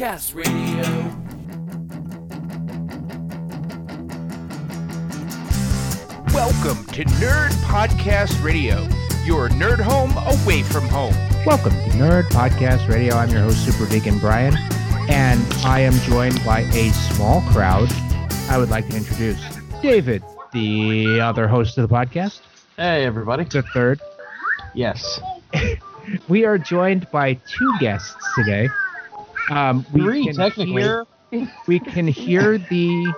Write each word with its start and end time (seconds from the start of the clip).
Podcast 0.00 0.34
Radio. 0.34 0.80
Welcome 6.32 6.86
to 6.94 7.04
Nerd 7.20 7.50
Podcast 7.64 8.42
Radio, 8.42 8.88
your 9.26 9.50
nerd 9.50 9.78
home 9.78 10.12
away 10.16 10.62
from 10.62 10.88
home. 10.88 11.12
Welcome 11.44 11.72
to 11.72 11.90
Nerd 11.98 12.22
Podcast 12.30 12.88
Radio. 12.88 13.14
I'm 13.14 13.28
your 13.28 13.42
host, 13.42 13.62
Super 13.66 13.84
Vegan 13.84 14.18
Brian, 14.20 14.54
and 15.10 15.44
I 15.64 15.80
am 15.80 15.92
joined 16.08 16.42
by 16.46 16.60
a 16.60 16.88
small 16.92 17.42
crowd. 17.52 17.90
I 18.48 18.56
would 18.56 18.70
like 18.70 18.88
to 18.88 18.96
introduce 18.96 19.38
David, 19.82 20.22
the 20.54 21.20
other 21.20 21.46
host 21.46 21.76
of 21.76 21.86
the 21.86 21.94
podcast, 21.94 22.40
Hey, 22.78 23.04
everybody. 23.04 23.44
the 23.44 23.60
third. 23.74 24.00
Yes. 24.74 25.20
We 26.28 26.44
are 26.44 26.58
joined 26.58 27.08
by 27.12 27.34
two 27.34 27.72
guests 27.78 28.16
today. 28.34 28.68
Um, 29.50 29.84
we 29.92 30.00
Three, 30.02 30.24
can 30.26 30.36
technically. 30.36 30.82
hear- 30.82 31.06
we 31.66 31.78
can 31.78 32.08
hear 32.08 32.58
the 32.58 33.12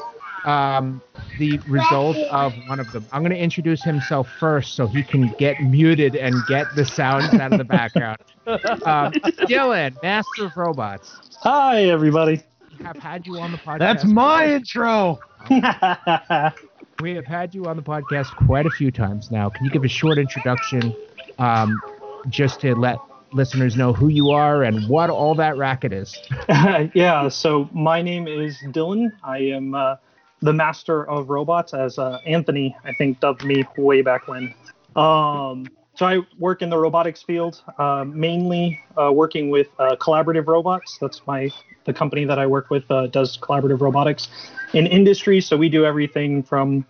um, 0.44 1.00
the 1.38 1.58
result 1.68 2.16
of 2.30 2.52
one 2.66 2.78
of 2.80 2.90
them. 2.92 3.06
I'm 3.12 3.22
going 3.22 3.32
to 3.32 3.38
introduce 3.38 3.82
himself 3.82 4.28
first 4.38 4.74
so 4.74 4.86
he 4.86 5.02
can 5.02 5.32
get 5.38 5.60
muted 5.62 6.14
and 6.16 6.34
get 6.46 6.66
the 6.74 6.84
sounds 6.84 7.32
out 7.34 7.52
of 7.52 7.58
the 7.58 7.64
background. 7.64 8.18
Um, 8.46 9.12
Dylan, 9.46 10.02
Master 10.02 10.46
of 10.46 10.56
Robots. 10.56 11.20
Hi, 11.42 11.84
everybody. 11.84 12.42
We 12.76 12.84
have 12.84 12.96
had 12.96 13.24
you 13.24 13.38
on 13.38 13.52
the 13.52 13.58
podcast. 13.58 13.78
That's 13.78 14.04
my 14.04 14.52
intro. 14.52 15.20
We 17.00 17.14
have 17.14 17.26
had 17.26 17.54
you 17.54 17.66
on 17.66 17.76
the 17.76 17.82
podcast 17.82 18.34
quite 18.46 18.66
a 18.66 18.70
few 18.70 18.90
times 18.90 19.30
now. 19.30 19.48
Can 19.48 19.64
you 19.64 19.70
give 19.70 19.84
a 19.84 19.88
short 19.88 20.18
introduction, 20.18 20.94
um, 21.38 21.80
just 22.28 22.60
to 22.62 22.74
let 22.74 22.98
listeners 23.32 23.76
know 23.76 23.92
who 23.92 24.08
you 24.08 24.30
are 24.30 24.62
and 24.62 24.88
what 24.88 25.10
all 25.10 25.34
that 25.34 25.56
racket 25.56 25.92
is? 25.92 26.18
yeah, 26.94 27.28
so 27.28 27.68
my 27.72 28.02
name 28.02 28.28
is 28.28 28.58
Dylan. 28.68 29.12
I 29.22 29.38
am 29.38 29.74
uh, 29.74 29.96
the 30.40 30.52
master 30.52 31.08
of 31.08 31.30
robots, 31.30 31.74
as 31.74 31.98
uh, 31.98 32.18
Anthony, 32.26 32.76
I 32.84 32.92
think, 32.92 33.20
dubbed 33.20 33.44
me 33.44 33.64
way 33.76 34.02
back 34.02 34.28
when. 34.28 34.54
Um, 34.96 35.66
so 35.94 36.06
I 36.06 36.20
work 36.38 36.62
in 36.62 36.70
the 36.70 36.78
robotics 36.78 37.22
field, 37.22 37.62
uh, 37.78 38.04
mainly 38.04 38.80
uh, 38.96 39.12
working 39.12 39.50
with 39.50 39.68
uh, 39.78 39.96
collaborative 39.96 40.46
robots. 40.46 40.98
That's 41.00 41.20
my 41.26 41.50
the 41.84 41.92
company 41.92 42.24
that 42.24 42.38
I 42.38 42.46
work 42.46 42.70
with 42.70 42.88
uh, 42.90 43.08
does 43.08 43.36
collaborative 43.36 43.80
robotics 43.80 44.28
in 44.72 44.86
industry. 44.86 45.40
So 45.40 45.56
we 45.56 45.68
do 45.68 45.84
everything 45.84 46.42
from 46.42 46.86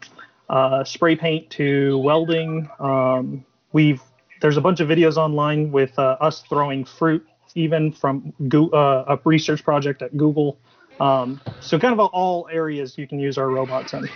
spray 0.84 1.16
paint 1.16 1.48
to 1.50 1.98
welding. 1.98 2.68
Um, 2.78 3.44
we've 3.72 4.02
there's 4.42 4.56
a 4.56 4.60
bunch 4.60 4.80
of 4.80 4.88
videos 4.88 5.16
online 5.16 5.70
with 5.70 5.96
uh, 5.98 6.16
us 6.20 6.42
throwing 6.42 6.84
fruit, 6.84 7.26
even 7.54 7.92
from 7.92 8.34
Go- 8.48 8.70
uh, 8.70 9.16
a 9.16 9.18
research 9.24 9.64
project 9.64 10.02
at 10.02 10.14
Google. 10.16 10.58
Um, 11.00 11.40
so 11.60 11.78
kind 11.78 11.98
of 11.98 12.00
all 12.00 12.48
areas 12.52 12.98
you 12.98 13.06
can 13.06 13.18
use 13.18 13.38
our 13.38 13.48
robots 13.48 13.94
in. 13.94 14.08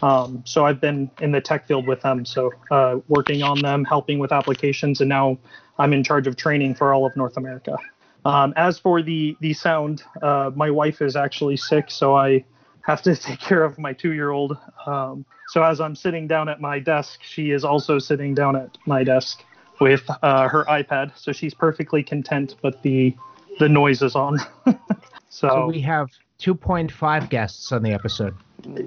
Um, 0.00 0.42
so 0.46 0.64
I've 0.64 0.80
been 0.80 1.10
in 1.20 1.32
the 1.32 1.40
tech 1.40 1.66
field 1.66 1.86
with 1.86 2.00
them, 2.00 2.24
so 2.24 2.52
uh, 2.70 2.98
working 3.08 3.42
on 3.42 3.60
them, 3.60 3.84
helping 3.84 4.18
with 4.18 4.32
applications, 4.32 5.00
and 5.00 5.08
now 5.08 5.36
I'm 5.78 5.92
in 5.92 6.04
charge 6.04 6.26
of 6.26 6.36
training 6.36 6.76
for 6.76 6.94
all 6.94 7.04
of 7.04 7.16
North 7.16 7.36
America. 7.36 7.76
Um, 8.24 8.54
as 8.56 8.78
for 8.78 9.02
the 9.02 9.36
the 9.40 9.52
sound, 9.52 10.04
uh, 10.22 10.52
my 10.54 10.70
wife 10.70 11.02
is 11.02 11.16
actually 11.16 11.56
sick, 11.56 11.90
so 11.90 12.16
I 12.16 12.44
have 12.82 13.02
to 13.02 13.16
take 13.28 13.40
care 13.40 13.64
of 13.64 13.78
my 13.78 13.92
two-year-old. 13.92 14.56
Um, 14.86 15.24
so 15.48 15.62
as 15.62 15.80
I'm 15.80 15.96
sitting 15.96 16.28
down 16.28 16.48
at 16.48 16.60
my 16.60 16.78
desk, 16.78 17.20
she 17.22 17.50
is 17.50 17.64
also 17.64 17.98
sitting 17.98 18.32
down 18.34 18.56
at 18.56 18.78
my 18.86 19.02
desk 19.04 19.44
with 19.80 20.02
uh, 20.22 20.48
her 20.48 20.64
iPad. 20.64 21.12
So 21.16 21.32
she's 21.32 21.54
perfectly 21.54 22.02
content, 22.02 22.56
but 22.62 22.82
the 22.82 23.14
the 23.58 23.68
noise 23.68 24.02
is 24.02 24.14
on. 24.14 24.38
so, 25.28 25.48
So 25.48 25.66
we 25.66 25.80
have 25.82 26.08
2.5 26.40 27.28
guests 27.28 27.70
on 27.70 27.82
the 27.82 27.92
episode. 27.92 28.34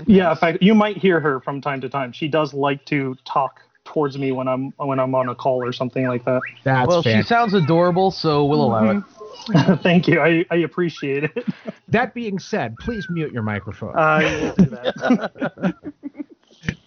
yeah, 0.08 0.32
in 0.32 0.38
fact, 0.38 0.62
you 0.62 0.74
might 0.74 0.98
hear 0.98 1.20
her 1.20 1.40
from 1.40 1.62
time 1.62 1.82
to 1.82 1.90
time. 1.90 2.12
She 2.12 2.28
does 2.28 2.54
like 2.54 2.84
to 2.86 3.16
talk 3.26 3.62
towards 3.84 4.18
me 4.18 4.32
when 4.32 4.48
I'm 4.48 4.74
when 4.78 5.00
I'm 5.00 5.14
on 5.14 5.30
a 5.30 5.36
call 5.36 5.64
or 5.64 5.72
something 5.72 6.08
like 6.08 6.26
that. 6.26 6.42
That's 6.64 6.88
well, 6.88 7.04
she 7.04 7.22
sounds 7.22 7.54
adorable, 7.54 8.10
so 8.12 8.44
we'll 8.46 8.64
allow 8.64 8.90
it. 8.90 9.04
Thank 9.84 10.08
you. 10.08 10.20
I, 10.22 10.44
I 10.50 10.58
appreciate 10.58 11.26
it. 11.26 11.46
That 11.90 12.16
being 12.16 12.40
said, 12.40 12.76
please 12.78 13.08
mute 13.12 13.32
your 13.32 13.44
microphone. 13.44 13.96
I 13.96 14.24
will 14.42 14.56
do 14.56 14.66
that. 14.66 15.76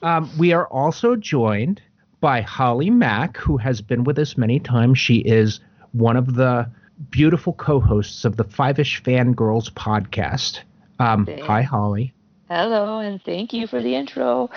Um, 0.03 0.31
we 0.39 0.53
are 0.53 0.67
also 0.67 1.15
joined 1.17 1.81
by 2.21 2.41
Holly 2.41 2.91
Mack, 2.91 3.37
who 3.37 3.57
has 3.59 3.81
been 3.81 4.05
with 4.05 4.19
us 4.19 4.37
many 4.37 4.59
times. 4.59 4.99
She 4.99 5.17
is 5.19 5.61
one 5.93 6.17
of 6.17 6.35
the 6.35 6.69
beautiful 7.11 7.53
co-hosts 7.53 8.25
of 8.25 8.37
the 8.37 8.45
Five-ish 8.45 9.03
Fangirls 9.03 9.71
podcast. 9.71 10.61
Um, 10.99 11.27
hi, 11.43 11.63
Holly. 11.63 12.13
Hello, 12.49 12.99
and 12.99 13.23
thank 13.23 13.53
you 13.53 13.67
for 13.67 13.81
the 13.81 13.95
intro. 13.95 14.51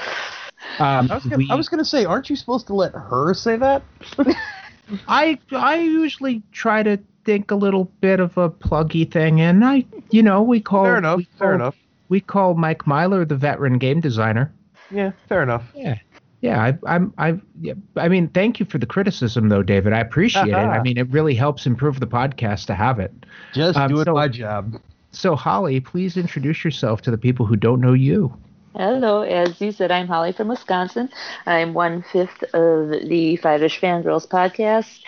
Um, 0.79 1.11
I 1.11 1.15
was, 1.15 1.23
gonna, 1.23 1.37
we- 1.37 1.49
I 1.51 1.55
was 1.55 1.69
gonna 1.69 1.85
say, 1.85 2.05
aren't 2.05 2.29
you 2.29 2.35
supposed 2.35 2.67
to 2.67 2.73
let 2.73 2.93
her 2.93 3.33
say 3.33 3.57
that? 3.57 3.83
I 5.07 5.39
I 5.51 5.75
usually 5.77 6.41
try 6.51 6.83
to 6.83 6.99
think 7.25 7.51
a 7.51 7.55
little 7.55 7.85
bit 8.01 8.19
of 8.19 8.37
a 8.37 8.49
pluggy 8.49 9.09
thing, 9.09 9.39
and 9.41 9.63
I, 9.63 9.85
you 10.09 10.21
know, 10.23 10.41
we 10.41 10.59
call 10.59 10.85
Fair 10.85 10.97
enough. 10.97 11.17
we 11.17 11.23
Fair 11.37 11.47
call- 11.49 11.55
enough. 11.55 11.75
We 12.09 12.19
call 12.19 12.55
Mike 12.55 12.85
Myler 12.87 13.23
the 13.23 13.35
veteran 13.37 13.77
game 13.77 14.01
designer. 14.01 14.51
Yeah, 14.89 15.11
fair 15.29 15.43
enough. 15.43 15.63
Yeah. 15.73 15.97
Yeah, 16.41 16.59
I, 16.59 16.77
I'm. 16.95 17.13
I. 17.17 17.39
Yeah, 17.61 17.73
I 17.95 18.07
mean, 18.09 18.27
thank 18.29 18.59
you 18.59 18.65
for 18.65 18.77
the 18.79 18.85
criticism, 18.87 19.49
though, 19.49 19.61
David. 19.63 19.93
I 19.93 19.99
appreciate 19.99 20.47
it. 20.47 20.53
I 20.55 20.81
mean, 20.83 20.97
it 20.97 21.07
really 21.09 21.35
helps 21.35 21.65
improve 21.67 21.99
the 21.99 22.07
podcast 22.07 22.65
to 22.67 22.73
have 22.75 22.99
it. 22.99 23.13
Just 23.53 23.77
Um, 23.77 23.89
doing 23.89 24.05
so- 24.05 24.13
my 24.13 24.27
job. 24.27 24.75
So, 25.11 25.35
Holly, 25.35 25.79
please 25.81 26.15
introduce 26.17 26.63
yourself 26.63 27.01
to 27.03 27.11
the 27.11 27.17
people 27.17 27.45
who 27.45 27.55
don't 27.57 27.81
know 27.81 27.93
you. 27.93 28.33
Hello, 28.75 29.21
as 29.23 29.59
you 29.59 29.73
said, 29.73 29.91
I'm 29.91 30.07
Holly 30.07 30.31
from 30.31 30.47
Wisconsin. 30.47 31.09
I'm 31.45 31.73
one 31.73 32.01
fifth 32.13 32.41
of 32.53 32.89
the 33.09 33.35
Five-ish 33.35 33.81
Fangirls 33.81 34.25
podcast, 34.25 35.01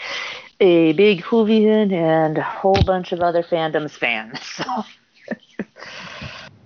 a 0.60 0.92
big 0.94 1.22
Whovian 1.22 1.94
and 1.94 2.38
a 2.38 2.44
whole 2.44 2.84
bunch 2.86 3.14
of 3.14 3.22
other 3.22 3.42
fandoms 3.44 3.92
fans. 3.92 4.40
So 4.58 4.84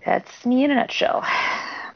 that's 0.06 0.46
me 0.46 0.64
in 0.64 0.72
a 0.72 0.76
nutshell. 0.76 1.24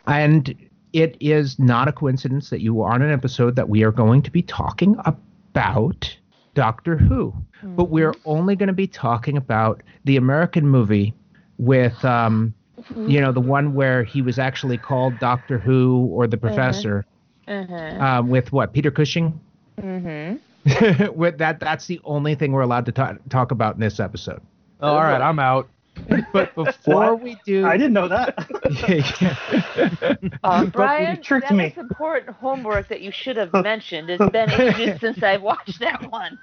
And 0.06 0.56
it 0.94 1.16
is 1.20 1.58
not 1.60 1.88
a 1.88 1.92
coincidence 1.92 2.50
that 2.50 2.62
you 2.62 2.82
are 2.82 2.94
on 2.94 3.02
an 3.02 3.12
episode 3.12 3.56
that 3.56 3.70
we 3.70 3.84
are 3.84 3.92
going 3.92 4.22
to 4.24 4.32
be 4.32 4.42
talking 4.42 4.96
about 5.06 6.16
Doctor 6.54 6.98
Who. 6.98 7.34
But 7.64 7.86
we're 7.90 8.16
only 8.26 8.56
going 8.56 8.68
to 8.68 8.74
be 8.74 8.88
talking 8.88 9.38
about 9.38 9.84
the 10.06 10.18
American 10.18 10.68
movie 10.68 11.14
with, 11.60 12.04
um, 12.04 12.54
you 12.96 13.22
know, 13.22 13.32
the 13.32 13.40
one 13.40 13.76
where 13.76 14.04
he 14.04 14.22
was 14.24 14.40
actually 14.40 14.78
called 14.78 15.20
Doctor 15.20 15.60
Who 15.60 16.08
or 16.12 16.26
the 16.26 16.38
Professor, 16.38 17.06
Uh-huh. 17.48 17.76
um, 18.04 18.30
with 18.30 18.52
what, 18.52 18.74
Peter 18.74 18.90
Cushing? 18.90 19.40
Mm-hmm. 19.80 21.14
with 21.16 21.38
that, 21.38 21.60
that's 21.60 21.86
the 21.88 22.02
only 22.04 22.34
thing 22.36 22.52
we're 22.52 22.62
allowed 22.62 22.86
to 22.88 22.92
ta- 22.92 23.18
talk 23.30 23.52
about 23.52 23.76
in 23.76 23.82
this 23.82 24.00
episode. 24.00 24.42
Oh, 24.82 24.90
all 24.96 25.04
right, 25.04 25.22
I'm 25.22 25.38
out. 25.40 25.70
But 26.34 26.54
before 26.56 27.14
What? 27.16 27.22
we 27.22 27.38
do, 27.46 27.66
I 27.66 27.78
didn't 27.78 27.94
know 27.94 28.08
that. 28.08 28.36
Uh, 30.44 30.66
But 30.74 30.74
Brian, 30.74 31.18
you 31.18 31.24
tricked 31.24 31.50
that 31.50 31.56
me. 31.56 31.66
is 31.68 31.78
important 31.78 32.36
homework 32.36 32.88
that 32.90 33.02
you 33.02 33.12
should 33.12 33.38
have 33.38 33.54
mentioned. 33.54 34.10
It's 34.10 34.30
been 34.32 34.50
ages 34.52 35.00
since 35.00 35.22
I've 35.24 35.42
watched 35.42 35.80
that 35.80 36.10
one. 36.12 36.40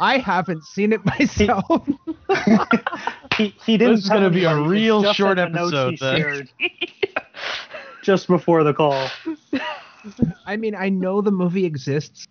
I 0.00 0.18
haven't 0.18 0.64
seen 0.64 0.92
it 0.92 1.04
myself. 1.04 1.86
He, 3.36 3.54
he 3.64 3.76
didn't. 3.76 3.96
This 3.96 4.04
is 4.04 4.08
gonna 4.10 4.30
be 4.30 4.44
a 4.44 4.56
real 4.56 5.12
short 5.12 5.38
in 5.38 5.52
the 5.52 5.58
notes 5.58 6.00
episode, 6.02 6.48
then. 6.58 6.68
just 8.02 8.26
before 8.28 8.62
the 8.64 8.72
call. 8.74 9.08
I 10.46 10.56
mean, 10.56 10.74
I 10.74 10.88
know 10.88 11.20
the 11.20 11.30
movie 11.32 11.64
exists. 11.64 12.26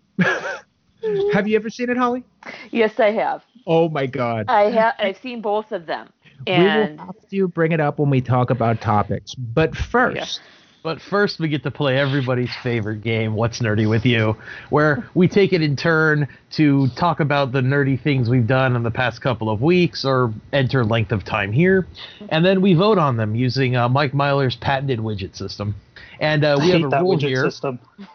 have 1.33 1.47
you 1.47 1.55
ever 1.55 1.69
seen 1.69 1.89
it, 1.89 1.97
Holly? 1.97 2.23
Yes, 2.71 2.99
I 2.99 3.11
have. 3.11 3.43
Oh 3.67 3.89
my 3.89 4.05
God. 4.05 4.45
I 4.47 4.69
have. 4.71 4.93
I've 4.99 5.17
seen 5.17 5.41
both 5.41 5.71
of 5.71 5.85
them. 5.85 6.09
we 6.47 6.53
And 6.53 6.99
will 6.99 7.05
have 7.07 7.29
to 7.31 7.47
bring 7.47 7.71
it 7.71 7.79
up 7.79 7.99
when 7.99 8.09
we 8.09 8.21
talk 8.21 8.49
about 8.49 8.81
topics. 8.81 9.33
But 9.35 9.75
first, 9.75 10.39
But 10.83 11.01
first, 11.01 11.39
we 11.39 11.47
get 11.47 11.63
to 11.63 11.71
play 11.71 11.97
everybody's 11.97 12.53
favorite 12.61 13.01
game, 13.01 13.33
What's 13.33 13.59
Nerdy 13.59 13.89
with 13.89 14.05
You, 14.05 14.37
where 14.69 15.09
we 15.15 15.27
take 15.27 15.51
it 15.51 15.63
in 15.63 15.75
turn 15.75 16.27
to 16.51 16.87
talk 16.89 17.19
about 17.19 17.51
the 17.53 17.61
nerdy 17.61 17.99
things 17.99 18.29
we've 18.29 18.45
done 18.45 18.75
in 18.75 18.83
the 18.83 18.91
past 18.91 19.19
couple 19.19 19.49
of 19.49 19.63
weeks 19.63 20.05
or 20.05 20.31
enter 20.53 20.83
length 20.85 21.11
of 21.11 21.23
time 21.23 21.51
here. 21.51 21.87
And 22.29 22.45
then 22.45 22.61
we 22.61 22.75
vote 22.75 22.99
on 22.99 23.17
them 23.17 23.33
using 23.35 23.75
uh, 23.75 23.89
Mike 23.89 24.13
Myler's 24.13 24.55
patented 24.57 24.99
widget 24.99 25.35
system. 25.35 25.73
And 26.19 26.43
uh, 26.43 26.57
I 26.59 26.65
we 26.65 26.71
have 26.71 26.83
a 26.83 27.01
rule 27.01 27.17
here. 27.17 27.49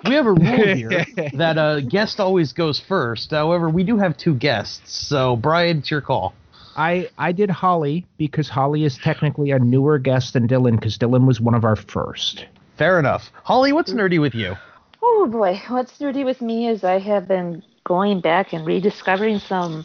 We 0.05 0.14
have 0.14 0.26
a 0.26 0.32
rule 0.32 0.75
here 0.75 1.05
that 1.35 1.56
a 1.58 1.82
guest 1.82 2.20
always 2.20 2.52
goes 2.52 2.81
first. 2.81 3.31
However, 3.31 3.69
we 3.69 3.85
do 3.85 3.97
have 3.99 4.17
two 4.17 4.35
guests. 4.35 5.06
So, 5.08 5.37
Brian, 5.37 5.79
it's 5.79 5.91
your 5.91 6.00
call. 6.00 6.35
I 6.76 7.08
I 7.19 7.32
did 7.32 7.50
Holly 7.50 8.06
because 8.17 8.49
Holly 8.49 8.85
is 8.85 8.99
technically 8.99 9.50
a 9.50 9.58
newer 9.58 9.99
guest 9.99 10.35
than 10.35 10.47
Dylan 10.47 10.76
because 10.76 10.97
Dylan 10.97 11.26
was 11.26 11.41
one 11.41 11.55
of 11.55 11.64
our 11.64 11.76
first. 11.76 12.47
Fair 12.79 12.99
enough. 12.99 13.31
Holly, 13.44 13.73
what's 13.73 13.93
nerdy 13.93 14.20
with 14.20 14.35
you? 14.35 14.56
oh 15.02 15.26
boy, 15.26 15.61
what's 15.69 15.99
nerdy 15.99 16.25
with 16.25 16.41
me 16.41 16.69
is 16.69 16.85
I 16.85 16.99
have 16.99 17.29
been 17.29 17.62
going 17.85 18.20
back 18.20 18.52
and 18.52 18.67
rediscovering 18.67 19.38
some 19.38 19.85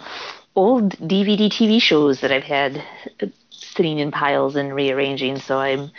old 0.56 0.92
DVD 1.00 1.50
TV 1.50 1.82
shows 1.82 2.22
that 2.22 2.32
I've 2.32 2.44
had 2.44 2.82
uh, 3.22 3.28
sitting 3.50 4.00
in 4.00 4.12
piles 4.12 4.56
and 4.56 4.74
rearranging. 4.74 5.40
So 5.40 5.58
I'm 5.60 5.92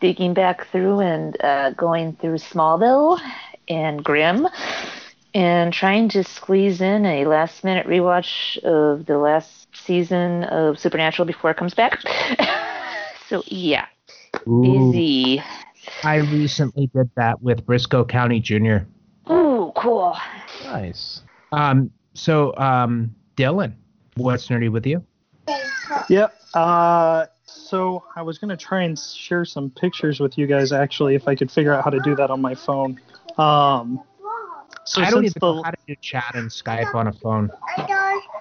digging 0.00 0.34
back 0.34 0.66
through 0.68 1.00
and 1.00 1.42
uh, 1.42 1.70
going 1.70 2.14
through 2.16 2.36
Smallville 2.36 3.20
and 3.68 4.04
Grimm 4.04 4.48
and 5.34 5.72
trying 5.72 6.08
to 6.10 6.22
squeeze 6.22 6.80
in 6.80 7.04
a 7.04 7.24
last 7.24 7.64
minute 7.64 7.86
rewatch 7.86 8.56
of 8.58 9.06
the 9.06 9.18
last 9.18 9.66
season 9.74 10.44
of 10.44 10.78
Supernatural 10.78 11.26
before 11.26 11.50
it 11.50 11.56
comes 11.56 11.74
back. 11.74 12.00
so 13.28 13.42
yeah, 13.46 13.86
Ooh, 14.46 14.92
busy. 14.92 15.42
I 16.02 16.16
recently 16.16 16.86
did 16.94 17.10
that 17.16 17.42
with 17.42 17.66
Brisco 17.66 18.08
County 18.08 18.40
Jr. 18.40 18.78
Ooh, 19.30 19.72
cool. 19.76 20.16
Nice. 20.64 21.22
Um, 21.52 21.90
so 22.14 22.56
um, 22.56 23.14
Dylan, 23.36 23.74
what's 24.16 24.48
nerdy 24.48 24.70
with 24.70 24.86
you? 24.86 25.04
Yep. 26.08 26.34
Uh, 26.54 27.26
so 27.44 28.04
I 28.16 28.22
was 28.22 28.38
gonna 28.38 28.56
try 28.56 28.82
and 28.82 28.98
share 28.98 29.44
some 29.44 29.70
pictures 29.70 30.20
with 30.20 30.38
you 30.38 30.46
guys 30.46 30.72
actually, 30.72 31.14
if 31.14 31.28
I 31.28 31.34
could 31.34 31.50
figure 31.50 31.72
out 31.72 31.84
how 31.84 31.90
to 31.90 32.00
do 32.00 32.14
that 32.16 32.30
on 32.30 32.40
my 32.40 32.54
phone. 32.54 33.00
Um, 33.38 34.02
so 34.84 35.02
I 35.02 35.10
don't 35.10 35.24
even 35.24 35.34
the 35.40 35.52
know 35.52 35.62
how 35.62 35.70
to 35.70 35.76
do 35.86 35.94
chat 36.00 36.32
and 36.34 36.50
Skype 36.50 36.94
on 36.94 37.06
a 37.06 37.12
phone. 37.12 37.50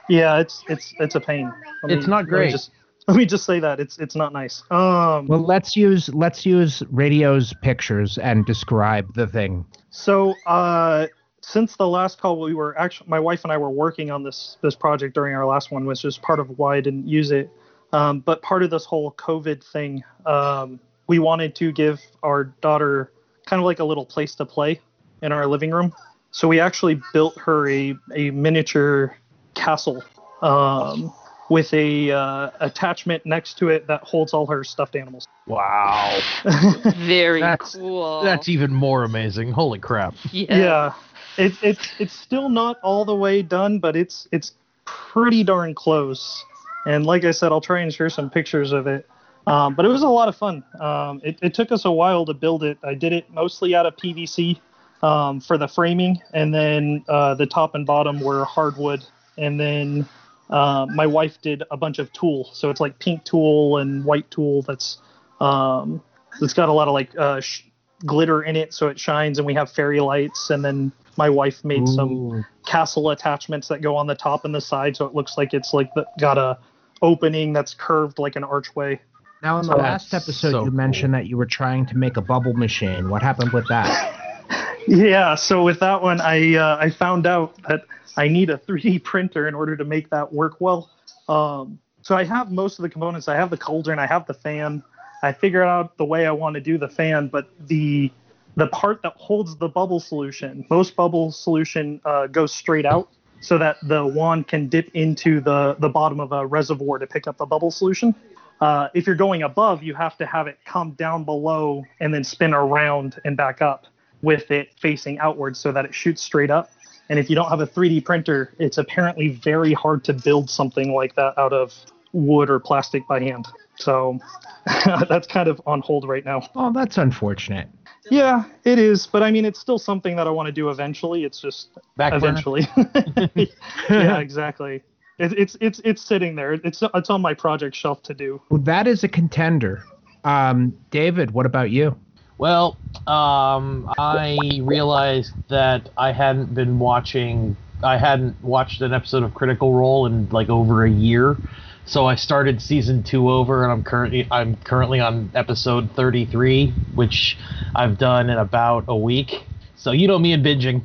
yeah, 0.09 0.39
it's 0.39 0.63
it's 0.67 0.93
it's 0.99 1.15
a 1.15 1.19
pain. 1.19 1.51
Let 1.83 1.97
It's 1.97 2.07
not 2.07 2.17
let 2.17 2.23
me 2.25 2.29
great. 2.29 2.51
just, 2.51 2.71
let 3.07 3.17
me 3.17 3.25
just 3.25 3.45
say 3.45 3.59
that 3.59 3.79
it's 3.79 3.97
it's 3.97 4.15
not 4.15 4.33
nice. 4.33 4.61
Um, 4.71 5.27
Well, 5.27 5.39
let's 5.45 5.75
use 5.75 6.09
let's 6.13 6.45
use 6.45 6.83
radio's 6.91 7.53
pictures 7.61 8.17
and 8.17 8.45
describe 8.45 9.13
the 9.15 9.27
thing. 9.27 9.65
So, 9.89 10.33
uh, 10.45 11.07
since 11.41 11.75
the 11.75 11.87
last 11.87 12.19
call, 12.19 12.39
we 12.39 12.53
were 12.53 12.77
actually 12.77 13.09
my 13.09 13.19
wife 13.19 13.43
and 13.43 13.51
I 13.51 13.57
were 13.57 13.69
working 13.69 14.11
on 14.11 14.23
this 14.23 14.57
this 14.61 14.75
project 14.75 15.13
during 15.15 15.35
our 15.35 15.45
last 15.45 15.71
one, 15.71 15.85
which 15.85 16.03
is 16.03 16.17
part 16.17 16.39
of 16.39 16.57
why 16.57 16.77
I 16.77 16.81
didn't 16.81 17.07
use 17.07 17.31
it. 17.31 17.49
Um, 17.93 18.19
but 18.19 18.41
part 18.41 18.63
of 18.63 18.69
this 18.69 18.85
whole 18.85 19.11
COVID 19.13 19.63
thing, 19.63 20.03
um, 20.25 20.79
we 21.07 21.19
wanted 21.19 21.55
to 21.55 21.71
give 21.71 22.01
our 22.23 22.45
daughter 22.61 23.11
kind 23.45 23.59
of 23.59 23.65
like 23.65 23.79
a 23.79 23.83
little 23.83 24.05
place 24.05 24.35
to 24.35 24.45
play 24.45 24.81
in 25.21 25.31
our 25.31 25.45
living 25.45 25.71
room. 25.71 25.93
So 26.31 26.47
we 26.47 26.59
actually 26.59 26.99
built 27.13 27.37
her 27.37 27.69
a 27.69 27.95
a 28.15 28.31
miniature 28.31 29.15
castle 29.53 30.03
um, 30.41 31.13
with 31.49 31.71
a 31.73 32.11
uh, 32.11 32.49
attachment 32.59 33.25
next 33.25 33.57
to 33.59 33.69
it 33.69 33.85
that 33.87 34.01
holds 34.01 34.33
all 34.33 34.47
her 34.47 34.63
stuffed 34.63 34.95
animals. 34.95 35.27
Wow. 35.45 36.19
Very 36.97 37.41
That's- 37.41 37.75
cool. 37.75 38.23
That's 38.23 38.49
even 38.49 38.73
more 38.73 39.03
amazing. 39.03 39.51
Holy 39.51 39.77
crap. 39.79 40.15
yeah. 40.31 40.57
yeah 40.57 40.93
it, 41.37 41.53
it's 41.61 41.89
it's 41.99 42.13
still 42.13 42.49
not 42.49 42.79
all 42.81 43.05
the 43.05 43.15
way 43.15 43.41
done 43.41 43.79
but 43.79 43.95
it's 43.95 44.27
it's 44.31 44.53
pretty 44.85 45.43
darn 45.43 45.73
close 45.73 46.43
and 46.85 47.05
like 47.05 47.23
i 47.23 47.31
said 47.31 47.51
i'll 47.51 47.61
try 47.61 47.79
and 47.79 47.93
share 47.93 48.09
some 48.09 48.29
pictures 48.29 48.71
of 48.71 48.87
it. 48.87 49.07
Um, 49.45 49.75
but 49.75 49.85
it 49.85 49.89
was 49.89 50.03
a 50.03 50.07
lot 50.07 50.29
of 50.29 50.37
fun. 50.37 50.63
Um, 50.79 51.21
it, 51.23 51.37
it 51.41 51.53
took 51.53 51.71
us 51.71 51.85
a 51.85 51.91
while 51.91 52.25
to 52.25 52.33
build 52.33 52.63
it. 52.63 52.77
I 52.83 52.93
did 52.93 53.11
it 53.11 53.29
mostly 53.29 53.75
out 53.75 53.85
of 53.85 53.95
pvc 53.97 54.59
um, 55.01 55.41
for 55.41 55.57
the 55.57 55.67
framing 55.67 56.21
and 56.33 56.53
then 56.53 57.03
uh, 57.09 57.35
the 57.35 57.45
top 57.45 57.75
and 57.75 57.85
bottom 57.85 58.21
were 58.21 58.45
hardwood. 58.45 59.03
And 59.37 59.59
then 59.59 60.07
uh, 60.49 60.87
my 60.93 61.05
wife 61.05 61.41
did 61.41 61.63
a 61.71 61.77
bunch 61.77 61.99
of 61.99 62.13
tulle. 62.13 62.49
So 62.53 62.69
it's 62.69 62.79
like 62.79 62.99
pink 62.99 63.25
tulle 63.25 63.77
and 63.77 64.05
white 64.05 64.31
tulle 64.31 64.61
that's 64.61 64.99
um, 65.41 66.01
it's 66.41 66.53
got 66.53 66.69
a 66.69 66.73
lot 66.73 66.87
of 66.87 66.93
like 66.93 67.09
uh, 67.17 67.41
sh- 67.41 67.63
glitter 68.05 68.43
in 68.43 68.55
it 68.55 68.73
so 68.73 68.87
it 68.87 68.99
shines 68.99 69.39
and 69.39 69.45
we 69.45 69.53
have 69.55 69.69
fairy 69.69 69.99
lights. 69.99 70.49
And 70.49 70.63
then 70.63 70.93
my 71.17 71.29
wife 71.29 71.65
made 71.65 71.87
some 71.87 72.45
castle 72.65 73.09
attachments 73.09 73.67
that 73.67 73.81
go 73.81 73.97
on 73.97 74.07
the 74.07 74.15
top 74.15 74.45
and 74.45 74.55
the 74.55 74.61
side 74.61 74.95
so 74.95 75.05
it 75.05 75.13
looks 75.13 75.37
like 75.37 75.53
it's 75.53 75.73
like 75.73 75.93
the, 75.95 76.05
got 76.17 76.37
a 76.37 76.57
opening 77.03 77.53
that's 77.53 77.75
curved 77.75 78.17
like 78.17 78.35
an 78.35 78.43
archway. 78.43 78.99
Now, 79.43 79.59
in 79.59 79.67
the 79.67 79.73
So 79.73 79.77
last 79.77 80.13
episode, 80.13 80.51
so 80.51 80.65
you 80.65 80.71
mentioned 80.71 81.13
that 81.13 81.27
you 81.27 81.37
were 81.37 81.45
trying 81.45 81.85
to 81.87 81.97
make 81.97 82.17
a 82.17 82.21
bubble 82.21 82.53
machine. 82.53 83.09
What 83.09 83.21
happened 83.21 83.51
with 83.51 83.67
that? 83.67 84.19
yeah 84.87 85.33
so 85.35 85.63
with 85.63 85.79
that 85.79 86.01
one 86.01 86.19
i 86.19 86.55
uh, 86.55 86.77
i 86.77 86.89
found 86.89 87.25
out 87.25 87.55
that 87.63 87.85
i 88.17 88.27
need 88.27 88.49
a 88.49 88.57
3d 88.57 89.01
printer 89.03 89.47
in 89.47 89.55
order 89.55 89.77
to 89.77 89.85
make 89.85 90.09
that 90.09 90.33
work 90.33 90.59
well. 90.59 90.89
Um, 91.29 91.79
so 92.01 92.15
i 92.15 92.23
have 92.23 92.51
most 92.51 92.79
of 92.79 92.83
the 92.83 92.89
components. 92.89 93.27
I 93.27 93.35
have 93.35 93.49
the 93.49 93.57
cauldron 93.57 93.99
i 93.99 94.05
have 94.05 94.25
the 94.25 94.33
fan. 94.33 94.83
I 95.21 95.31
figured 95.31 95.65
out 95.65 95.97
the 95.97 96.05
way 96.05 96.25
i 96.25 96.31
want 96.31 96.55
to 96.55 96.61
do 96.61 96.77
the 96.77 96.89
fan 96.89 97.27
but 97.27 97.49
the 97.67 98.11
the 98.55 98.67
part 98.67 99.01
that 99.03 99.13
holds 99.15 99.55
the 99.57 99.69
bubble 99.69 99.99
solution 99.99 100.65
most 100.69 100.95
bubble 100.95 101.31
solution 101.31 102.01
uh, 102.05 102.27
goes 102.27 102.53
straight 102.53 102.85
out 102.85 103.09
so 103.43 103.57
that 103.57 103.77
the 103.83 104.05
wand 104.05 104.47
can 104.47 104.67
dip 104.67 104.89
into 104.93 105.39
the 105.41 105.75
the 105.79 105.89
bottom 105.89 106.19
of 106.19 106.31
a 106.31 106.45
reservoir 106.45 106.97
to 106.97 107.07
pick 107.07 107.27
up 107.27 107.37
the 107.37 107.45
bubble 107.45 107.71
solution 107.71 108.15
uh, 108.61 108.87
if 108.93 109.05
you're 109.05 109.15
going 109.15 109.43
above 109.43 109.83
you 109.83 109.93
have 109.93 110.17
to 110.17 110.25
have 110.25 110.47
it 110.47 110.57
come 110.65 110.91
down 110.91 111.23
below 111.23 111.83
and 111.99 112.13
then 112.13 112.23
spin 112.23 112.53
around 112.53 113.19
and 113.25 113.37
back 113.37 113.61
up 113.61 113.87
with 114.23 114.49
it 114.49 114.69
facing 114.79 115.19
outwards 115.19 115.59
so 115.59 115.71
that 115.71 115.85
it 115.85 115.93
shoots 115.93 116.23
straight 116.23 116.49
up. 116.49 116.71
And 117.09 117.19
if 117.19 117.29
you 117.29 117.35
don't 117.35 117.49
have 117.49 117.59
a 117.59 117.67
3D 117.67 118.03
printer, 118.03 118.53
it's 118.57 118.79
apparently 118.79 119.29
very 119.29 119.73
hard 119.73 120.03
to 120.05 120.13
build 120.13 120.49
something 120.49 120.93
like 120.93 121.13
that 121.15 121.37
out 121.37 121.53
of 121.53 121.75
wood 122.13 122.49
or 122.49 122.59
plastic 122.59 123.05
by 123.07 123.19
hand. 123.19 123.45
So 123.75 124.19
that's 125.09 125.27
kind 125.27 125.49
of 125.49 125.61
on 125.67 125.81
hold 125.81 126.07
right 126.07 126.25
now. 126.25 126.49
Oh, 126.55 126.71
that's 126.71 126.97
unfortunate. 126.97 127.67
Yeah, 128.09 128.43
it 128.65 128.79
is, 128.79 129.07
but 129.07 129.23
I 129.23 129.31
mean, 129.31 129.45
it's 129.45 129.59
still 129.59 129.79
something 129.79 130.15
that 130.15 130.27
I 130.27 130.29
want 130.29 130.47
to 130.47 130.51
do 130.51 130.69
eventually. 130.69 131.23
It's 131.23 131.39
just 131.39 131.69
Back 131.97 132.13
eventually. 132.13 132.67
yeah, 133.89 134.19
exactly. 134.19 134.83
It, 135.19 135.33
it's 135.37 135.57
it's 135.61 135.79
it's 135.83 136.01
sitting 136.01 136.35
there. 136.35 136.53
It's 136.53 136.83
it's 136.93 137.09
on 137.09 137.21
my 137.21 137.33
project 137.33 137.75
shelf 137.75 138.01
to 138.03 138.13
do. 138.13 138.41
Well, 138.49 138.61
that 138.61 138.87
is 138.87 139.03
a 139.03 139.07
contender. 139.07 139.83
Um, 140.23 140.73
David, 140.91 141.31
what 141.31 141.45
about 141.45 141.69
you? 141.71 141.95
Well, 142.37 142.77
um, 143.07 143.89
I 143.97 144.59
realized 144.63 145.33
that 145.49 145.89
I 145.97 146.11
hadn't 146.11 146.53
been 146.53 146.79
watching. 146.79 147.55
I 147.83 147.97
hadn't 147.97 148.41
watched 148.43 148.81
an 148.81 148.93
episode 148.93 149.23
of 149.23 149.33
Critical 149.33 149.73
Role 149.73 150.05
in 150.05 150.27
like 150.29 150.49
over 150.49 150.85
a 150.85 150.89
year, 150.89 151.37
so 151.85 152.05
I 152.05 152.15
started 152.15 152.61
season 152.61 153.03
two 153.03 153.29
over, 153.29 153.63
and 153.63 153.71
I'm 153.71 153.83
currently 153.83 154.27
I'm 154.31 154.55
currently 154.57 154.99
on 154.99 155.31
episode 155.35 155.91
33, 155.95 156.71
which 156.95 157.37
I've 157.75 157.97
done 157.97 158.29
in 158.29 158.37
about 158.37 158.85
a 158.87 158.95
week. 158.95 159.43
So 159.75 159.91
you 159.91 160.07
know 160.07 160.17
me 160.17 160.33
and 160.33 160.45
binging. 160.45 160.81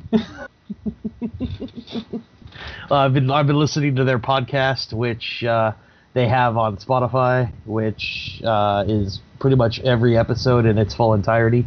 Uh, 2.91 2.95
I've 2.95 3.13
been 3.13 3.31
I've 3.31 3.47
been 3.47 3.59
listening 3.59 3.95
to 3.95 4.03
their 4.03 4.19
podcast, 4.19 4.91
which 4.93 5.43
uh, 5.43 5.71
they 6.13 6.27
have 6.27 6.57
on 6.57 6.77
Spotify, 6.77 7.51
which 7.65 8.41
uh, 8.43 8.83
is 8.87 9.21
pretty 9.39 9.55
much 9.55 9.79
every 9.81 10.17
episode 10.17 10.65
in 10.65 10.77
its 10.77 10.93
full 10.93 11.13
entirety. 11.13 11.65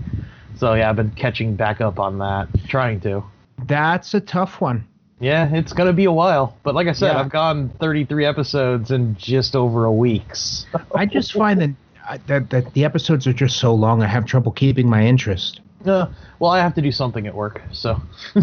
So 0.57 0.75
yeah, 0.75 0.91
I've 0.91 0.97
been 0.97 1.11
catching 1.12 1.57
back 1.57 1.81
up 1.81 1.99
on 1.99 2.19
that, 2.19 2.49
trying 2.69 3.01
to. 3.01 3.25
That's 3.65 4.12
a 4.15 4.21
tough 4.21 4.61
one. 4.61 4.87
Yeah, 5.23 5.49
it's 5.55 5.73
gonna 5.73 5.93
be 5.93 6.05
a 6.07 6.12
while, 6.12 6.57
but 6.64 6.75
like 6.75 6.88
I 6.88 6.93
said, 6.93 7.12
Yeah. 7.12 7.21
I've 7.21 7.31
gone 7.31 7.71
33 7.81 8.25
episodes 8.26 8.91
in 8.91 9.17
just 9.17 9.55
over 9.55 9.85
a 9.85 9.93
week. 9.93 10.35
So. 10.35 10.67
I 10.95 11.07
just 11.07 11.33
find 11.33 11.61
that, 11.61 11.71
uh, 12.09 12.19
that 12.26 12.50
that 12.50 12.75
the 12.75 12.85
episodes 12.85 13.26
are 13.29 13.33
just 13.33 13.59
so 13.59 13.73
long. 13.73 14.02
I 14.02 14.07
have 14.09 14.26
trouble 14.26 14.50
keeping 14.52 14.88
my 14.91 15.07
interest. 15.07 15.61
Uh, 15.87 16.07
well, 16.41 16.50
I 16.50 16.59
have 16.59 16.75
to 16.75 16.83
do 16.83 16.91
something 16.93 17.26
at 17.26 17.35
work, 17.35 17.62
so 17.73 18.02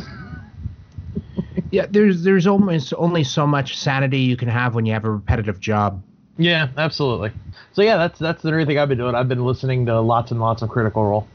Yeah, 1.71 1.85
there's 1.89 2.23
there's 2.23 2.47
almost 2.47 2.93
only 2.97 3.23
so 3.23 3.45
much 3.45 3.77
sanity 3.77 4.19
you 4.19 4.35
can 4.37 4.47
have 4.47 4.73
when 4.73 4.85
you 4.85 4.93
have 4.93 5.05
a 5.05 5.11
repetitive 5.11 5.59
job. 5.59 6.01
Yeah, 6.37 6.69
absolutely. 6.77 7.31
So 7.73 7.81
yeah, 7.81 7.97
that's 7.97 8.17
that's 8.17 8.41
the 8.41 8.51
only 8.51 8.65
thing 8.65 8.79
I've 8.79 8.89
been 8.89 8.97
doing. 8.97 9.13
I've 9.15 9.27
been 9.27 9.43
listening 9.45 9.85
to 9.87 9.99
lots 9.99 10.31
and 10.31 10.39
lots 10.39 10.61
of 10.61 10.69
Critical 10.69 11.03
Role. 11.05 11.27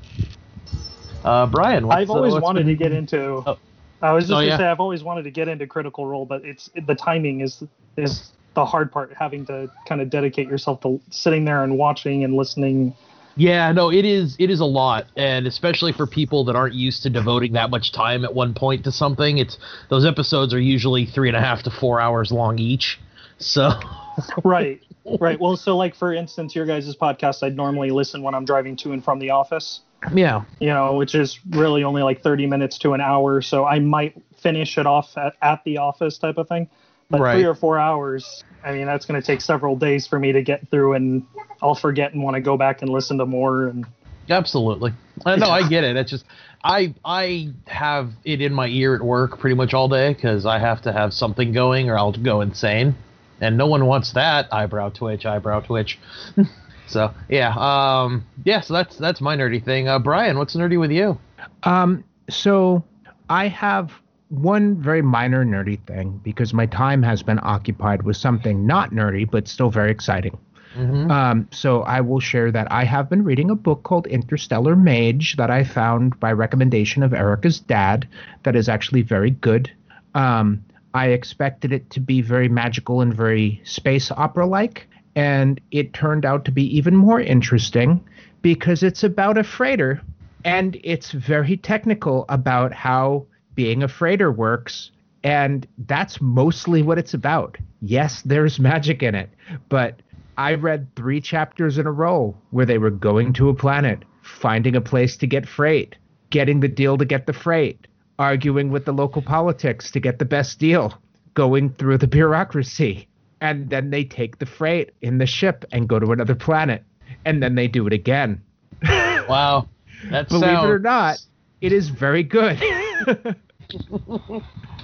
Uh, 1.22 1.46
Brian, 1.46 1.86
what's, 1.86 2.00
I've 2.00 2.10
always 2.10 2.32
uh, 2.32 2.36
what's 2.36 2.42
wanted 2.44 2.66
been- 2.66 2.76
to 2.78 2.82
get 2.84 2.92
into. 2.92 3.42
Oh. 3.46 3.58
I 4.02 4.12
was 4.12 4.24
just 4.24 4.32
Oh, 4.32 4.36
gonna 4.36 4.46
yeah. 4.48 4.58
say 4.58 4.64
I've 4.66 4.80
always 4.80 5.02
wanted 5.02 5.22
to 5.24 5.30
get 5.30 5.48
into 5.48 5.66
Critical 5.66 6.06
Role, 6.06 6.26
but 6.26 6.44
it's 6.44 6.70
the 6.86 6.94
timing 6.94 7.40
is 7.40 7.62
is 7.96 8.32
the 8.54 8.64
hard 8.64 8.92
part. 8.92 9.12
Having 9.14 9.46
to 9.46 9.70
kind 9.88 10.00
of 10.00 10.10
dedicate 10.10 10.48
yourself 10.48 10.80
to 10.82 11.00
sitting 11.10 11.44
there 11.44 11.62
and 11.64 11.78
watching 11.78 12.24
and 12.24 12.34
listening. 12.34 12.94
Yeah, 13.36 13.72
no, 13.72 13.90
it 13.90 14.04
is 14.04 14.36
it 14.38 14.50
is 14.50 14.60
a 14.60 14.64
lot, 14.64 15.06
and 15.16 15.46
especially 15.46 15.92
for 15.92 16.06
people 16.06 16.44
that 16.44 16.54
aren't 16.54 16.74
used 16.74 17.02
to 17.02 17.10
devoting 17.10 17.54
that 17.54 17.70
much 17.70 17.90
time 17.92 18.24
at 18.24 18.32
one 18.34 18.54
point 18.54 18.84
to 18.84 18.92
something. 18.92 19.38
It's 19.38 19.58
those 19.88 20.04
episodes 20.04 20.54
are 20.54 20.60
usually 20.60 21.04
three 21.06 21.28
and 21.28 21.36
a 21.36 21.40
half 21.40 21.62
to 21.64 21.70
four 21.70 22.00
hours 22.00 22.30
long 22.30 22.58
each. 22.58 23.00
So 23.38 23.70
right, 24.44 24.80
right. 25.18 25.40
Well, 25.40 25.56
so 25.56 25.76
like 25.76 25.96
for 25.96 26.12
instance, 26.14 26.54
your 26.54 26.66
guys' 26.66 26.94
podcast, 26.94 27.42
I'd 27.42 27.56
normally 27.56 27.90
listen 27.90 28.22
when 28.22 28.34
I'm 28.34 28.44
driving 28.44 28.76
to 28.76 28.92
and 28.92 29.02
from 29.04 29.18
the 29.18 29.30
office. 29.30 29.80
Yeah. 30.12 30.44
you 30.60 30.68
know, 30.68 30.96
which 30.96 31.14
is 31.14 31.38
really 31.50 31.84
only 31.84 32.02
like 32.02 32.22
30 32.22 32.46
minutes 32.46 32.78
to 32.78 32.92
an 32.92 33.00
hour. 33.00 33.40
So 33.42 33.64
I 33.64 33.78
might 33.78 34.14
finish 34.36 34.76
it 34.78 34.86
off 34.86 35.16
at, 35.16 35.34
at 35.40 35.62
the 35.64 35.78
office 35.78 36.18
type 36.18 36.38
of 36.38 36.48
thing. 36.48 36.68
But 37.10 37.20
Right. 37.20 37.34
three 37.34 37.44
or 37.44 37.54
four 37.54 37.78
hours, 37.78 38.42
I 38.64 38.72
mean, 38.72 38.86
that's 38.86 39.04
going 39.06 39.20
to 39.20 39.26
take 39.26 39.40
several 39.40 39.76
days 39.76 40.06
for 40.06 40.18
me 40.18 40.32
to 40.32 40.42
get 40.42 40.68
through, 40.70 40.94
and 40.94 41.22
I'll 41.62 41.74
forget 41.74 42.12
and 42.14 42.22
want 42.22 42.34
to 42.34 42.40
go 42.40 42.56
back 42.56 42.82
and 42.82 42.90
listen 42.90 43.18
to 43.18 43.26
more. 43.26 43.68
And 43.68 43.86
Absolutely. 44.28 44.92
No, 45.26 45.50
I 45.50 45.68
get 45.68 45.84
it. 45.84 45.96
It's 45.96 46.10
just 46.10 46.24
I 46.62 46.94
I 47.04 47.50
have 47.66 48.10
it 48.24 48.40
in 48.40 48.54
my 48.54 48.68
ear 48.68 48.94
at 48.94 49.02
work 49.02 49.38
pretty 49.38 49.54
much 49.54 49.74
all 49.74 49.88
day 49.88 50.14
because 50.14 50.46
I 50.46 50.58
have 50.58 50.82
to 50.82 50.92
have 50.92 51.12
something 51.12 51.52
going 51.52 51.90
or 51.90 51.98
I'll 51.98 52.12
go 52.12 52.40
insane, 52.40 52.94
and 53.40 53.58
no 53.58 53.66
one 53.66 53.84
wants 53.84 54.12
that 54.12 54.52
eyebrow 54.52 54.88
twitch, 54.88 55.26
eyebrow 55.26 55.60
twitch. 55.60 55.98
so 56.86 57.12
yeah, 57.28 57.54
um, 57.56 58.24
yeah. 58.44 58.60
So 58.60 58.74
that's 58.74 58.96
that's 58.96 59.20
my 59.20 59.36
nerdy 59.36 59.64
thing. 59.64 59.88
Uh, 59.88 59.98
Brian, 59.98 60.38
what's 60.38 60.54
nerdy 60.54 60.78
with 60.78 60.90
you? 60.90 61.18
Um, 61.62 62.04
so 62.28 62.84
I 63.28 63.48
have 63.48 63.92
one 64.28 64.76
very 64.76 65.02
minor 65.02 65.44
nerdy 65.44 65.78
thing 65.86 66.20
because 66.24 66.52
my 66.52 66.66
time 66.66 67.02
has 67.02 67.22
been 67.22 67.38
occupied 67.42 68.02
with 68.02 68.16
something 68.16 68.66
not 68.66 68.90
nerdy 68.90 69.30
but 69.30 69.46
still 69.46 69.70
very 69.70 69.90
exciting. 69.90 70.36
Mhm. 70.76 71.08
Um, 71.10 71.48
so 71.52 71.82
I 71.82 72.00
will 72.00 72.18
share 72.18 72.50
that 72.50 72.70
I 72.72 72.84
have 72.84 73.08
been 73.08 73.22
reading 73.22 73.50
a 73.50 73.54
book 73.54 73.84
called 73.84 74.08
Interstellar 74.08 74.74
Mage 74.74 75.36
that 75.36 75.50
I 75.50 75.62
found 75.62 76.18
by 76.18 76.32
recommendation 76.32 77.02
of 77.04 77.14
Erica's 77.14 77.60
dad 77.60 78.08
that 78.42 78.56
is 78.56 78.68
actually 78.68 79.02
very 79.02 79.30
good. 79.30 79.70
Um, 80.14 80.64
I 80.92 81.08
expected 81.08 81.72
it 81.72 81.90
to 81.90 82.00
be 82.00 82.22
very 82.22 82.48
magical 82.48 83.00
and 83.00 83.14
very 83.14 83.60
space 83.64 84.10
opera 84.10 84.46
like, 84.46 84.88
and 85.16 85.60
it 85.70 85.94
turned 85.94 86.24
out 86.24 86.44
to 86.44 86.50
be 86.50 86.76
even 86.76 86.96
more 86.96 87.20
interesting 87.20 88.04
because 88.42 88.82
it's 88.82 89.04
about 89.04 89.38
a 89.38 89.44
freighter 89.44 90.00
and 90.44 90.78
it's 90.84 91.12
very 91.12 91.56
technical 91.56 92.26
about 92.28 92.72
how 92.72 93.26
being 93.54 93.82
a 93.82 93.88
freighter 93.88 94.30
works. 94.30 94.90
And 95.22 95.66
that's 95.78 96.20
mostly 96.20 96.82
what 96.82 96.98
it's 96.98 97.14
about. 97.14 97.56
Yes, 97.80 98.22
there's 98.22 98.58
magic 98.58 99.02
in 99.02 99.14
it, 99.14 99.30
but 99.70 100.02
I 100.36 100.54
read 100.54 100.88
three 100.96 101.20
chapters 101.20 101.78
in 101.78 101.86
a 101.86 101.92
row 101.92 102.36
where 102.50 102.66
they 102.66 102.78
were 102.78 102.90
going 102.90 103.32
to 103.34 103.48
a 103.48 103.54
planet, 103.54 104.04
finding 104.22 104.76
a 104.76 104.80
place 104.80 105.16
to 105.18 105.26
get 105.26 105.48
freight, 105.48 105.96
getting 106.30 106.60
the 106.60 106.68
deal 106.68 106.98
to 106.98 107.04
get 107.04 107.26
the 107.26 107.32
freight, 107.32 107.86
arguing 108.18 108.70
with 108.70 108.84
the 108.84 108.92
local 108.92 109.22
politics 109.22 109.90
to 109.92 110.00
get 110.00 110.18
the 110.18 110.24
best 110.24 110.58
deal, 110.58 111.00
going 111.34 111.70
through 111.70 111.98
the 111.98 112.06
bureaucracy. 112.06 113.08
And 113.44 113.68
then 113.68 113.90
they 113.90 114.04
take 114.04 114.38
the 114.38 114.46
freight 114.46 114.94
in 115.02 115.18
the 115.18 115.26
ship 115.26 115.66
and 115.70 115.86
go 115.86 115.98
to 115.98 116.12
another 116.12 116.34
planet. 116.34 116.82
And 117.26 117.42
then 117.42 117.56
they 117.56 117.68
do 117.68 117.86
it 117.86 117.92
again. 117.92 118.42
Wow, 119.26 119.68
that's 120.10 120.28
Believe 120.28 120.50
it 120.50 120.66
or 120.66 120.78
not, 120.78 121.18
it 121.62 121.72
is 121.72 121.88
very 121.88 122.22
good. 122.22 122.62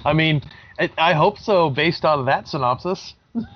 I 0.05 0.13
mean, 0.13 0.41
I, 0.79 0.89
I 0.97 1.13
hope 1.13 1.37
so. 1.37 1.69
Based 1.69 2.03
on 2.05 2.25
that 2.25 2.47
synopsis. 2.47 3.13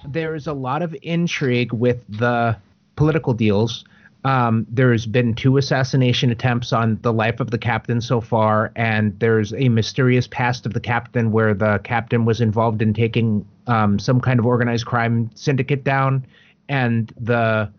there 0.07 0.35
is 0.35 0.45
a 0.45 0.53
lot 0.53 0.83
of 0.83 0.95
intrigue 1.01 1.73
with 1.73 2.03
the 2.07 2.55
political 2.95 3.33
deals. 3.33 3.83
Um, 4.25 4.65
there's 4.67 5.05
been 5.05 5.35
two 5.35 5.57
assassination 5.57 6.31
attempts 6.31 6.73
on 6.73 6.97
the 7.03 7.13
life 7.13 7.39
of 7.39 7.51
the 7.51 7.59
captain 7.59 8.01
so 8.01 8.19
far, 8.19 8.71
and 8.75 9.17
there's 9.19 9.53
a 9.53 9.69
mysterious 9.69 10.25
past 10.25 10.65
of 10.65 10.73
the 10.73 10.79
captain 10.79 11.31
where 11.31 11.53
the 11.53 11.79
captain 11.83 12.25
was 12.25 12.41
involved 12.41 12.81
in 12.81 12.91
taking 12.91 13.47
um, 13.67 13.99
some 13.99 14.19
kind 14.19 14.39
of 14.39 14.47
organized 14.47 14.87
crime 14.87 15.29
syndicate 15.35 15.83
down, 15.83 16.25
and 16.67 17.13
the 17.21 17.71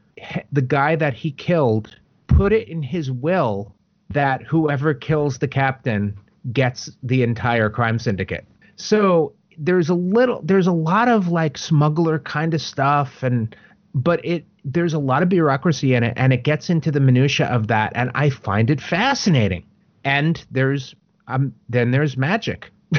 the 0.52 0.62
guy 0.62 0.94
that 0.94 1.14
he 1.14 1.32
killed 1.32 1.96
put 2.28 2.52
it 2.52 2.68
in 2.68 2.80
his 2.80 3.10
will 3.10 3.74
that 4.10 4.40
whoever 4.42 4.94
kills 4.94 5.38
the 5.38 5.48
captain 5.48 6.16
gets 6.52 6.90
the 7.02 7.24
entire 7.24 7.68
crime 7.68 7.98
syndicate. 7.98 8.46
So 8.76 9.32
there's 9.58 9.88
a 9.88 9.94
little 9.94 10.42
there's 10.44 10.68
a 10.68 10.72
lot 10.72 11.08
of 11.08 11.26
like 11.26 11.58
smuggler 11.58 12.20
kind 12.20 12.54
of 12.54 12.62
stuff 12.62 13.24
and 13.24 13.56
but 13.96 14.24
it 14.24 14.44
there's 14.66 14.92
a 14.92 14.98
lot 14.98 15.22
of 15.22 15.28
bureaucracy 15.28 15.94
in 15.94 16.02
it 16.02 16.12
and 16.16 16.32
it 16.32 16.42
gets 16.42 16.68
into 16.68 16.90
the 16.90 17.00
minutia 17.00 17.46
of 17.46 17.68
that 17.68 17.92
and 17.94 18.10
I 18.14 18.30
find 18.30 18.68
it 18.68 18.80
fascinating. 18.80 19.64
And 20.04 20.44
there's 20.50 20.94
um 21.28 21.54
then 21.68 21.92
there's 21.92 22.16
magic. 22.16 22.70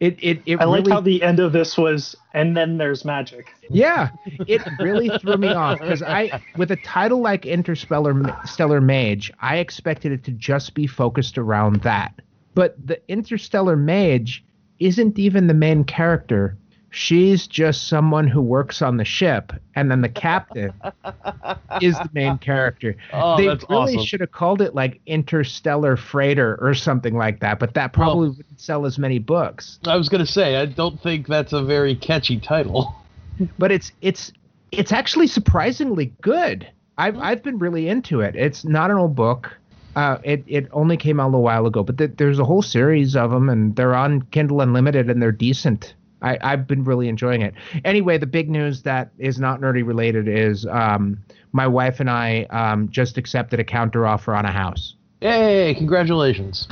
it 0.00 0.18
it 0.22 0.42
it 0.46 0.60
I 0.60 0.64
like 0.64 0.88
how 0.88 1.00
the 1.00 1.22
end 1.22 1.40
of 1.40 1.52
this 1.52 1.76
was, 1.76 2.16
and 2.32 2.56
then 2.56 2.78
there's 2.78 3.04
magic. 3.04 3.48
yeah, 3.70 4.10
it 4.46 4.62
really 4.78 5.10
threw 5.18 5.36
me 5.36 5.48
off 5.48 5.80
because 5.80 6.02
I, 6.02 6.42
with 6.56 6.70
a 6.70 6.76
title 6.76 7.20
like 7.20 7.46
Interstellar 7.46 8.14
Stellar 8.44 8.80
Mage, 8.80 9.32
I 9.40 9.58
expected 9.58 10.12
it 10.12 10.24
to 10.24 10.32
just 10.32 10.74
be 10.74 10.86
focused 10.86 11.38
around 11.38 11.82
that. 11.82 12.20
But 12.54 12.74
the 12.86 13.00
Interstellar 13.10 13.76
Mage 13.76 14.44
isn't 14.78 15.18
even 15.18 15.46
the 15.46 15.54
main 15.54 15.84
character. 15.84 16.56
She's 16.94 17.48
just 17.48 17.88
someone 17.88 18.28
who 18.28 18.40
works 18.40 18.80
on 18.80 18.98
the 18.98 19.04
ship, 19.04 19.52
and 19.74 19.90
then 19.90 20.00
the 20.00 20.08
captain 20.08 20.72
is 21.80 21.98
the 21.98 22.08
main 22.12 22.38
character. 22.38 22.94
Oh, 23.12 23.36
they 23.36 23.48
really 23.48 23.96
awesome. 23.96 24.04
should 24.04 24.20
have 24.20 24.30
called 24.30 24.62
it 24.62 24.76
like 24.76 25.00
Interstellar 25.04 25.96
Freighter 25.96 26.56
or 26.60 26.72
something 26.72 27.16
like 27.16 27.40
that, 27.40 27.58
but 27.58 27.74
that 27.74 27.92
probably 27.92 28.28
wouldn't 28.28 28.60
sell 28.60 28.86
as 28.86 28.96
many 28.96 29.18
books. 29.18 29.80
I 29.84 29.96
was 29.96 30.08
gonna 30.08 30.24
say 30.24 30.54
I 30.54 30.66
don't 30.66 31.00
think 31.02 31.26
that's 31.26 31.52
a 31.52 31.62
very 31.62 31.96
catchy 31.96 32.38
title. 32.38 32.94
but 33.58 33.72
it's 33.72 33.90
it's 34.00 34.32
it's 34.70 34.92
actually 34.92 35.26
surprisingly 35.26 36.12
good. 36.20 36.70
I've 36.96 37.18
I've 37.18 37.42
been 37.42 37.58
really 37.58 37.88
into 37.88 38.20
it. 38.20 38.36
It's 38.36 38.64
not 38.64 38.92
an 38.92 38.98
old 38.98 39.16
book. 39.16 39.52
Uh, 39.96 40.18
it 40.22 40.44
it 40.46 40.68
only 40.70 40.96
came 40.96 41.18
out 41.18 41.24
a 41.24 41.30
little 41.30 41.42
while 41.42 41.66
ago, 41.66 41.82
but 41.82 41.98
th- 41.98 42.12
there's 42.18 42.38
a 42.38 42.44
whole 42.44 42.62
series 42.62 43.16
of 43.16 43.32
them, 43.32 43.48
and 43.48 43.74
they're 43.74 43.96
on 43.96 44.22
Kindle 44.30 44.60
Unlimited, 44.60 45.10
and 45.10 45.20
they're 45.20 45.32
decent. 45.32 45.94
I, 46.24 46.38
I've 46.40 46.66
been 46.66 46.84
really 46.84 47.08
enjoying 47.08 47.42
it. 47.42 47.54
Anyway, 47.84 48.16
the 48.16 48.26
big 48.26 48.48
news 48.48 48.82
that 48.82 49.10
is 49.18 49.38
not 49.38 49.60
nerdy 49.60 49.86
related 49.86 50.26
is 50.26 50.66
um, 50.66 51.18
my 51.52 51.66
wife 51.66 52.00
and 52.00 52.08
I 52.08 52.44
um, 52.44 52.88
just 52.90 53.18
accepted 53.18 53.60
a 53.60 53.64
counter 53.64 54.06
offer 54.06 54.34
on 54.34 54.46
a 54.46 54.50
house. 54.50 54.94
Hey, 55.20 55.74
congratulations! 55.76 56.66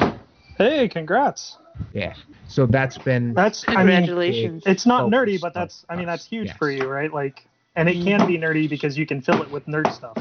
Hey, 0.56 0.88
congrats! 0.88 1.58
Yeah, 1.92 2.14
so 2.48 2.66
that's 2.66 2.98
been 2.98 3.34
That's 3.34 3.64
I 3.68 3.84
mean, 3.84 3.96
Congratulations. 3.96 4.62
it's 4.66 4.86
not 4.86 5.10
nerdy, 5.10 5.40
but 5.40 5.54
that's 5.54 5.84
I 5.88 5.96
mean 5.96 6.06
that's 6.06 6.26
huge 6.26 6.50
us, 6.50 6.56
for 6.56 6.70
you, 6.70 6.86
right? 6.86 7.12
Like, 7.12 7.46
and 7.76 7.88
it 7.88 8.02
can 8.02 8.26
be 8.26 8.38
nerdy 8.38 8.68
because 8.68 8.96
you 8.96 9.06
can 9.06 9.20
fill 9.20 9.42
it 9.42 9.50
with 9.50 9.66
nerd 9.66 9.92
stuff. 9.92 10.16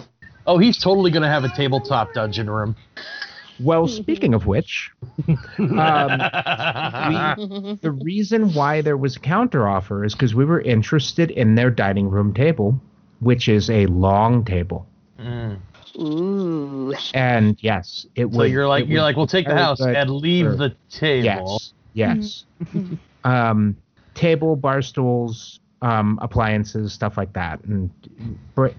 Oh, 0.45 0.57
he's 0.57 0.77
totally 0.77 1.11
gonna 1.11 1.29
have 1.29 1.43
a 1.43 1.49
tabletop 1.49 2.13
dungeon 2.13 2.49
room. 2.49 2.75
Well. 3.63 3.87
Speaking 4.01 4.33
of 4.33 4.45
which, 4.47 4.91
um, 5.59 6.17
the 7.81 7.97
reason 8.03 8.53
why 8.53 8.81
there 8.81 8.97
was 8.97 9.15
a 9.15 9.19
counteroffer 9.19 10.05
is 10.05 10.13
because 10.13 10.35
we 10.35 10.45
were 10.45 10.61
interested 10.61 11.31
in 11.31 11.55
their 11.55 11.69
dining 11.69 12.09
room 12.09 12.33
table, 12.33 12.79
which 13.19 13.47
is 13.47 13.69
a 13.69 13.85
long 13.87 14.43
table. 14.45 14.87
Mm. 15.19 15.59
Ooh. 15.97 16.93
And 17.13 17.57
yes, 17.61 18.05
it 18.15 18.25
was. 18.25 18.35
So 18.35 18.39
would. 18.39 18.51
you're 18.51 18.67
like 18.67 18.87
you're 18.87 19.01
like 19.01 19.15
we'll 19.15 19.27
take 19.27 19.47
the 19.47 19.55
house 19.55 19.79
good 19.79 19.95
and 19.95 20.09
leave 20.09 20.45
for- 20.45 20.55
the 20.55 20.75
table. 20.89 21.61
Yes, 21.93 22.45
yes. 22.73 22.95
um, 23.23 23.75
table, 24.13 24.55
bar 24.55 24.81
stools, 24.81 25.59
um, 25.81 26.19
appliances, 26.21 26.93
stuff 26.93 27.17
like 27.17 27.33
that, 27.33 27.63
and 27.65 27.89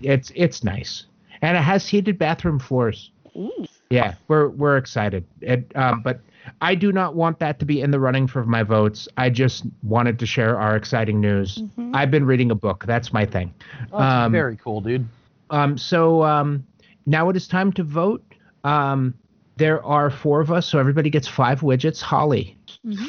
it's 0.00 0.32
it's 0.34 0.64
nice, 0.64 1.04
and 1.42 1.56
it 1.56 1.60
has 1.60 1.86
heated 1.86 2.18
bathroom 2.18 2.58
floors. 2.58 3.10
Ooh. 3.36 3.66
Yeah, 3.92 4.14
we're 4.28 4.48
we're 4.48 4.76
excited. 4.76 5.24
It, 5.40 5.70
um, 5.76 6.02
but 6.02 6.20
I 6.60 6.74
do 6.74 6.90
not 6.92 7.14
want 7.14 7.38
that 7.38 7.58
to 7.60 7.64
be 7.64 7.80
in 7.80 7.90
the 7.90 8.00
running 8.00 8.26
for 8.26 8.44
my 8.44 8.62
votes. 8.62 9.06
I 9.16 9.30
just 9.30 9.64
wanted 9.82 10.18
to 10.18 10.26
share 10.26 10.58
our 10.58 10.74
exciting 10.76 11.20
news. 11.20 11.62
Mhm. 11.78 11.94
I've 11.94 12.10
been 12.10 12.24
reading 12.26 12.50
a 12.50 12.54
book. 12.54 12.84
That's 12.86 13.12
my 13.12 13.24
thing. 13.26 13.52
Oh, 13.92 13.98
that's 13.98 14.26
Um, 14.26 14.32
very 14.32 14.56
cool, 14.56 14.80
dude. 14.80 15.06
Um, 15.50 15.76
so 15.78 16.22
um, 16.24 16.64
now 17.06 17.28
it 17.28 17.36
is 17.36 17.46
time 17.46 17.72
to 17.74 17.82
vote. 17.84 18.22
Um, 18.64 19.14
there 19.56 19.84
are 19.84 20.10
four 20.10 20.40
of 20.40 20.50
us, 20.50 20.66
so 20.66 20.78
everybody 20.78 21.10
gets 21.10 21.28
five 21.28 21.60
widgets. 21.60 22.00
Holly, 22.00 22.56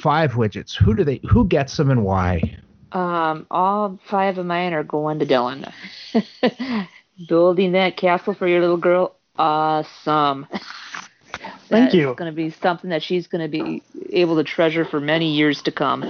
five 0.01 0.33
widgets. 0.33 0.75
Who 0.75 0.93
do 0.93 1.03
they? 1.03 1.21
Who 1.29 1.45
gets 1.47 1.77
them 1.77 1.89
and 1.89 2.03
why? 2.03 2.57
Um, 2.91 3.47
all 3.49 3.97
five 4.05 4.37
of 4.37 4.45
mine 4.45 4.73
are 4.73 4.83
going 4.83 5.17
to 5.19 5.25
Dylan. 5.25 5.71
Building 7.27 7.71
that 7.73 7.95
castle 7.97 8.33
for 8.33 8.47
your 8.47 8.59
little 8.61 8.77
girl, 8.77 9.15
awesome. 9.37 10.47
Thank 11.69 11.85
That's 11.85 11.95
you. 11.95 12.13
going 12.15 12.31
to 12.31 12.35
be 12.35 12.49
something 12.51 12.89
that 12.91 13.01
she's 13.01 13.27
going 13.27 13.41
to 13.41 13.47
be 13.47 13.81
able 14.11 14.35
to 14.35 14.43
treasure 14.43 14.85
for 14.85 14.99
many 14.99 15.33
years 15.33 15.61
to 15.63 15.71
come. 15.71 16.03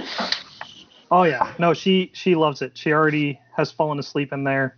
Oh 1.10 1.22
yeah, 1.22 1.54
no, 1.58 1.74
she 1.74 2.10
she 2.14 2.34
loves 2.34 2.60
it. 2.60 2.76
She 2.76 2.92
already 2.92 3.38
has 3.56 3.70
fallen 3.70 3.98
asleep 3.98 4.32
in 4.32 4.42
there 4.44 4.76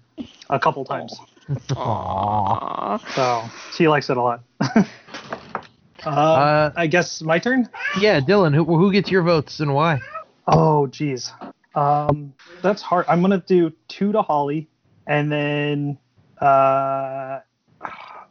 a 0.51 0.59
couple 0.59 0.85
times, 0.85 1.19
Aww. 1.49 3.01
so 3.15 3.43
she 3.75 3.89
likes 3.89 4.11
it 4.11 4.17
a 4.17 4.23
lot. 4.23 4.43
uh, 4.61 4.83
Uh, 6.05 6.71
I 6.77 6.87
guess 6.87 7.21
my 7.23 7.39
turn. 7.39 7.69
Yeah, 8.01 8.21
Dylan, 8.21 8.55
who, 8.55 8.65
who 8.65 8.93
gets 8.93 9.11
your 9.11 9.23
votes 9.23 9.59
and 9.61 9.75
why? 9.75 10.01
Oh 10.47 10.87
geez, 10.87 11.33
um, 11.75 12.33
that's 12.63 12.81
hard. 12.83 13.07
I'm 13.09 13.21
gonna 13.23 13.43
do 13.47 13.73
two 13.89 14.13
to 14.13 14.23
Holly, 14.23 14.69
and 15.07 15.33
then 15.33 15.99
uh, 16.41 17.41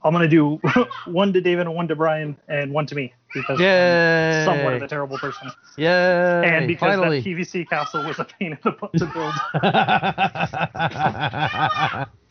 I'm 0.05 0.13
gonna 0.13 0.27
do 0.27 0.62
one 1.07 1.33
to 1.33 1.41
David 1.41 1.65
and 1.65 1.75
one 1.75 1.88
to 1.88 1.95
Brian 1.95 2.38
and 2.47 2.71
one 2.71 2.85
to 2.85 2.93
me 2.95 3.12
because 3.33 3.59
Yay! 3.59 4.39
I'm 4.39 4.45
somewhat 4.45 4.75
of 4.75 4.83
a 4.83 4.88
terrible 4.88 5.17
person, 5.17 5.50
Yay! 5.77 6.43
and 6.45 6.67
because 6.67 6.95
finally. 6.95 7.21
that 7.21 7.27
PVC 7.27 7.67
castle 7.67 8.05
was 8.05 8.19
a 8.19 8.25
pain 8.25 8.51
in 8.51 8.59
the 8.63 8.71
butt 8.71 8.93
to 8.93 9.05
build. 9.07 9.33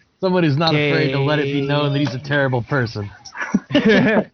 Someone 0.21 0.45
who's 0.45 0.57
not 0.57 0.71
afraid 0.71 1.11
to 1.11 1.19
let 1.19 1.41
it 1.41 1.53
be 1.53 1.67
known 1.67 1.93
that 1.93 1.99
he's 1.99 2.15
a 2.15 2.21
terrible 2.21 2.63
person. 2.63 3.11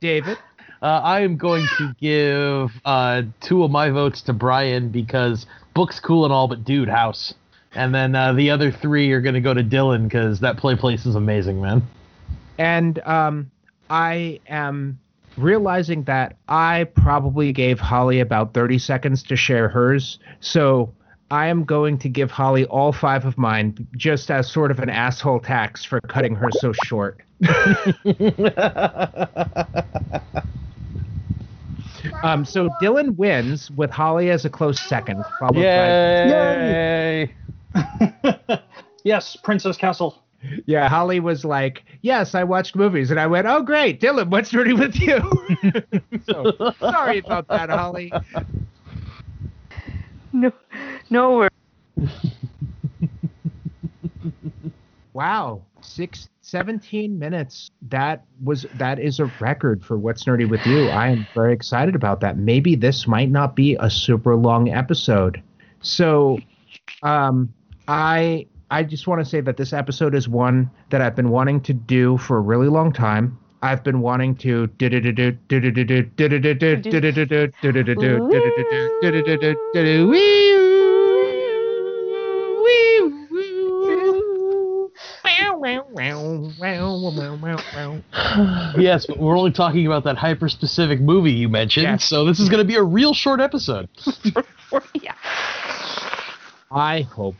David. 0.00 0.38
Uh, 0.80 0.86
I 0.86 1.20
am 1.20 1.36
going 1.36 1.66
to 1.78 1.92
give 2.00 2.70
uh, 2.84 3.22
two 3.40 3.64
of 3.64 3.70
my 3.70 3.90
votes 3.90 4.22
to 4.22 4.32
Brian 4.32 4.88
because 4.88 5.44
book's 5.74 6.00
cool 6.00 6.24
and 6.24 6.32
all, 6.32 6.48
but 6.48 6.64
dude, 6.64 6.88
house. 6.88 7.34
And 7.72 7.94
then 7.94 8.14
uh, 8.14 8.32
the 8.32 8.50
other 8.50 8.72
three 8.72 9.10
are 9.12 9.20
going 9.20 9.34
to 9.34 9.40
go 9.40 9.52
to 9.52 9.62
Dylan 9.62 10.04
because 10.04 10.40
that 10.40 10.56
play 10.56 10.74
place 10.74 11.04
is 11.04 11.16
amazing, 11.16 11.60
man. 11.60 11.82
And 12.58 12.98
um, 13.00 13.50
I 13.88 14.40
am 14.48 14.98
realizing 15.36 16.02
that 16.04 16.36
I 16.48 16.84
probably 16.94 17.52
gave 17.52 17.78
Holly 17.78 18.20
about 18.20 18.54
30 18.54 18.78
seconds 18.78 19.22
to 19.24 19.36
share 19.36 19.68
hers. 19.68 20.18
So 20.40 20.92
I 21.30 21.46
am 21.46 21.64
going 21.64 21.98
to 21.98 22.08
give 22.08 22.30
Holly 22.30 22.64
all 22.66 22.92
five 22.92 23.24
of 23.24 23.38
mine 23.38 23.86
just 23.96 24.30
as 24.30 24.50
sort 24.50 24.70
of 24.70 24.80
an 24.80 24.90
asshole 24.90 25.40
tax 25.40 25.84
for 25.84 26.00
cutting 26.00 26.34
her 26.34 26.50
so 26.50 26.72
short. 26.84 27.22
Um, 32.22 32.44
so 32.44 32.68
Dylan 32.80 33.16
wins 33.16 33.70
with 33.70 33.90
Holly 33.90 34.30
as 34.30 34.44
a 34.44 34.50
close 34.50 34.80
second, 34.80 35.24
followed 35.38 35.54
by 35.54 35.60
Yay! 36.28 37.34
yes, 39.04 39.36
Princess 39.36 39.76
Castle. 39.76 40.22
Yeah. 40.66 40.88
Holly 40.88 41.20
was 41.20 41.44
like, 41.44 41.84
"Yes, 42.02 42.34
I 42.34 42.44
watched 42.44 42.76
movies," 42.76 43.10
and 43.10 43.18
I 43.18 43.26
went, 43.26 43.46
"Oh, 43.46 43.62
great, 43.62 44.00
Dylan, 44.00 44.28
what's 44.30 44.50
dirty 44.50 44.72
with 44.72 44.96
you?" 44.96 45.20
so 46.28 46.72
sorry 46.78 47.18
about 47.18 47.48
that, 47.48 47.70
Holly. 47.70 48.12
No, 50.32 50.52
no 51.10 51.32
worries. 51.36 51.50
Wow, 55.12 55.62
six, 55.80 56.28
17 56.42 57.18
minutes. 57.18 57.70
That 57.88 58.24
was 58.42 58.66
that 58.74 58.98
is 58.98 59.18
a 59.18 59.26
record 59.40 59.84
for 59.84 59.98
what's 59.98 60.24
nerdy 60.24 60.48
with 60.48 60.64
you. 60.64 60.90
I 60.90 61.08
am 61.08 61.26
very 61.34 61.52
excited 61.52 61.94
about 61.96 62.20
that. 62.20 62.38
Maybe 62.38 62.76
this 62.76 63.06
might 63.06 63.30
not 63.30 63.56
be 63.56 63.76
a 63.80 63.90
super 63.90 64.36
long 64.36 64.70
episode. 64.70 65.42
So, 65.80 66.38
um, 67.02 67.52
I 67.88 68.46
I 68.70 68.82
just 68.82 69.06
want 69.06 69.20
to 69.20 69.24
say 69.24 69.40
that 69.40 69.56
this 69.56 69.72
episode 69.72 70.14
is 70.14 70.28
one 70.28 70.70
that 70.90 71.00
I've 71.00 71.16
been 71.16 71.30
wanting 71.30 71.60
to 71.62 71.72
do 71.72 72.18
for 72.18 72.36
a 72.36 72.40
really 72.40 72.68
long 72.68 72.92
time. 72.92 73.38
I've 73.62 73.82
been 73.82 74.00
wanting 74.00 74.36
to 74.36 74.66
yes, 88.78 89.06
but 89.06 89.18
we're 89.18 89.36
only 89.36 89.50
talking 89.50 89.86
about 89.86 90.04
that 90.04 90.16
hyper 90.16 90.48
specific 90.48 91.00
movie 91.00 91.32
you 91.32 91.48
mentioned, 91.48 91.84
Yes. 91.84 92.04
so 92.04 92.24
this 92.24 92.38
is 92.38 92.48
going 92.48 92.58
to 92.62 92.66
be 92.68 92.76
a 92.76 92.82
real 92.82 93.14
short 93.14 93.40
episode. 93.40 93.88
yeah. 94.94 95.14
I 96.70 97.02
hope 97.02 97.36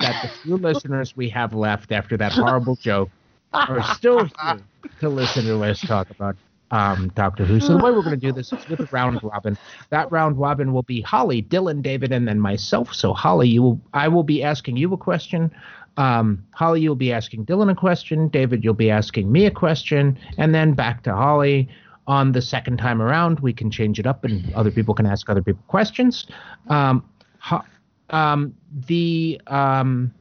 that 0.00 0.22
the 0.22 0.28
few 0.42 0.56
listeners 0.68 1.16
we 1.16 1.28
have 1.30 1.54
left 1.54 1.92
after 1.92 2.16
that 2.16 2.32
horrible 2.32 2.76
joke 2.76 3.10
are 3.52 3.82
still 3.94 4.24
here 4.42 4.60
to 5.00 5.08
listen 5.08 5.44
to 5.44 5.62
us 5.64 5.80
talk 5.80 6.10
about 6.10 6.36
um, 6.70 7.10
Doctor 7.14 7.44
Who. 7.44 7.58
So 7.60 7.76
the 7.76 7.84
way 7.84 7.90
we're 7.90 8.02
going 8.02 8.18
to 8.18 8.26
do 8.26 8.32
this 8.32 8.52
is 8.52 8.68
with 8.68 8.80
a 8.80 8.88
round 8.92 9.20
robin. 9.22 9.58
That 9.90 10.10
round 10.12 10.38
robin 10.38 10.72
will 10.72 10.84
be 10.84 11.00
Holly, 11.00 11.42
Dylan, 11.42 11.82
David, 11.82 12.12
and 12.12 12.28
then 12.28 12.38
myself. 12.38 12.94
So 12.94 13.12
Holly, 13.12 13.48
you 13.48 13.62
will, 13.62 13.80
I 13.92 14.08
will 14.08 14.22
be 14.22 14.42
asking 14.42 14.76
you 14.76 14.92
a 14.92 14.96
question. 14.96 15.50
Um, 15.96 16.44
Holly, 16.52 16.80
you'll 16.80 16.94
be 16.94 17.12
asking 17.12 17.46
Dylan 17.46 17.70
a 17.70 17.74
question. 17.74 18.28
David, 18.28 18.62
you'll 18.62 18.74
be 18.74 18.90
asking 18.90 19.30
me 19.32 19.46
a 19.46 19.50
question, 19.50 20.18
and 20.38 20.54
then 20.54 20.72
back 20.74 21.02
to 21.04 21.14
Holly. 21.14 21.68
On 22.06 22.32
the 22.32 22.42
second 22.42 22.78
time 22.78 23.00
around, 23.00 23.38
we 23.40 23.52
can 23.52 23.70
change 23.70 24.00
it 24.00 24.06
up, 24.06 24.24
and 24.24 24.52
other 24.54 24.70
people 24.70 24.94
can 24.94 25.06
ask 25.06 25.28
other 25.28 25.42
people 25.42 25.62
questions. 25.68 26.26
Um, 26.68 27.04
Ho- 27.40 27.62
um, 28.10 28.54
the 28.86 29.40
um, 29.46 30.12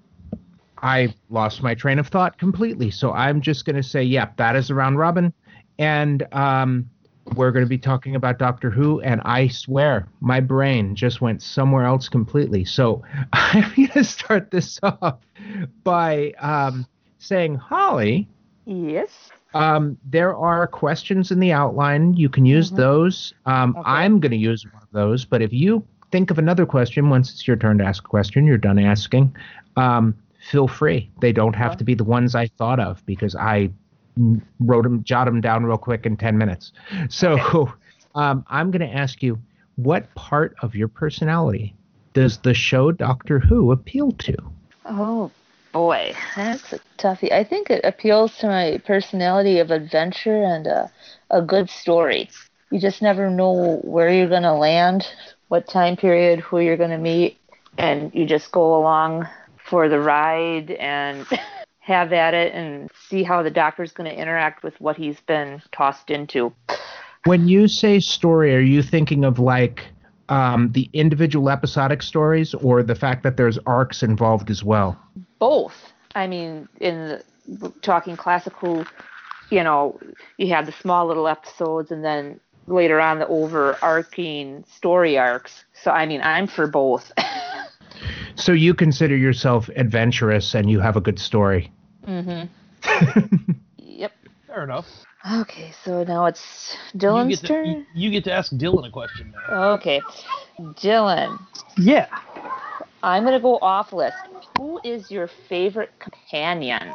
I 0.81 1.13
lost 1.29 1.61
my 1.61 1.75
train 1.75 1.99
of 1.99 2.07
thought 2.07 2.37
completely. 2.37 2.89
So 2.91 3.11
I'm 3.11 3.41
just 3.41 3.65
going 3.65 3.75
to 3.75 3.83
say, 3.83 4.03
yep, 4.03 4.37
that 4.37 4.55
is 4.55 4.69
a 4.69 4.75
round 4.75 4.97
robin. 4.97 5.33
And 5.77 6.25
um, 6.33 6.89
we're 7.35 7.51
going 7.51 7.65
to 7.65 7.69
be 7.69 7.77
talking 7.77 8.15
about 8.15 8.37
Doctor 8.39 8.69
Who. 8.69 9.01
And 9.01 9.21
I 9.25 9.47
swear, 9.49 10.07
my 10.21 10.39
brain 10.39 10.95
just 10.95 11.21
went 11.21 11.41
somewhere 11.41 11.83
else 11.85 12.07
completely. 12.09 12.63
So 12.65 13.03
I'm 13.33 13.69
going 13.75 13.89
to 13.89 14.03
start 14.03 14.51
this 14.51 14.79
off 14.83 15.19
by 15.83 16.31
um, 16.39 16.85
saying, 17.17 17.55
Holly, 17.55 18.27
Yes. 18.65 19.31
um, 19.53 19.97
there 20.05 20.35
are 20.35 20.67
questions 20.67 21.31
in 21.31 21.39
the 21.39 21.51
outline. 21.51 22.13
You 22.13 22.29
can 22.29 22.45
use 22.45 22.71
Mhm. 22.71 22.77
those. 22.77 23.33
Um, 23.45 23.71
Okay. 23.77 23.81
I'm 23.89 24.19
going 24.19 24.31
to 24.31 24.37
use 24.37 24.65
one 24.71 24.81
of 24.81 24.89
those. 24.91 25.25
But 25.25 25.41
if 25.41 25.51
you 25.51 25.83
think 26.11 26.31
of 26.31 26.37
another 26.37 26.65
question, 26.65 27.09
once 27.09 27.31
it's 27.31 27.47
your 27.47 27.57
turn 27.57 27.77
to 27.79 27.83
ask 27.83 28.03
a 28.03 28.07
question, 28.07 28.45
you're 28.45 28.57
done 28.57 28.79
asking. 28.79 29.35
Um, 29.75 30.15
feel 30.49 30.67
free. 30.67 31.09
They 31.21 31.31
don't 31.31 31.55
have 31.55 31.77
to 31.77 31.83
be 31.83 31.93
the 31.93 32.03
ones 32.03 32.35
I 32.35 32.47
thought 32.47 32.79
of 32.79 33.05
because 33.05 33.35
I 33.35 33.71
wrote 34.59 34.83
them, 34.83 35.03
jot 35.03 35.25
them 35.25 35.41
down 35.41 35.65
real 35.65 35.77
quick 35.77 36.05
in 36.05 36.17
10 36.17 36.37
minutes. 36.37 36.71
So 37.09 37.73
um, 38.15 38.45
I'm 38.47 38.71
going 38.71 38.87
to 38.87 38.93
ask 38.95 39.21
you, 39.21 39.39
what 39.75 40.13
part 40.15 40.55
of 40.61 40.75
your 40.75 40.87
personality 40.89 41.73
does 42.13 42.39
the 42.39 42.53
show 42.53 42.91
Doctor 42.91 43.39
Who 43.39 43.71
appeal 43.71 44.11
to? 44.11 44.35
Oh 44.85 45.31
boy, 45.71 46.13
that's 46.35 46.73
a 46.73 46.79
toughie. 46.97 47.31
I 47.31 47.43
think 47.43 47.69
it 47.69 47.85
appeals 47.85 48.37
to 48.39 48.47
my 48.47 48.81
personality 48.85 49.59
of 49.59 49.71
adventure 49.71 50.43
and 50.43 50.67
a, 50.67 50.91
a 51.29 51.41
good 51.41 51.69
story. 51.69 52.29
You 52.71 52.79
just 52.79 53.01
never 53.01 53.29
know 53.29 53.79
where 53.83 54.09
you're 54.09 54.27
going 54.27 54.43
to 54.43 54.53
land, 54.53 55.07
what 55.49 55.67
time 55.67 55.95
period, 55.97 56.39
who 56.39 56.59
you're 56.59 56.77
going 56.77 56.89
to 56.89 56.97
meet, 56.97 57.37
and 57.77 58.13
you 58.15 58.25
just 58.25 58.51
go 58.51 58.75
along 58.79 59.27
for 59.57 59.89
the 59.89 59.99
ride 59.99 60.71
and 60.71 61.27
have 61.79 62.13
at 62.13 62.33
it 62.33 62.53
and 62.53 62.89
see 63.09 63.23
how 63.23 63.43
the 63.43 63.51
doctor's 63.51 63.91
going 63.91 64.09
to 64.09 64.15
interact 64.15 64.63
with 64.63 64.79
what 64.79 64.95
he's 64.95 65.19
been 65.21 65.61
tossed 65.71 66.09
into. 66.09 66.53
When 67.25 67.47
you 67.47 67.67
say 67.67 67.99
story, 67.99 68.55
are 68.55 68.59
you 68.61 68.81
thinking 68.81 69.25
of 69.25 69.39
like 69.39 69.85
um, 70.29 70.71
the 70.71 70.89
individual 70.93 71.49
episodic 71.49 72.01
stories 72.01 72.53
or 72.53 72.81
the 72.81 72.95
fact 72.95 73.23
that 73.23 73.35
there's 73.35 73.57
arcs 73.65 74.01
involved 74.01 74.49
as 74.49 74.63
well? 74.63 74.97
both. 75.39 75.93
I 76.15 76.27
mean, 76.27 76.67
in 76.79 77.21
the, 77.47 77.69
talking 77.81 78.15
classical, 78.15 78.85
you 79.49 79.63
know, 79.63 79.99
you 80.37 80.53
have 80.53 80.65
the 80.65 80.71
small 80.73 81.07
little 81.07 81.27
episodes 81.27 81.91
and 81.91 82.03
then 82.03 82.39
later 82.69 82.99
on 83.01 83.19
the 83.19 83.27
overarching 83.27 84.63
story 84.71 85.17
arcs. 85.17 85.65
So, 85.73 85.91
I 85.91 86.05
mean, 86.05 86.21
I'm 86.21 86.47
for 86.47 86.67
both. 86.67 87.11
So 88.35 88.53
you 88.53 88.73
consider 88.73 89.17
yourself 89.17 89.69
adventurous 89.75 90.55
and 90.55 90.71
you 90.71 90.79
have 90.79 90.95
a 90.95 91.01
good 91.01 91.19
story. 91.19 91.69
Mm-hmm. 92.07 93.53
yep. 93.77 94.13
Fair 94.47 94.63
enough. 94.63 94.85
Okay, 95.41 95.73
so 95.83 96.05
now 96.05 96.25
it's 96.25 96.77
You 96.93 96.99
Dylan's 97.01 97.29
get, 97.31 97.39
to, 97.41 97.47
turn. 97.47 97.67
you, 97.67 97.85
you 97.93 98.11
get 98.11 98.23
to 98.23 98.31
ask 98.31 98.53
Dylan 98.53 98.87
a 98.87 98.91
question 98.91 99.33
now. 99.49 99.71
Okay, 99.73 100.01
Dylan, 100.57 101.37
Yeah. 101.77 102.07
I'm 103.03 103.25
gonna 103.25 103.41
go 103.41 103.57
off 103.61 103.91
list. 103.91 104.15
Who 104.57 104.79
is 104.85 105.11
your 105.11 105.27
favorite 105.27 105.91
companion? 105.99 106.93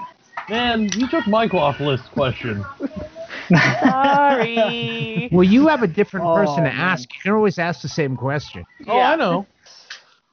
Man, 0.48 0.88
you 0.94 1.06
took 1.08 1.26
my 1.26 1.46
off 1.48 1.78
list 1.80 2.04
question. 2.12 2.64
Sorry. 3.50 5.28
Well, 5.32 5.44
you 5.44 5.68
have 5.68 5.82
a 5.82 5.86
different 5.86 6.26
person 6.34 6.52
Oh, 6.54 6.56
to 6.56 6.62
man. 6.62 6.72
ask. 6.80 7.12
You 7.14 7.20
can 7.22 7.32
always 7.32 7.58
ask 7.58 7.82
the 7.82 7.88
same 7.88 8.16
question. 8.16 8.64
Oh, 8.86 8.98
I 9.00 9.16
know. 9.16 9.46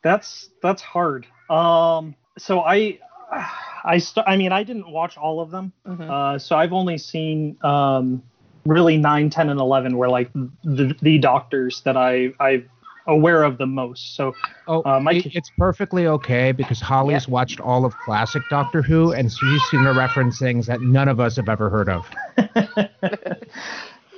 That's 0.04 0.50
that's 0.62 0.82
hard. 0.82 1.28
Um, 1.50 2.16
so 2.38 2.62
I, 2.62 3.00
I 3.84 3.98
st- 4.00 4.26
I 4.28 4.36
mean, 4.38 4.52
I 4.52 4.64
didn't 4.64 4.90
watch 4.90 5.18
all 5.18 5.40
of 5.42 5.52
them. 5.52 5.72
Mhm. 5.88 6.10
Uh, 6.10 6.40
so 6.40 6.56
I've 6.56 6.74
only 6.74 6.98
seen 6.98 7.58
um, 7.64 8.24
really 8.66 8.98
9, 8.98 9.30
10, 9.30 9.50
and 9.50 9.60
11 9.60 9.98
were 9.98 10.10
like 10.10 10.32
the, 10.34 10.96
the 11.02 11.18
doctors 11.20 11.82
that 11.82 11.98
I 11.98 12.34
I'm 12.40 12.68
aware 13.08 13.44
of 13.44 13.58
the 13.58 13.66
most. 13.66 14.16
So 14.16 14.34
Oh, 14.68 14.82
Uh, 14.86 15.00
Mike- 15.00 15.26
it- 15.26 15.36
it's 15.36 15.50
perfectly 15.58 16.08
okay 16.08 16.52
because 16.52 16.80
Holly's 16.80 17.28
watched 17.28 17.60
all 17.60 17.84
of 17.86 17.98
classic 17.98 18.44
Doctor 18.50 18.82
Who, 18.82 19.12
and 19.14 19.32
she's 19.32 19.64
seen 19.70 19.84
to 19.84 19.92
reference 19.94 20.40
things 20.40 20.66
that 20.68 20.82
none 20.82 21.08
of 21.08 21.20
us 21.20 21.36
have 21.36 21.50
ever 21.50 21.70
heard 21.70 21.90
of. 21.90 22.08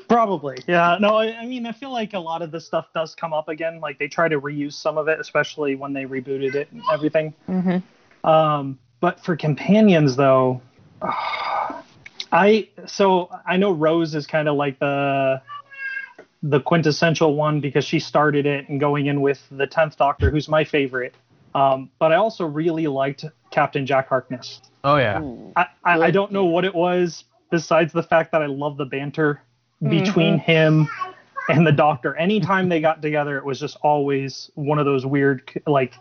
Probably, 0.09 0.57
yeah. 0.67 0.97
No, 0.99 1.15
I, 1.17 1.33
I 1.37 1.45
mean, 1.45 1.65
I 1.65 1.71
feel 1.71 1.91
like 1.91 2.13
a 2.13 2.19
lot 2.19 2.41
of 2.41 2.51
this 2.51 2.65
stuff 2.65 2.87
does 2.93 3.15
come 3.15 3.33
up 3.33 3.47
again. 3.47 3.79
Like 3.79 3.97
they 3.97 4.07
try 4.07 4.27
to 4.27 4.39
reuse 4.39 4.73
some 4.73 4.97
of 4.97 5.07
it, 5.07 5.19
especially 5.19 5.75
when 5.75 5.93
they 5.93 6.03
rebooted 6.05 6.53
it 6.55 6.71
and 6.71 6.83
everything. 6.91 7.33
hmm 7.47 7.77
Um, 8.23 8.77
but 8.99 9.19
for 9.23 9.35
companions, 9.35 10.15
though, 10.15 10.61
I 12.31 12.67
so 12.85 13.29
I 13.45 13.57
know 13.57 13.71
Rose 13.71 14.13
is 14.15 14.27
kind 14.27 14.47
of 14.47 14.55
like 14.55 14.77
the 14.79 15.41
the 16.43 16.59
quintessential 16.59 17.35
one 17.35 17.61
because 17.61 17.85
she 17.85 17.99
started 17.99 18.45
it 18.45 18.67
and 18.67 18.79
going 18.79 19.05
in 19.07 19.21
with 19.21 19.41
the 19.49 19.65
tenth 19.65 19.97
Doctor, 19.97 20.29
who's 20.29 20.49
my 20.49 20.63
favorite. 20.63 21.15
Um, 21.55 21.89
but 21.99 22.11
I 22.11 22.15
also 22.15 22.45
really 22.45 22.87
liked 22.87 23.23
Captain 23.49 23.85
Jack 23.85 24.09
Harkness. 24.09 24.61
Oh 24.83 24.97
yeah. 24.97 25.21
I, 25.55 25.65
I, 25.85 26.01
I 26.01 26.11
don't 26.11 26.31
know 26.31 26.45
what 26.45 26.65
it 26.65 26.75
was 26.75 27.23
besides 27.49 27.93
the 27.93 28.03
fact 28.03 28.31
that 28.33 28.41
I 28.41 28.47
love 28.47 28.77
the 28.77 28.85
banter 28.85 29.41
between 29.81 30.37
him 30.39 30.89
and 31.49 31.65
the 31.65 31.71
doctor. 31.71 32.15
Anytime 32.15 32.69
they 32.69 32.81
got 32.81 33.01
together, 33.01 33.37
it 33.37 33.45
was 33.45 33.59
just 33.59 33.77
always 33.81 34.49
one 34.55 34.79
of 34.79 34.85
those 34.85 35.05
weird 35.05 35.49
like 35.65 35.93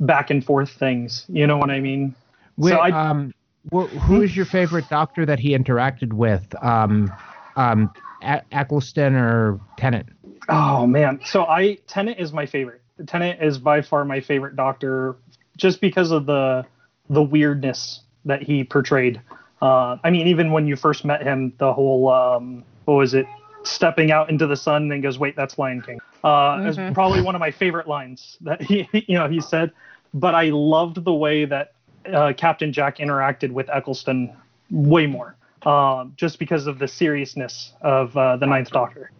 back 0.00 0.30
and 0.30 0.44
forth 0.44 0.70
things. 0.70 1.26
You 1.28 1.46
know 1.46 1.58
what 1.58 1.70
I 1.70 1.80
mean? 1.80 2.14
Wait, 2.56 2.72
I- 2.74 2.90
um, 2.90 3.34
wh- 3.72 3.88
who 4.06 4.22
is 4.22 4.36
your 4.36 4.46
favorite 4.46 4.88
Doctor 4.88 5.26
that 5.26 5.38
he 5.38 5.50
interacted 5.56 6.12
with? 6.12 6.54
Um, 6.62 7.12
um, 7.58 7.90
A- 8.22 8.42
Eccleston 8.52 9.14
or 9.14 9.60
Tennant? 9.76 10.08
Oh 10.48 10.86
man. 10.86 11.20
So 11.24 11.44
I 11.44 11.78
Tennant 11.86 12.18
is 12.18 12.32
my 12.32 12.46
favorite. 12.46 12.80
Tennant 13.06 13.42
is 13.42 13.58
by 13.58 13.82
far 13.82 14.04
my 14.04 14.20
favorite 14.20 14.56
doctor 14.56 15.16
just 15.56 15.80
because 15.80 16.10
of 16.10 16.26
the 16.26 16.64
the 17.10 17.22
weirdness 17.22 18.00
that 18.24 18.42
he 18.42 18.64
portrayed. 18.64 19.20
Uh, 19.60 19.96
I 20.04 20.10
mean, 20.10 20.28
even 20.28 20.52
when 20.52 20.66
you 20.66 20.76
first 20.76 21.04
met 21.04 21.22
him, 21.22 21.52
the 21.58 21.72
whole 21.72 22.10
um, 22.10 22.64
what 22.84 22.94
was 22.94 23.14
it? 23.14 23.26
Stepping 23.64 24.12
out 24.12 24.30
into 24.30 24.46
the 24.46 24.56
sun 24.56 24.90
and 24.92 25.02
goes, 25.02 25.18
"Wait, 25.18 25.36
that's 25.36 25.58
Lion 25.58 25.82
King." 25.82 25.98
Uh, 26.24 26.64
Is 26.66 26.76
probably 26.94 27.20
one 27.22 27.34
of 27.34 27.40
my 27.40 27.50
favorite 27.50 27.86
lines 27.86 28.36
that 28.40 28.62
he, 28.62 28.88
you 29.06 29.18
know, 29.18 29.28
he 29.28 29.40
said. 29.40 29.72
But 30.14 30.34
I 30.34 30.50
loved 30.50 31.04
the 31.04 31.12
way 31.12 31.44
that 31.44 31.72
uh, 32.10 32.32
Captain 32.36 32.72
Jack 32.72 32.98
interacted 32.98 33.50
with 33.50 33.68
Eccleston 33.68 34.34
way 34.70 35.06
more, 35.06 35.36
um, 35.66 36.12
just 36.16 36.38
because 36.38 36.66
of 36.66 36.78
the 36.78 36.88
seriousness 36.88 37.72
of 37.80 38.16
uh, 38.16 38.36
the 38.36 38.46
Ninth 38.46 38.70
Doctor. 38.70 39.10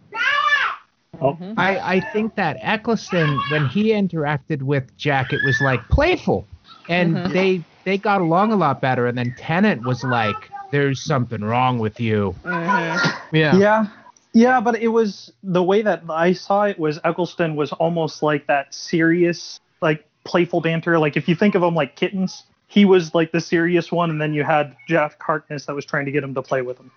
Oh, 1.21 1.37
I, 1.57 1.95
I 1.95 1.99
think 2.13 2.35
that 2.35 2.57
Eccleston, 2.61 3.39
when 3.51 3.67
he 3.67 3.89
interacted 3.89 4.61
with 4.61 4.95
Jack, 4.97 5.33
it 5.33 5.43
was 5.43 5.59
like 5.59 5.81
playful, 5.89 6.47
and 6.87 7.17
they 7.33 7.61
they 7.83 7.97
got 7.97 8.21
along 8.21 8.53
a 8.53 8.55
lot 8.55 8.79
better. 8.79 9.05
And 9.07 9.17
then 9.17 9.33
Tennant 9.37 9.83
was 9.85 10.03
like, 10.03 10.35
"There's 10.71 11.01
something 11.01 11.41
wrong 11.41 11.79
with 11.79 11.99
you." 11.99 12.35
Yeah. 12.45 12.99
Yeah. 13.33 13.87
Yeah, 14.31 14.61
but 14.61 14.79
it 14.79 14.89
was 14.89 15.33
the 15.43 15.63
way 15.63 15.81
that 15.81 16.03
I 16.07 16.33
saw 16.33 16.63
it 16.63 16.77
was 16.77 16.99
Eccleston 17.03 17.55
was 17.55 17.71
almost 17.73 18.21
like 18.21 18.45
that 18.47 18.73
serious, 18.73 19.59
like 19.81 20.05
playful 20.23 20.61
banter. 20.61 20.99
Like 20.99 21.17
if 21.17 21.27
you 21.27 21.35
think 21.35 21.55
of 21.55 21.61
them 21.61 21.73
like 21.73 21.95
kittens, 21.95 22.43
he 22.69 22.85
was 22.85 23.13
like 23.13 23.31
the 23.33 23.41
serious 23.41 23.91
one, 23.91 24.09
and 24.11 24.21
then 24.21 24.33
you 24.33 24.43
had 24.43 24.75
Jeff 24.87 25.17
Harkness 25.19 25.65
that 25.65 25.75
was 25.75 25.85
trying 25.85 26.05
to 26.05 26.11
get 26.11 26.23
him 26.23 26.33
to 26.35 26.41
play 26.41 26.61
with 26.61 26.77
him. 26.79 26.91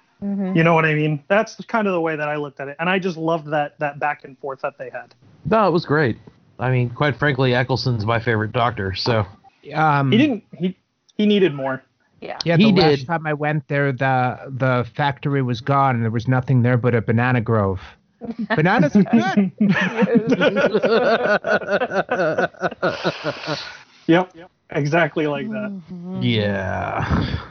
You 0.54 0.62
know 0.62 0.72
what 0.74 0.84
I 0.84 0.94
mean? 0.94 1.20
That's 1.26 1.56
kind 1.64 1.88
of 1.88 1.94
the 1.94 2.00
way 2.00 2.14
that 2.14 2.28
I 2.28 2.36
looked 2.36 2.60
at 2.60 2.68
it, 2.68 2.76
and 2.78 2.88
I 2.88 3.00
just 3.00 3.16
loved 3.16 3.48
that 3.50 3.76
that 3.80 3.98
back 3.98 4.22
and 4.22 4.38
forth 4.38 4.60
that 4.60 4.78
they 4.78 4.88
had. 4.88 5.12
No, 5.46 5.66
it 5.66 5.72
was 5.72 5.84
great. 5.84 6.16
I 6.60 6.70
mean, 6.70 6.90
quite 6.90 7.16
frankly, 7.16 7.54
Eccleston's 7.54 8.06
my 8.06 8.20
favorite 8.20 8.52
doctor. 8.52 8.94
So 8.94 9.26
Um, 9.74 10.12
He 10.12 10.18
didn't. 10.18 10.44
He 10.58 10.76
he 11.16 11.26
needed 11.26 11.54
more. 11.54 11.82
Yeah. 12.20 12.38
Yeah, 12.44 12.56
He 12.56 12.70
the 12.70 12.80
last 12.80 12.98
did. 12.98 13.06
time 13.08 13.26
I 13.26 13.32
went 13.32 13.66
there, 13.66 13.90
the 13.90 14.38
the 14.48 14.86
factory 14.94 15.42
was 15.42 15.60
gone, 15.60 15.96
and 15.96 16.04
there 16.04 16.10
was 16.12 16.28
nothing 16.28 16.62
there 16.62 16.76
but 16.76 16.94
a 16.94 17.02
banana 17.02 17.40
grove. 17.40 17.80
Bananas 18.54 18.94
are 18.94 19.02
good. 19.02 19.50
Yep. 24.06 24.36
Exactly 24.74 25.26
like 25.26 25.48
that. 25.50 25.80
yeah. 26.20 27.38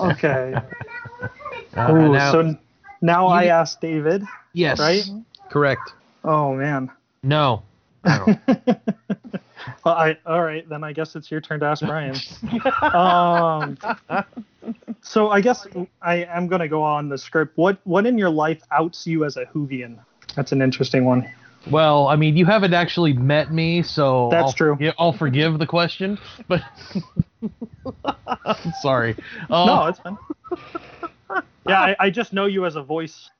Okay. 0.00 0.54
Uh, 1.74 1.92
Ooh, 1.92 2.12
now- 2.12 2.32
so 2.32 2.40
n- 2.40 2.58
now 3.00 3.26
I 3.28 3.44
ask 3.46 3.80
David, 3.80 4.22
yes. 4.52 4.78
right? 4.78 5.02
Correct. 5.48 5.92
Oh 6.24 6.54
man. 6.54 6.90
No. 7.22 7.62
I. 8.04 8.38
Well, 9.84 9.94
I 9.94 10.16
all 10.26 10.42
right 10.42 10.68
then. 10.68 10.84
I 10.84 10.92
guess 10.92 11.16
it's 11.16 11.30
your 11.30 11.40
turn 11.40 11.60
to 11.60 11.66
ask 11.66 11.84
Brian. 11.84 12.16
um, 12.94 13.78
so 15.02 15.30
I 15.30 15.40
guess 15.40 15.66
I 16.02 16.16
am 16.24 16.46
gonna 16.48 16.68
go 16.68 16.82
on 16.82 17.08
the 17.08 17.18
script. 17.18 17.56
What 17.56 17.78
what 17.84 18.06
in 18.06 18.18
your 18.18 18.30
life 18.30 18.62
outs 18.70 19.06
you 19.06 19.24
as 19.24 19.36
a 19.36 19.44
Whovian? 19.46 19.98
That's 20.34 20.52
an 20.52 20.62
interesting 20.62 21.04
one. 21.04 21.28
Well, 21.70 22.08
I 22.08 22.16
mean, 22.16 22.36
you 22.36 22.46
haven't 22.46 22.74
actually 22.74 23.12
met 23.12 23.52
me, 23.52 23.82
so 23.82 24.28
That's 24.30 24.44
I'll 24.46 24.52
true. 24.52 24.76
forgi- 24.76 24.94
I'll 24.98 25.12
forgive 25.12 25.58
the 25.58 25.66
question, 25.66 26.18
but 26.48 26.60
I'm 28.24 28.72
sorry. 28.82 29.16
Uh, 29.50 29.66
no, 29.66 29.86
it's 29.86 29.98
fine. 30.00 30.18
yeah, 31.68 31.80
I, 31.80 31.96
I 31.98 32.10
just 32.10 32.32
know 32.32 32.46
you 32.46 32.64
as 32.66 32.76
a 32.76 32.82
voice, 32.82 33.30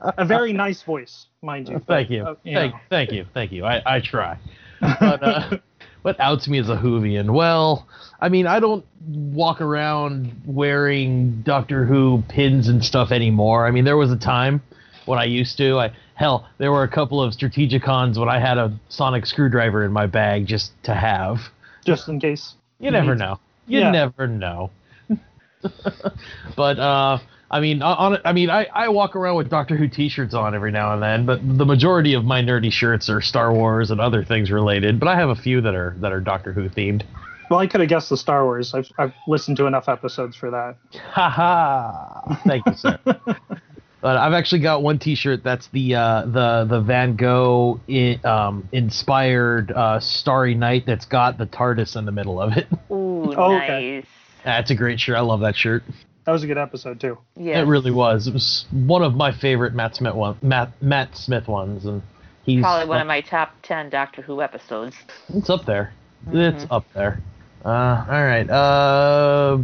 a 0.00 0.24
very 0.24 0.52
nice 0.52 0.82
voice, 0.82 1.26
mind 1.42 1.68
you. 1.68 1.78
Thank 1.86 2.10
you. 2.10 2.24
Uh, 2.24 2.34
you 2.44 2.54
thank, 2.54 2.74
know. 2.74 2.80
thank 2.90 3.12
you. 3.12 3.26
Thank 3.34 3.52
you. 3.52 3.64
I, 3.64 3.82
I 3.96 4.00
try. 4.00 4.38
But 4.80 5.22
uh, 5.22 5.58
what 6.02 6.18
outs 6.20 6.48
me 6.48 6.58
as 6.58 6.68
a 6.68 6.76
Whovian? 6.76 7.32
Well, 7.32 7.86
I 8.20 8.28
mean, 8.28 8.46
I 8.46 8.60
don't 8.60 8.84
walk 9.06 9.60
around 9.60 10.32
wearing 10.46 11.42
Doctor 11.42 11.84
Who 11.84 12.22
pins 12.28 12.68
and 12.68 12.84
stuff 12.84 13.10
anymore. 13.10 13.66
I 13.66 13.70
mean, 13.70 13.84
there 13.84 13.96
was 13.96 14.10
a 14.12 14.16
time 14.18 14.62
when 15.08 15.18
I 15.18 15.24
used 15.24 15.56
to. 15.58 15.78
I 15.78 15.92
hell, 16.14 16.46
there 16.58 16.70
were 16.70 16.82
a 16.84 16.88
couple 16.88 17.20
of 17.22 17.32
Strategicons 17.34 18.18
when 18.18 18.28
I 18.28 18.38
had 18.38 18.58
a 18.58 18.72
sonic 18.88 19.26
screwdriver 19.26 19.84
in 19.84 19.92
my 19.92 20.06
bag 20.06 20.46
just 20.46 20.72
to 20.84 20.94
have. 20.94 21.40
Just 21.84 22.08
in 22.08 22.20
case. 22.20 22.54
You 22.80 22.90
never 22.90 23.14
know. 23.14 23.40
You 23.66 23.80
Yeah. 23.80 23.90
never 23.90 24.26
know. 24.26 24.70
but 26.56 26.78
uh, 26.78 27.18
I 27.50 27.60
mean, 27.60 27.82
on, 27.82 28.18
I 28.24 28.32
mean, 28.32 28.50
I, 28.50 28.66
I 28.72 28.88
walk 28.88 29.16
around 29.16 29.36
with 29.36 29.48
Doctor 29.48 29.76
Who 29.76 29.88
T-shirts 29.88 30.34
on 30.34 30.54
every 30.54 30.70
now 30.70 30.92
and 30.92 31.02
then, 31.02 31.26
but 31.26 31.40
the 31.58 31.64
majority 31.64 32.14
of 32.14 32.24
my 32.24 32.40
nerdy 32.42 32.70
shirts 32.70 33.08
are 33.08 33.20
Star 33.20 33.52
Wars 33.52 33.90
and 33.90 34.00
other 34.00 34.22
things 34.24 34.50
related. 34.50 35.00
But 35.00 35.08
I 35.08 35.16
have 35.16 35.30
a 35.30 35.34
few 35.34 35.60
that 35.62 35.74
are 35.74 35.94
that 35.98 36.12
are 36.12 36.20
Doctor 36.20 36.52
Who 36.52 36.68
themed. 36.68 37.02
Well, 37.50 37.58
I 37.58 37.66
could 37.66 37.80
have 37.80 37.88
guessed 37.88 38.10
the 38.10 38.16
Star 38.16 38.44
Wars. 38.44 38.74
I've 38.74 38.90
I've 38.98 39.14
listened 39.26 39.56
to 39.56 39.66
enough 39.66 39.88
episodes 39.88 40.36
for 40.36 40.50
that. 40.50 40.76
Ha 41.12 41.28
ha! 41.30 42.40
Thank 42.46 42.66
you, 42.66 42.74
sir. 42.74 42.98
But 44.00 44.16
I've 44.16 44.32
actually 44.32 44.60
got 44.60 44.82
one 44.82 44.98
T-shirt 45.00 45.42
that's 45.42 45.66
the 45.68 45.96
uh, 45.96 46.22
the 46.26 46.66
the 46.68 46.80
Van 46.80 47.16
Gogh 47.16 47.80
i 47.90 48.18
um, 48.24 48.68
inspired 48.70 49.72
uh, 49.72 49.98
Starry 49.98 50.54
Night 50.54 50.84
that's 50.86 51.04
got 51.04 51.36
the 51.36 51.46
TARDIS 51.46 51.96
in 51.96 52.04
the 52.04 52.12
middle 52.12 52.40
of 52.40 52.56
it. 52.56 52.68
Ooh, 52.92 53.34
Oh, 53.36 53.56
okay. 53.56 53.96
nice. 53.96 54.06
That's 54.44 54.70
a 54.70 54.74
great 54.76 55.00
shirt. 55.00 55.16
I 55.16 55.20
love 55.20 55.40
that 55.40 55.56
shirt. 55.56 55.82
That 56.26 56.32
was 56.32 56.44
a 56.44 56.46
good 56.46 56.58
episode 56.58 57.00
too. 57.00 57.18
Yeah. 57.36 57.60
It 57.60 57.64
really 57.66 57.90
was. 57.90 58.28
It 58.28 58.34
was 58.34 58.66
one 58.70 59.02
of 59.02 59.14
my 59.14 59.32
favorite 59.32 59.74
Matt 59.74 59.96
Smith 59.96 60.14
one, 60.14 60.36
Matt 60.42 60.80
Matt 60.80 61.16
Smith 61.16 61.48
ones, 61.48 61.84
and 61.84 62.02
he's 62.44 62.62
Probably 62.62 62.86
one 62.86 63.00
of 63.00 63.06
my 63.08 63.20
top 63.20 63.54
ten 63.62 63.90
Doctor 63.90 64.22
Who 64.22 64.42
episodes. 64.42 64.94
It's 65.30 65.50
up 65.50 65.64
there. 65.64 65.92
It's 66.30 66.66
up 66.70 66.84
there. 66.94 67.20
Uh, 67.64 68.04
all 68.08 68.24
right. 68.24 68.48
Uh, 68.48 69.58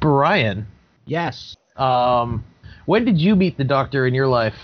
Brian. 0.00 0.66
yes. 1.06 1.56
Um, 1.76 2.44
when 2.90 3.04
did 3.04 3.20
you 3.20 3.36
meet 3.36 3.56
the 3.56 3.62
Doctor 3.62 4.04
in 4.04 4.14
your 4.14 4.26
life? 4.26 4.56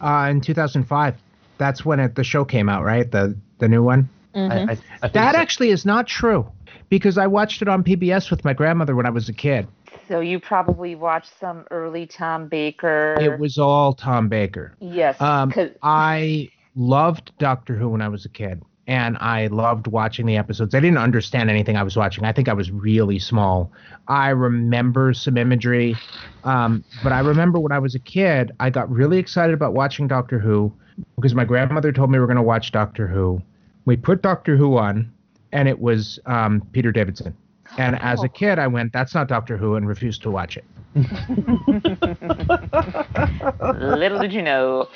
Uh, 0.00 0.28
in 0.30 0.40
2005, 0.40 1.14
that's 1.58 1.84
when 1.84 2.00
it, 2.00 2.14
the 2.14 2.24
show 2.24 2.42
came 2.42 2.70
out, 2.70 2.84
right? 2.84 3.10
The 3.10 3.36
the 3.58 3.68
new 3.68 3.82
one. 3.82 4.08
I, 4.34 4.40
I, 4.72 4.78
I 5.02 5.08
That 5.08 5.34
so. 5.34 5.40
actually 5.40 5.68
is 5.68 5.84
not 5.84 6.06
true, 6.06 6.50
because 6.88 7.18
I 7.18 7.26
watched 7.26 7.60
it 7.60 7.68
on 7.68 7.84
PBS 7.84 8.30
with 8.30 8.46
my 8.46 8.54
grandmother 8.54 8.96
when 8.96 9.04
I 9.04 9.10
was 9.10 9.28
a 9.28 9.34
kid. 9.34 9.68
So 10.08 10.20
you 10.20 10.40
probably 10.40 10.94
watched 10.94 11.38
some 11.38 11.66
early 11.70 12.06
Tom 12.06 12.48
Baker. 12.48 13.14
It 13.20 13.38
was 13.38 13.58
all 13.58 13.92
Tom 13.92 14.28
Baker. 14.30 14.74
yes. 14.80 15.20
Um, 15.20 15.52
'cause- 15.52 15.70
I 15.82 16.48
loved 16.74 17.30
Doctor 17.38 17.74
Who 17.76 17.90
when 17.90 18.00
I 18.00 18.08
was 18.08 18.24
a 18.24 18.30
kid. 18.30 18.62
And 18.86 19.16
I 19.18 19.46
loved 19.46 19.86
watching 19.86 20.26
the 20.26 20.36
episodes. 20.36 20.74
I 20.74 20.80
didn't 20.80 20.98
understand 20.98 21.50
anything 21.50 21.76
I 21.76 21.82
was 21.82 21.96
watching. 21.96 22.24
I 22.24 22.32
think 22.32 22.48
I 22.48 22.52
was 22.52 22.70
really 22.70 23.18
small. 23.18 23.72
I 24.08 24.28
remember 24.28 25.14
some 25.14 25.38
imagery, 25.38 25.96
um, 26.44 26.84
but 27.02 27.12
I 27.12 27.20
remember 27.20 27.58
when 27.58 27.72
I 27.72 27.78
was 27.78 27.94
a 27.94 27.98
kid, 27.98 28.52
I 28.60 28.70
got 28.70 28.90
really 28.90 29.18
excited 29.18 29.54
about 29.54 29.72
watching 29.72 30.06
Doctor 30.06 30.38
Who 30.38 30.72
because 31.16 31.34
my 31.34 31.44
grandmother 31.44 31.92
told 31.92 32.10
me 32.10 32.16
we 32.16 32.20
were 32.20 32.26
going 32.26 32.36
to 32.36 32.42
watch 32.42 32.72
Doctor 32.72 33.06
Who. 33.06 33.40
We 33.86 33.96
put 33.96 34.22
Doctor 34.22 34.56
Who 34.56 34.76
on, 34.76 35.10
and 35.52 35.68
it 35.68 35.80
was 35.80 36.18
um, 36.26 36.62
Peter 36.72 36.92
Davidson. 36.92 37.34
And 37.78 37.98
as 38.00 38.22
a 38.22 38.28
kid, 38.28 38.58
I 38.58 38.66
went, 38.66 38.92
"That's 38.92 39.14
not 39.14 39.26
Doctor 39.26 39.56
Who," 39.56 39.74
and 39.74 39.88
refused 39.88 40.22
to 40.22 40.30
watch 40.30 40.56
it. 40.56 40.64
Little 43.74 44.20
did 44.20 44.32
you 44.32 44.42
know. 44.42 44.88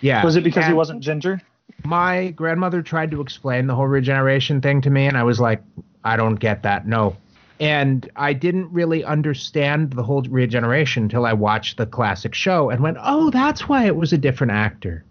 Yeah. 0.00 0.24
Was 0.24 0.36
it 0.36 0.44
because 0.44 0.66
he 0.66 0.74
wasn't 0.74 1.00
ginger? 1.00 1.40
My 1.84 2.30
grandmother 2.30 2.82
tried 2.82 3.10
to 3.10 3.20
explain 3.20 3.66
the 3.66 3.74
whole 3.74 3.86
regeneration 3.86 4.60
thing 4.60 4.80
to 4.80 4.90
me 4.90 5.06
and 5.06 5.16
i 5.16 5.22
was 5.22 5.40
like 5.40 5.62
i 6.04 6.16
don't 6.16 6.36
get 6.36 6.62
that 6.62 6.86
no 6.86 7.16
and 7.60 8.10
i 8.16 8.32
didn't 8.32 8.70
really 8.72 9.04
understand 9.04 9.92
the 9.92 10.02
whole 10.02 10.22
regeneration 10.22 11.04
until 11.04 11.26
i 11.26 11.32
watched 11.32 11.76
the 11.76 11.86
classic 11.86 12.34
show 12.34 12.70
and 12.70 12.82
went 12.82 12.96
oh 13.00 13.30
that's 13.30 13.68
why 13.68 13.84
it 13.86 13.96
was 13.96 14.12
a 14.12 14.18
different 14.18 14.52
actor 14.52 15.04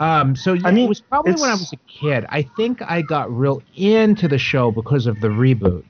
um 0.00 0.34
so 0.34 0.54
yeah, 0.54 0.66
I 0.66 0.72
mean, 0.72 0.86
it 0.86 0.88
was 0.88 1.00
probably 1.00 1.32
when 1.32 1.50
i 1.50 1.54
was 1.54 1.72
a 1.72 1.76
kid 1.88 2.26
i 2.28 2.42
think 2.42 2.82
i 2.82 3.00
got 3.02 3.34
real 3.34 3.62
into 3.76 4.28
the 4.28 4.38
show 4.38 4.70
because 4.70 5.06
of 5.06 5.20
the 5.20 5.28
reboot 5.28 5.84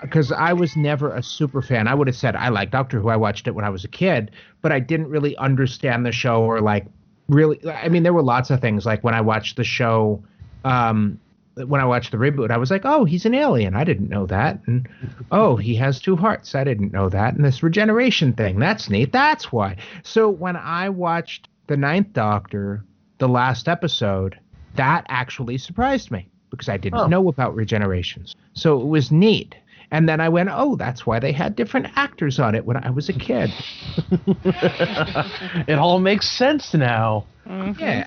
because 0.00 0.32
I 0.32 0.52
was 0.52 0.76
never 0.76 1.14
a 1.14 1.22
super 1.22 1.62
fan. 1.62 1.86
I 1.86 1.94
would 1.94 2.08
have 2.08 2.16
said 2.16 2.34
I 2.34 2.48
like 2.48 2.72
Doctor 2.72 2.98
Who. 3.00 3.08
I 3.08 3.16
watched 3.16 3.46
it 3.46 3.52
when 3.52 3.64
I 3.64 3.70
was 3.70 3.84
a 3.84 3.88
kid, 3.88 4.32
but 4.60 4.72
I 4.72 4.80
didn't 4.80 5.08
really 5.08 5.36
understand 5.36 6.04
the 6.04 6.10
show 6.10 6.42
or 6.42 6.60
like 6.60 6.86
really. 7.28 7.60
I 7.68 7.88
mean, 7.88 8.02
there 8.02 8.12
were 8.12 8.22
lots 8.22 8.50
of 8.50 8.60
things 8.60 8.84
like 8.86 9.02
when 9.04 9.14
I 9.14 9.20
watched 9.20 9.56
the 9.56 9.64
show, 9.64 10.22
um, 10.64 11.18
when 11.54 11.80
I 11.80 11.84
watched 11.84 12.12
the 12.12 12.16
reboot, 12.16 12.50
I 12.50 12.56
was 12.56 12.70
like, 12.70 12.82
oh, 12.84 13.04
he's 13.04 13.26
an 13.26 13.34
alien. 13.34 13.74
I 13.74 13.84
didn't 13.84 14.08
know 14.08 14.26
that. 14.26 14.58
And 14.66 14.88
oh, 15.32 15.56
he 15.56 15.74
has 15.76 16.00
two 16.00 16.16
hearts. 16.16 16.54
I 16.54 16.64
didn't 16.64 16.92
know 16.92 17.08
that. 17.10 17.34
And 17.34 17.44
this 17.44 17.62
regeneration 17.62 18.32
thing, 18.32 18.58
that's 18.58 18.88
neat. 18.88 19.12
That's 19.12 19.52
why. 19.52 19.76
So 20.02 20.28
when 20.30 20.56
I 20.56 20.88
watched 20.88 21.48
the 21.66 21.76
Ninth 21.76 22.12
Doctor, 22.12 22.84
the 23.18 23.28
last 23.28 23.68
episode, 23.68 24.38
that 24.76 25.04
actually 25.08 25.58
surprised 25.58 26.10
me 26.10 26.26
because 26.50 26.68
I 26.68 26.76
didn't 26.76 27.00
Oh. 27.00 27.06
know 27.06 27.28
about 27.28 27.54
regenerations. 27.54 28.34
So 28.54 28.80
it 28.80 28.86
was 28.86 29.12
neat. 29.12 29.54
And 29.92 30.08
then 30.08 30.20
I 30.20 30.28
went, 30.28 30.48
oh, 30.50 30.74
that's 30.76 31.06
why 31.06 31.20
they 31.20 31.32
had 31.32 31.54
different 31.54 31.86
actors 31.96 32.40
on 32.40 32.54
it 32.54 32.64
when 32.64 32.82
I 32.82 32.90
was 32.90 33.08
a 33.08 33.12
kid. 33.12 33.50
it 35.68 35.78
all 35.78 36.00
makes 36.00 36.28
sense 36.28 36.72
now. 36.74 37.26
Yeah. 37.78 38.06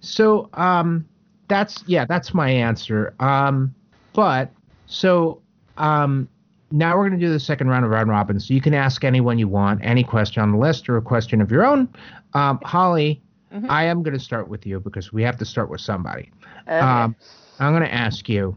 so 0.00 0.48
um 0.54 1.06
that's 1.48 1.84
yeah, 1.86 2.06
that's 2.06 2.32
my 2.34 2.48
answer. 2.48 3.14
Um 3.20 3.74
but 4.14 4.50
so 4.86 5.42
um 5.76 6.28
now 6.72 6.96
we're 6.96 7.08
going 7.08 7.20
to 7.20 7.24
do 7.26 7.32
the 7.32 7.38
second 7.38 7.68
round 7.68 7.84
of 7.84 7.90
round 7.90 8.08
robin. 8.08 8.40
So 8.40 8.52
you 8.54 8.60
can 8.60 8.74
ask 8.74 9.04
anyone 9.04 9.38
you 9.38 9.46
want, 9.48 9.80
any 9.84 10.02
question 10.02 10.42
on 10.42 10.50
the 10.50 10.58
list 10.58 10.88
or 10.88 10.96
a 10.96 11.02
question 11.02 11.40
of 11.40 11.50
your 11.50 11.64
own. 11.64 11.88
Um, 12.32 12.58
Holly, 12.64 13.20
Mhm. 13.54 13.66
I 13.68 13.84
am 13.84 14.02
going 14.02 14.14
to 14.14 14.24
start 14.24 14.48
with 14.48 14.66
you 14.66 14.80
because 14.80 15.12
we 15.12 15.22
have 15.22 15.36
to 15.38 15.44
start 15.44 15.70
with 15.70 15.80
somebody. 15.80 16.32
Okay. 16.62 16.78
Um, 16.78 17.14
I'm 17.60 17.72
going 17.72 17.84
to 17.84 17.94
ask 17.94 18.28
you, 18.28 18.56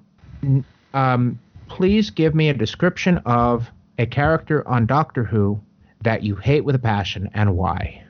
um, 0.96 1.38
please 1.68 2.10
give 2.10 2.36
me 2.36 2.50
a 2.50 2.54
description 2.54 3.18
of 3.26 3.70
a 3.98 4.06
character 4.06 4.68
on 4.68 4.86
Doctor 4.86 5.24
Who 5.24 5.60
that 6.02 6.24
you 6.24 6.36
hate 6.36 6.64
with 6.64 6.76
a 6.76 6.80
passion 6.80 7.30
and 7.34 7.56
why. 7.56 8.04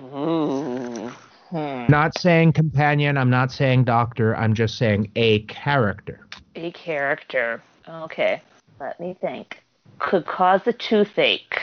Hmm. 0.00 1.86
Not 1.88 2.18
saying 2.18 2.52
companion, 2.52 3.16
I'm 3.16 3.30
not 3.30 3.50
saying 3.50 3.84
doctor, 3.84 4.36
I'm 4.36 4.54
just 4.54 4.76
saying 4.76 5.10
a 5.16 5.40
character. 5.44 6.26
A 6.56 6.70
character. 6.72 7.62
Okay. 7.88 8.42
Let 8.80 9.00
me 9.00 9.16
think. 9.20 9.62
Could 9.98 10.26
cause 10.26 10.60
a 10.66 10.72
toothache. 10.72 11.60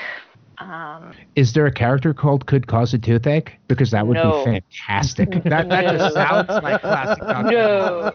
Um, 0.58 1.12
Is 1.36 1.54
there 1.54 1.66
a 1.66 1.72
character 1.72 2.14
called 2.14 2.46
Could 2.46 2.68
Cause 2.68 2.94
a 2.94 2.98
Toothache? 2.98 3.58
Because 3.68 3.92
that 3.92 4.08
would 4.08 4.16
No. 4.16 4.44
be 4.46 4.52
fantastic. 4.52 5.32
that, 5.44 5.68
that 5.70 5.98
just 5.98 6.14
sounds 6.16 6.48
like 6.50 6.82
classic 6.82 7.24
Doctor 7.24 7.50
Who. 7.50 7.52
no. 7.52 8.12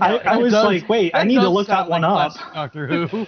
I, 0.00 0.16
I 0.18 0.36
was 0.38 0.52
does- 0.52 0.64
like, 0.64 0.88
wait, 0.88 1.12
I 1.14 1.24
need 1.24 1.40
to 1.40 1.48
look 1.48 1.66
that 1.68 1.88
one 1.88 2.02
like 2.02 2.32
up. 2.32 2.54
Doctor 2.54 3.06
Who. 3.06 3.26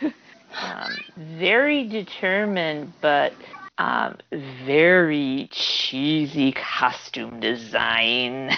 um, 0.60 0.90
very 1.16 1.86
determined, 1.86 2.92
but 3.00 3.32
um, 3.78 4.16
very 4.64 5.48
cheesy 5.50 6.52
costume 6.52 7.40
design. 7.40 8.50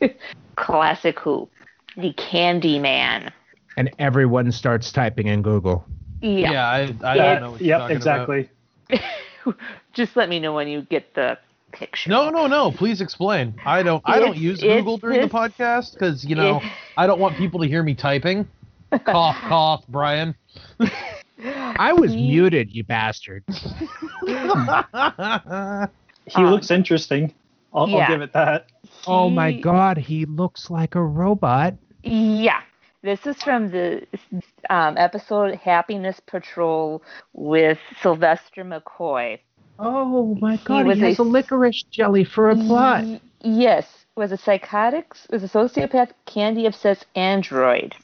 Classic 0.56 1.18
Who. 1.20 1.48
The 1.96 2.12
Kandyman. 2.14 3.30
And 3.78 3.90
everyone 3.98 4.52
starts 4.52 4.90
typing 4.92 5.26
in 5.26 5.42
Google. 5.42 5.84
Yeah. 6.26 6.50
Yeah, 6.52 6.68
I, 6.68 6.80
I 7.12 7.16
don't 7.16 7.40
know 7.40 7.50
what 7.52 7.60
you're 7.60 7.68
Yep, 7.68 7.78
talking 7.80 7.96
exactly. 7.96 8.50
Just 9.92 10.16
let 10.16 10.28
me 10.28 10.40
know 10.40 10.52
when 10.54 10.66
you 10.68 10.82
get 10.82 11.14
the 11.14 11.38
picture. 11.72 12.10
No, 12.10 12.30
no, 12.30 12.46
no. 12.46 12.70
Please 12.72 13.00
explain. 13.00 13.54
I 13.64 13.82
don't. 13.82 14.02
I 14.04 14.18
don't 14.18 14.30
It's- 14.30 14.42
use 14.42 14.62
it's 14.62 14.64
Google 14.74 14.98
during 14.98 15.20
the 15.20 15.26
this- 15.26 15.32
podcast 15.32 15.92
because 15.94 16.24
you 16.24 16.34
know 16.34 16.60
I 16.96 17.06
don't 17.06 17.20
want 17.20 17.36
people 17.36 17.60
to 17.60 17.66
hear 17.68 17.82
me 17.82 17.94
typing. 17.94 18.48
cough, 19.04 19.36
cough, 19.48 19.84
Brian. 19.88 20.34
I 21.78 21.92
was 21.92 22.12
He- 22.12 22.28
muted, 22.28 22.72
you 22.72 22.82
bastard. 22.84 23.44
He 26.28 26.42
Um, 26.42 26.50
looks 26.50 26.70
interesting. 26.72 27.32
I'll, 27.72 27.88
yeah. 27.88 27.98
I'll 27.98 28.08
give 28.08 28.20
it 28.22 28.32
that. 28.32 28.66
Oh 29.06 29.30
my 29.30 29.52
He- 29.52 29.60
god, 29.60 29.96
he 29.96 30.24
looks 30.24 30.70
like 30.70 30.94
a 30.96 31.02
robot. 31.02 31.74
Yeah. 32.02 32.60
This 33.06 33.24
is 33.24 33.40
from 33.40 33.70
the 33.70 34.04
um, 34.68 34.96
episode 34.98 35.54
Happiness 35.54 36.18
Patrol 36.26 37.04
with 37.34 37.78
Sylvester 38.02 38.64
McCoy. 38.64 39.38
Oh 39.78 40.34
my 40.40 40.56
god, 40.56 40.78
he, 40.78 40.82
was 40.88 40.98
has 40.98 41.20
a- 41.20 41.22
a 41.22 41.24
licorice 41.24 41.84
jelly 41.84 42.24
for 42.24 42.50
a 42.50 42.56
plot. 42.56 43.04
Y- 43.04 43.20
yes, 43.42 43.86
was 44.16 44.32
a 44.32 44.36
psychotic, 44.36 45.14
was 45.30 45.44
a 45.44 45.48
sociopath, 45.48 46.10
candy 46.24 46.66
obsessed 46.66 47.06
android, 47.14 47.94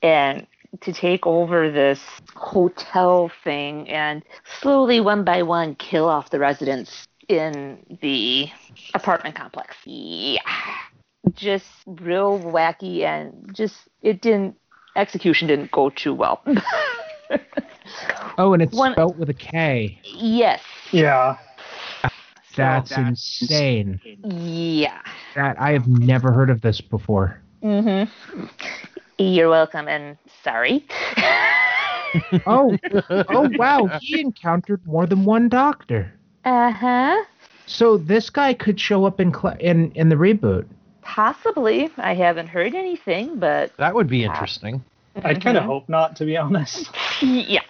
and 0.00 0.46
to 0.80 0.94
take 0.94 1.26
over 1.26 1.70
this 1.70 2.00
hotel 2.34 3.30
thing 3.44 3.90
and 3.90 4.22
slowly, 4.62 5.00
one 5.00 5.22
by 5.22 5.42
one, 5.42 5.74
kill 5.74 6.08
off 6.08 6.30
the 6.30 6.38
residents 6.38 7.06
in 7.28 7.78
the 8.00 8.48
apartment 8.94 9.36
complex. 9.36 9.76
Yeah, 9.84 10.40
just 11.32 11.66
real 11.86 12.38
wacky 12.40 13.02
and 13.02 13.50
just 13.54 13.76
it 14.02 14.20
didn't 14.20 14.56
execution 14.96 15.48
didn't 15.48 15.70
go 15.70 15.90
too 15.90 16.14
well. 16.14 16.42
Oh, 18.38 18.52
and 18.52 18.62
it's 18.62 18.74
One- 18.76 18.92
spelt 18.92 19.16
with 19.16 19.28
a 19.30 19.34
K. 19.34 19.98
yes. 20.04 20.60
Yeah. 20.90 21.36
That's 22.56 22.94
So- 22.94 23.00
insane. 23.02 24.00
Yeah. 24.24 25.00
That 25.34 25.60
I 25.60 25.72
have 25.72 25.86
never 25.86 26.32
heard 26.32 26.50
of 26.50 26.60
this 26.62 26.80
before. 26.80 27.40
Mm-hmm. 27.62 28.46
You're 29.18 29.48
welcome, 29.50 29.88
and 29.88 30.16
sorry. 30.42 30.84
Oh, 32.46 32.76
oh 33.10 33.50
wow, 33.58 33.98
he 34.00 34.20
encountered 34.20 34.86
more 34.86 35.04
than 35.04 35.24
one 35.24 35.48
doctor. 35.48 36.12
uh 36.44 36.70
huh. 36.70 37.24
So 37.66 37.96
this 37.96 38.30
guy 38.30 38.54
could 38.54 38.78
show 38.78 39.04
up 39.04 39.18
in 39.18 39.32
cl- 39.34 39.56
in 39.58 39.90
in 39.92 40.10
the 40.10 40.14
reboot. 40.14 40.64
Possibly. 41.04 41.90
I 41.98 42.14
haven't 42.14 42.48
heard 42.48 42.74
anything, 42.74 43.38
but 43.38 43.76
that 43.76 43.94
would 43.94 44.08
be 44.08 44.24
interesting. 44.24 44.82
I'd 45.22 45.40
kind 45.42 45.56
of 45.56 45.62
Mhm. 45.62 45.66
hope 45.66 45.88
not, 45.88 46.16
to 46.16 46.24
be 46.24 46.36
honest. 46.36 46.90
yeah. 47.22 47.60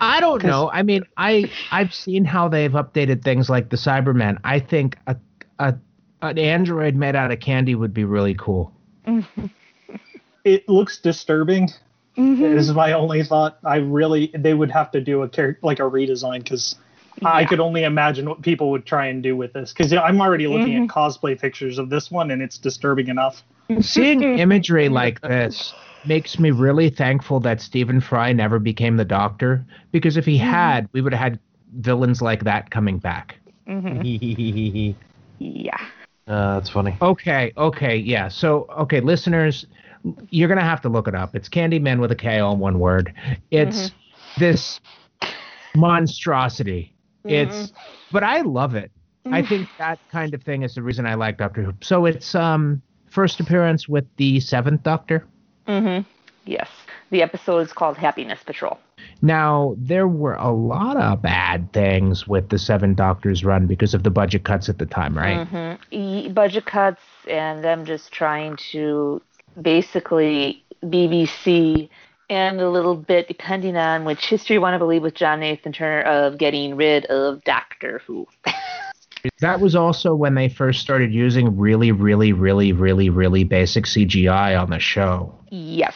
I 0.00 0.18
don't 0.20 0.42
know. 0.44 0.70
I 0.70 0.82
mean, 0.82 1.04
I 1.16 1.50
I've 1.70 1.94
seen 1.94 2.24
how 2.24 2.48
they've 2.48 2.72
updated 2.72 3.22
things 3.22 3.48
like 3.48 3.70
the 3.70 3.76
Cybermen. 3.76 4.38
I 4.44 4.58
think 4.58 4.98
a 5.06 5.16
a 5.58 5.74
an 6.20 6.38
android 6.38 6.94
made 6.94 7.16
out 7.16 7.30
of 7.30 7.40
candy 7.40 7.74
would 7.74 7.94
be 7.94 8.04
really 8.04 8.34
cool. 8.34 8.72
It 10.44 10.68
looks 10.68 10.98
disturbing. 11.00 11.70
Mhm. 12.18 12.38
This 12.54 12.68
is 12.68 12.74
my 12.74 12.92
only 12.92 13.22
thought. 13.24 13.56
I 13.64 13.76
really, 13.76 14.30
they 14.34 14.52
would 14.52 14.70
have 14.70 14.90
to 14.90 15.00
do 15.00 15.22
a 15.22 15.28
char- 15.28 15.56
like 15.62 15.78
a 15.78 15.84
redesign 15.84 16.40
because 16.40 16.76
I 17.22 17.44
could 17.44 17.60
only 17.60 17.84
imagine 17.84 18.28
what 18.28 18.42
people 18.42 18.70
would 18.70 18.86
try 18.86 19.06
and 19.06 19.22
do 19.22 19.36
with 19.36 19.52
this. 19.52 19.72
Because 19.72 19.92
I'm 19.92 20.20
already 20.20 20.46
looking 20.46 20.74
Mhm. 20.74 20.84
at 20.84 20.88
cosplay 20.90 21.38
pictures 21.40 21.78
of 21.78 21.88
this 21.90 22.10
one, 22.10 22.30
and 22.30 22.42
it's 22.42 22.58
disturbing 22.58 23.08
enough. 23.08 23.42
Seeing 23.80 24.22
imagery 24.38 24.88
like 24.88 25.20
this 25.20 25.72
makes 26.04 26.38
me 26.38 26.50
really 26.50 26.90
thankful 26.90 27.40
that 27.40 27.60
Stephen 27.60 28.00
Fry 28.00 28.32
never 28.32 28.58
became 28.58 28.96
the 28.96 29.04
Doctor 29.04 29.64
because 29.90 30.16
if 30.16 30.26
he 30.26 30.36
had, 30.36 30.88
we 30.92 31.00
would 31.00 31.14
have 31.14 31.32
had 31.32 31.38
villains 31.78 32.20
like 32.20 32.44
that 32.44 32.70
coming 32.70 32.98
back. 32.98 33.38
Mhm. 33.68 34.94
Yeah. 35.38 35.76
uh, 36.28 36.54
that's 36.54 36.70
funny. 36.70 36.96
Okay, 37.02 37.52
okay, 37.56 37.96
yeah. 37.96 38.28
So, 38.28 38.66
okay, 38.78 39.00
listeners, 39.00 39.66
you're 40.30 40.48
gonna 40.48 40.60
have 40.62 40.80
to 40.82 40.88
look 40.88 41.08
it 41.08 41.14
up. 41.14 41.34
It's 41.34 41.48
Kandyman 41.48 42.00
with 42.00 42.12
a 42.12 42.16
K 42.16 42.38
on 42.38 42.58
one 42.60 42.78
word. 42.78 43.12
It's 43.50 43.90
this 44.38 44.80
monstrosity. 45.76 46.93
It's, 47.24 47.72
but 48.10 48.22
I 48.24 48.40
love 48.42 48.74
it. 48.74 48.90
I 49.32 49.42
think 49.42 49.68
that 49.78 49.98
kind 50.10 50.34
of 50.34 50.42
thing 50.42 50.62
is 50.62 50.74
the 50.74 50.82
reason 50.82 51.06
I 51.06 51.14
like 51.14 51.38
Doctor 51.38 51.62
Who. 51.62 51.72
So 51.82 52.04
it's 52.04 52.34
um 52.34 52.82
first 53.10 53.40
appearance 53.40 53.88
with 53.88 54.04
the 54.16 54.40
Seventh 54.40 54.82
Doctor. 54.82 55.26
Mm-hmm. 55.66 56.08
Yes. 56.44 56.68
The 57.10 57.22
episode 57.22 57.60
is 57.60 57.72
called 57.72 57.96
Happiness 57.96 58.40
Patrol. 58.44 58.78
Now 59.22 59.74
there 59.78 60.06
were 60.06 60.34
a 60.34 60.52
lot 60.52 60.96
of 60.96 61.22
bad 61.22 61.72
things 61.72 62.26
with 62.28 62.50
the 62.50 62.58
Seven 62.58 62.94
Doctors 62.94 63.44
run 63.44 63.66
because 63.66 63.94
of 63.94 64.02
the 64.02 64.10
budget 64.10 64.44
cuts 64.44 64.68
at 64.68 64.78
the 64.78 64.86
time, 64.86 65.16
right? 65.16 65.46
hmm 65.48 65.72
E- 65.90 66.28
budget 66.28 66.66
cuts 66.66 67.00
and 67.28 67.64
them 67.64 67.84
just 67.86 68.12
trying 68.12 68.56
to 68.72 69.22
basically 69.60 70.62
BBC 70.84 71.88
and 72.34 72.60
a 72.60 72.68
little 72.68 72.96
bit, 72.96 73.28
depending 73.28 73.76
on 73.76 74.04
which 74.04 74.26
history 74.26 74.54
you 74.54 74.60
want 74.60 74.74
to 74.74 74.78
believe, 74.78 75.02
with 75.02 75.14
John 75.14 75.40
Nathan 75.40 75.72
Turner 75.72 76.02
of 76.02 76.38
getting 76.38 76.76
rid 76.76 77.06
of 77.06 77.42
Doctor 77.44 78.00
Who. 78.06 78.26
That 79.40 79.58
was 79.60 79.74
also 79.74 80.14
when 80.14 80.34
they 80.34 80.50
first 80.50 80.80
started 80.82 81.14
using 81.14 81.56
really, 81.56 81.92
really, 81.92 82.34
really, 82.34 82.72
really, 82.72 83.08
really 83.08 83.42
basic 83.42 83.86
CGI 83.86 84.60
on 84.60 84.68
the 84.68 84.78
show. 84.78 85.34
yes. 85.50 85.94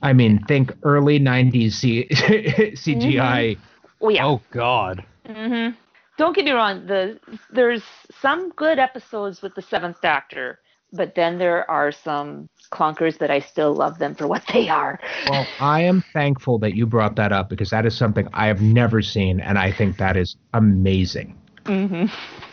I 0.00 0.12
mean, 0.14 0.38
think 0.46 0.72
early 0.82 1.18
'90s 1.20 1.72
C- 1.72 2.06
CGI. 2.10 3.58
Oh 4.00 4.08
yeah. 4.08 4.26
Oh 4.26 4.40
God. 4.50 5.04
Mm-hmm. 5.28 5.76
Don't 6.16 6.34
get 6.34 6.44
me 6.46 6.52
wrong. 6.52 6.86
The 6.86 7.18
there's 7.50 7.82
some 8.20 8.50
good 8.50 8.78
episodes 8.78 9.42
with 9.42 9.54
the 9.54 9.62
Seventh 9.62 10.00
Doctor, 10.00 10.58
but 10.92 11.14
then 11.14 11.38
there 11.38 11.68
are 11.70 11.92
some 11.92 12.48
clunkers 12.72 13.18
that 13.18 13.30
I 13.30 13.40
still 13.40 13.72
love 13.74 13.98
them 13.98 14.14
for 14.14 14.26
what 14.26 14.44
they 14.52 14.68
are. 14.68 14.98
Well, 15.26 15.52
I 15.58 15.82
am 15.82 16.02
thankful 16.14 16.58
that 16.60 16.74
you 16.74 16.86
brought 16.86 17.16
that 17.16 17.32
up 17.32 17.48
because 17.48 17.70
that 17.70 17.86
is 17.86 17.96
something 17.96 18.28
I 18.32 18.46
have 18.46 18.60
never 18.62 19.02
seen, 19.02 19.40
and 19.40 19.58
I 19.58 19.72
think 19.72 19.98
that 19.98 20.16
is 20.16 20.36
amazing. 20.52 21.36
hmm 21.66 22.06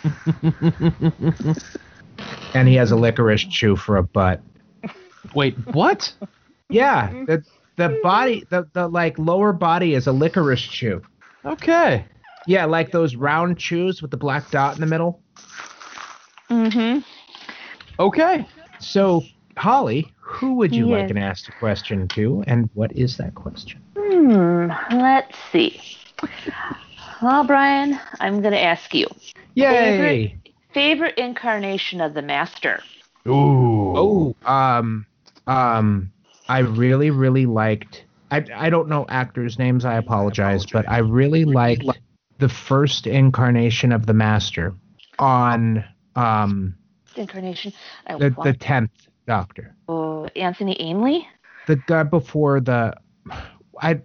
And 2.54 2.68
he 2.68 2.76
has 2.76 2.92
a 2.92 2.96
licorice 2.96 3.44
chew 3.44 3.76
for 3.76 3.98
a 3.98 4.04
butt. 4.04 4.42
Wait, 5.34 5.58
what? 5.74 6.14
Yeah, 6.70 7.14
the 7.28 7.44
the 7.78 7.90
body, 8.02 8.46
the 8.50 8.66
the 8.74 8.88
like 8.88 9.20
lower 9.20 9.52
body 9.54 9.94
is 9.94 10.08
a 10.08 10.12
licorice 10.14 10.62
chew. 10.62 11.02
Okay. 11.46 12.06
Yeah, 12.48 12.66
like 12.66 12.92
those 12.92 13.16
round 13.16 13.58
chews 13.58 14.02
with 14.02 14.12
the 14.12 14.18
black 14.18 14.52
dot 14.52 14.76
in 14.76 14.82
the 14.82 14.88
middle. 14.88 15.22
hmm 16.50 17.00
Okay. 18.00 18.46
So, 18.80 19.24
Holly, 19.58 20.12
who 20.20 20.56
would 20.56 20.76
you 20.76 20.88
like 20.88 21.04
Yes. 21.04 21.12
an 21.12 21.18
asked 21.18 21.48
a 21.48 21.52
question 21.54 22.08
to, 22.10 22.44
and 22.48 22.70
what 22.74 22.92
is 22.94 23.18
that 23.18 23.36
question? 23.36 23.82
Hmm. 23.98 24.70
Let's 24.92 25.38
see. 25.52 25.82
Well, 27.22 27.44
Brian, 27.46 28.00
I'm 28.20 28.42
going 28.42 28.54
to 28.54 28.62
ask 28.62 28.94
you 28.94 29.08
Yay! 29.56 30.38
favorite 30.74 31.18
incarnation 31.18 32.02
of 32.02 32.14
the 32.14 32.22
Master. 32.22 32.84
Ooh. 33.28 33.94
Oh, 33.96 34.36
um, 34.46 35.06
um, 35.48 36.12
I 36.50 36.60
really, 36.60 37.10
really 37.10 37.46
liked. 37.46 38.06
I 38.30 38.46
I 38.54 38.70
don't 38.70 38.90
know 38.90 39.06
actors' 39.08 39.58
names. 39.58 39.86
I 39.86 39.96
apologize, 39.96 40.66
but 40.66 40.88
I 40.90 41.00
really 41.00 41.46
liked 41.46 42.00
the 42.40 42.50
first 42.50 43.08
incarnation 43.08 43.92
of 43.92 44.06
the 44.06 44.14
Master 44.14 44.74
on 45.18 45.84
um 46.16 46.76
Incarnation. 47.18 47.74
I 48.08 48.18
the 48.18 48.36
the 48.44 48.54
tenth 48.54 48.92
Doctor, 49.28 49.76
oh, 49.88 50.28
Anthony 50.36 50.80
Ainley. 50.80 51.28
the 51.68 51.78
guy 51.88 52.04
before 52.04 52.60
the 52.60 52.96
I 53.82 54.00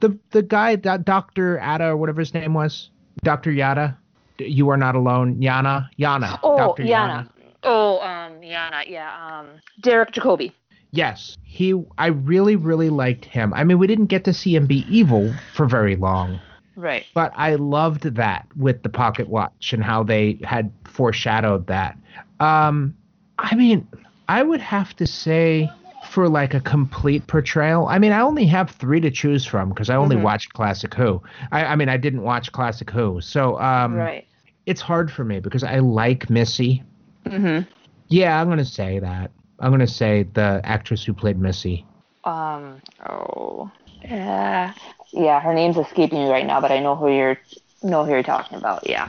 the 0.00 0.18
the 0.30 0.42
guy 0.42 0.76
that 0.76 1.04
Doctor 1.04 1.58
Ada 1.58 1.86
or 1.88 1.96
whatever 1.96 2.20
his 2.20 2.34
name 2.34 2.54
was, 2.54 2.90
Doctor 3.22 3.50
Yada. 3.50 3.98
You 4.38 4.68
are 4.70 4.76
not 4.76 4.96
alone, 4.96 5.36
Yana. 5.40 5.88
Yana. 5.96 6.40
Oh, 6.42 6.56
Dr. 6.58 6.82
Yana. 6.82 7.28
Oh, 7.62 8.00
um, 8.00 8.40
Yana. 8.40 8.82
Yeah. 8.88 9.38
Um, 9.40 9.46
Derek 9.80 10.10
Jacobi. 10.10 10.52
Yes, 10.90 11.36
he. 11.44 11.72
I 11.98 12.08
really, 12.08 12.56
really 12.56 12.90
liked 12.90 13.24
him. 13.24 13.54
I 13.54 13.62
mean, 13.64 13.78
we 13.78 13.86
didn't 13.86 14.06
get 14.06 14.24
to 14.24 14.32
see 14.34 14.54
him 14.56 14.66
be 14.66 14.84
evil 14.88 15.32
for 15.54 15.66
very 15.66 15.94
long, 15.96 16.40
Right. 16.76 17.04
but 17.14 17.32
I 17.36 17.54
loved 17.54 18.02
that 18.16 18.46
with 18.56 18.82
the 18.82 18.88
pocket 18.88 19.28
watch 19.28 19.72
and 19.72 19.82
how 19.84 20.02
they 20.02 20.38
had 20.42 20.72
foreshadowed 20.84 21.68
that. 21.68 21.96
Um, 22.40 22.96
I 23.38 23.54
mean, 23.54 23.86
I 24.28 24.42
would 24.42 24.60
have 24.60 24.94
to 24.96 25.06
say 25.06 25.70
for 26.10 26.28
like 26.28 26.54
a 26.54 26.60
complete 26.60 27.26
portrayal. 27.26 27.86
I 27.88 27.98
mean, 27.98 28.12
I 28.12 28.20
only 28.20 28.46
have 28.46 28.70
three 28.70 29.00
to 29.00 29.10
choose 29.10 29.44
from 29.44 29.70
because 29.70 29.90
I 29.90 29.96
only 29.96 30.16
Mhm. 30.16 30.22
watched 30.22 30.52
Classic 30.52 30.92
Who. 30.94 31.22
I, 31.50 31.64
I 31.64 31.76
mean, 31.76 31.88
I 31.88 31.96
didn't 31.96 32.22
watch 32.22 32.52
Classic 32.52 32.88
Who, 32.90 33.20
so 33.20 33.58
um, 33.60 33.94
right. 33.94 34.26
it's 34.66 34.80
hard 34.80 35.10
for 35.10 35.24
me 35.24 35.40
because 35.40 35.64
I 35.64 35.78
like 35.78 36.30
Missy. 36.30 36.82
Mm-hmm. 37.26 37.68
Yeah, 38.08 38.40
I'm 38.40 38.48
gonna 38.48 38.64
say 38.64 38.98
that. 38.98 39.30
I'm 39.60 39.70
gonna 39.70 39.86
say 39.86 40.24
the 40.34 40.60
actress 40.62 41.04
who 41.04 41.14
played 41.14 41.38
Missy. 41.38 41.84
Um. 42.24 42.80
Oh. 43.08 43.70
Yeah. 44.04 44.74
Yeah. 45.12 45.40
Her 45.40 45.54
name's 45.54 45.76
escaping 45.78 46.18
me 46.24 46.30
right 46.30 46.46
now, 46.46 46.60
but 46.60 46.70
I 46.70 46.80
know 46.80 46.94
who 46.96 47.10
you're 47.10 47.38
know 47.82 48.04
who 48.04 48.12
you're 48.12 48.22
talking 48.22 48.58
about. 48.58 48.88
Yeah. 48.88 49.08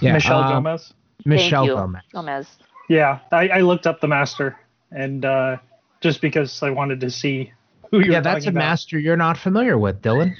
Yeah, 0.00 0.12
Michelle 0.12 0.40
um, 0.40 0.64
Gomez. 0.64 0.92
Michelle 1.24 1.62
Thank 1.62 1.68
you. 1.70 1.74
Gomez. 1.76 2.02
Gomez. 2.12 2.46
Yeah, 2.88 3.20
I, 3.30 3.48
I 3.48 3.60
looked 3.60 3.86
up 3.86 4.00
the 4.00 4.08
master, 4.08 4.56
and 4.90 5.24
uh, 5.24 5.56
just 6.00 6.20
because 6.20 6.62
I 6.62 6.70
wanted 6.70 7.00
to 7.00 7.10
see 7.10 7.52
who 7.90 8.00
you're 8.00 8.12
Yeah, 8.12 8.20
that's 8.20 8.46
a 8.46 8.50
about. 8.50 8.58
master 8.58 8.98
you're 8.98 9.16
not 9.16 9.38
familiar 9.38 9.78
with, 9.78 10.02
Dylan. 10.02 10.34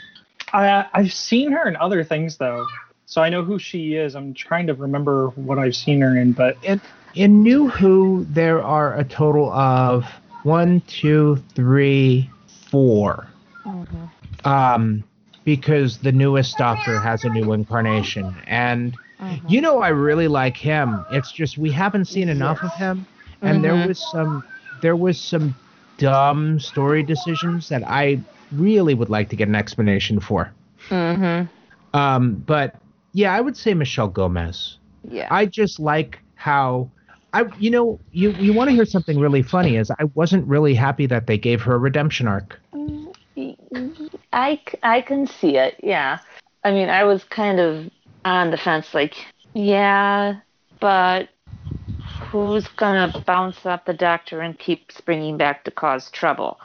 I, 0.52 0.86
I've 0.92 1.12
seen 1.12 1.52
her 1.52 1.66
in 1.68 1.76
other 1.76 2.04
things 2.04 2.36
though, 2.36 2.66
so 3.06 3.22
I 3.22 3.30
know 3.30 3.42
who 3.42 3.58
she 3.58 3.94
is. 3.94 4.14
I'm 4.14 4.34
trying 4.34 4.66
to 4.66 4.74
remember 4.74 5.28
what 5.28 5.58
I've 5.58 5.76
seen 5.76 6.00
her 6.02 6.16
in, 6.18 6.32
but 6.32 6.56
In 6.62 6.80
in 7.14 7.42
New 7.42 7.68
Who, 7.68 8.26
there 8.30 8.62
are 8.62 8.98
a 8.98 9.04
total 9.04 9.50
of 9.52 10.04
one, 10.42 10.80
two, 10.88 11.42
three, 11.54 12.28
four. 12.70 13.28
Mm-hmm. 13.64 14.48
Um, 14.48 15.04
because 15.44 15.98
the 15.98 16.12
newest 16.12 16.56
Doctor 16.58 16.98
has 17.00 17.24
a 17.24 17.28
new 17.28 17.52
incarnation, 17.52 18.34
and 18.46 18.96
Mm-hmm. 19.22 19.48
you 19.48 19.60
know 19.60 19.80
I 19.80 19.88
really 19.90 20.26
like 20.28 20.56
him. 20.56 21.04
It's 21.12 21.30
just 21.32 21.56
we 21.58 21.70
haven't 21.70 22.06
seen 22.06 22.28
enough 22.28 22.62
of 22.62 22.72
him, 22.74 23.06
and 23.40 23.62
there 23.64 23.72
Mhm. 23.74 23.86
was 23.88 24.10
some 24.10 24.42
there 24.80 24.96
was 24.96 25.20
some 25.20 25.54
dumb 25.98 26.58
story 26.58 27.02
decisions 27.04 27.68
that 27.68 27.82
I 27.86 28.20
really 28.50 28.94
would 28.94 29.08
like 29.10 29.28
to 29.30 29.36
get 29.36 29.46
an 29.48 29.54
explanation 29.54 30.18
for. 30.18 30.52
Mm-hmm. 30.88 31.46
Um, 31.96 32.34
but 32.46 32.74
yeah, 33.12 33.32
I 33.32 33.40
would 33.40 33.56
say 33.56 33.74
Michelle 33.74 34.08
Gomez. 34.08 34.78
Yeah. 35.08 35.28
I 35.30 35.46
just 35.46 35.78
like 35.78 36.18
how 36.34 36.90
I 37.32 37.44
you 37.58 37.70
know 37.70 38.00
you 38.10 38.30
you 38.32 38.52
want 38.52 38.70
to 38.70 38.74
hear 38.74 38.84
something 38.84 39.18
really 39.20 39.42
funny 39.42 39.76
is 39.76 39.90
I 39.90 40.04
wasn't 40.14 40.46
really 40.48 40.74
happy 40.74 41.06
that 41.06 41.26
they 41.28 41.38
gave 41.38 41.62
her 41.62 41.74
a 41.74 41.78
redemption 41.78 42.26
arc. 42.26 42.60
I, 44.32 44.60
I 44.82 45.00
can 45.02 45.26
see 45.26 45.56
it. 45.56 45.76
Yeah. 45.82 46.18
I 46.64 46.70
mean, 46.70 46.88
I 46.88 47.04
was 47.04 47.24
kind 47.24 47.58
of 47.60 47.90
on 48.24 48.50
the 48.50 48.56
fence, 48.56 48.94
like, 48.94 49.14
yeah, 49.54 50.36
but 50.80 51.28
who's 52.30 52.66
gonna 52.68 53.12
bounce 53.26 53.66
up 53.66 53.84
the 53.84 53.92
doctor 53.92 54.40
and 54.40 54.58
keep 54.58 54.90
springing 54.92 55.36
back 55.36 55.64
to 55.64 55.70
cause 55.70 56.10
trouble? 56.10 56.58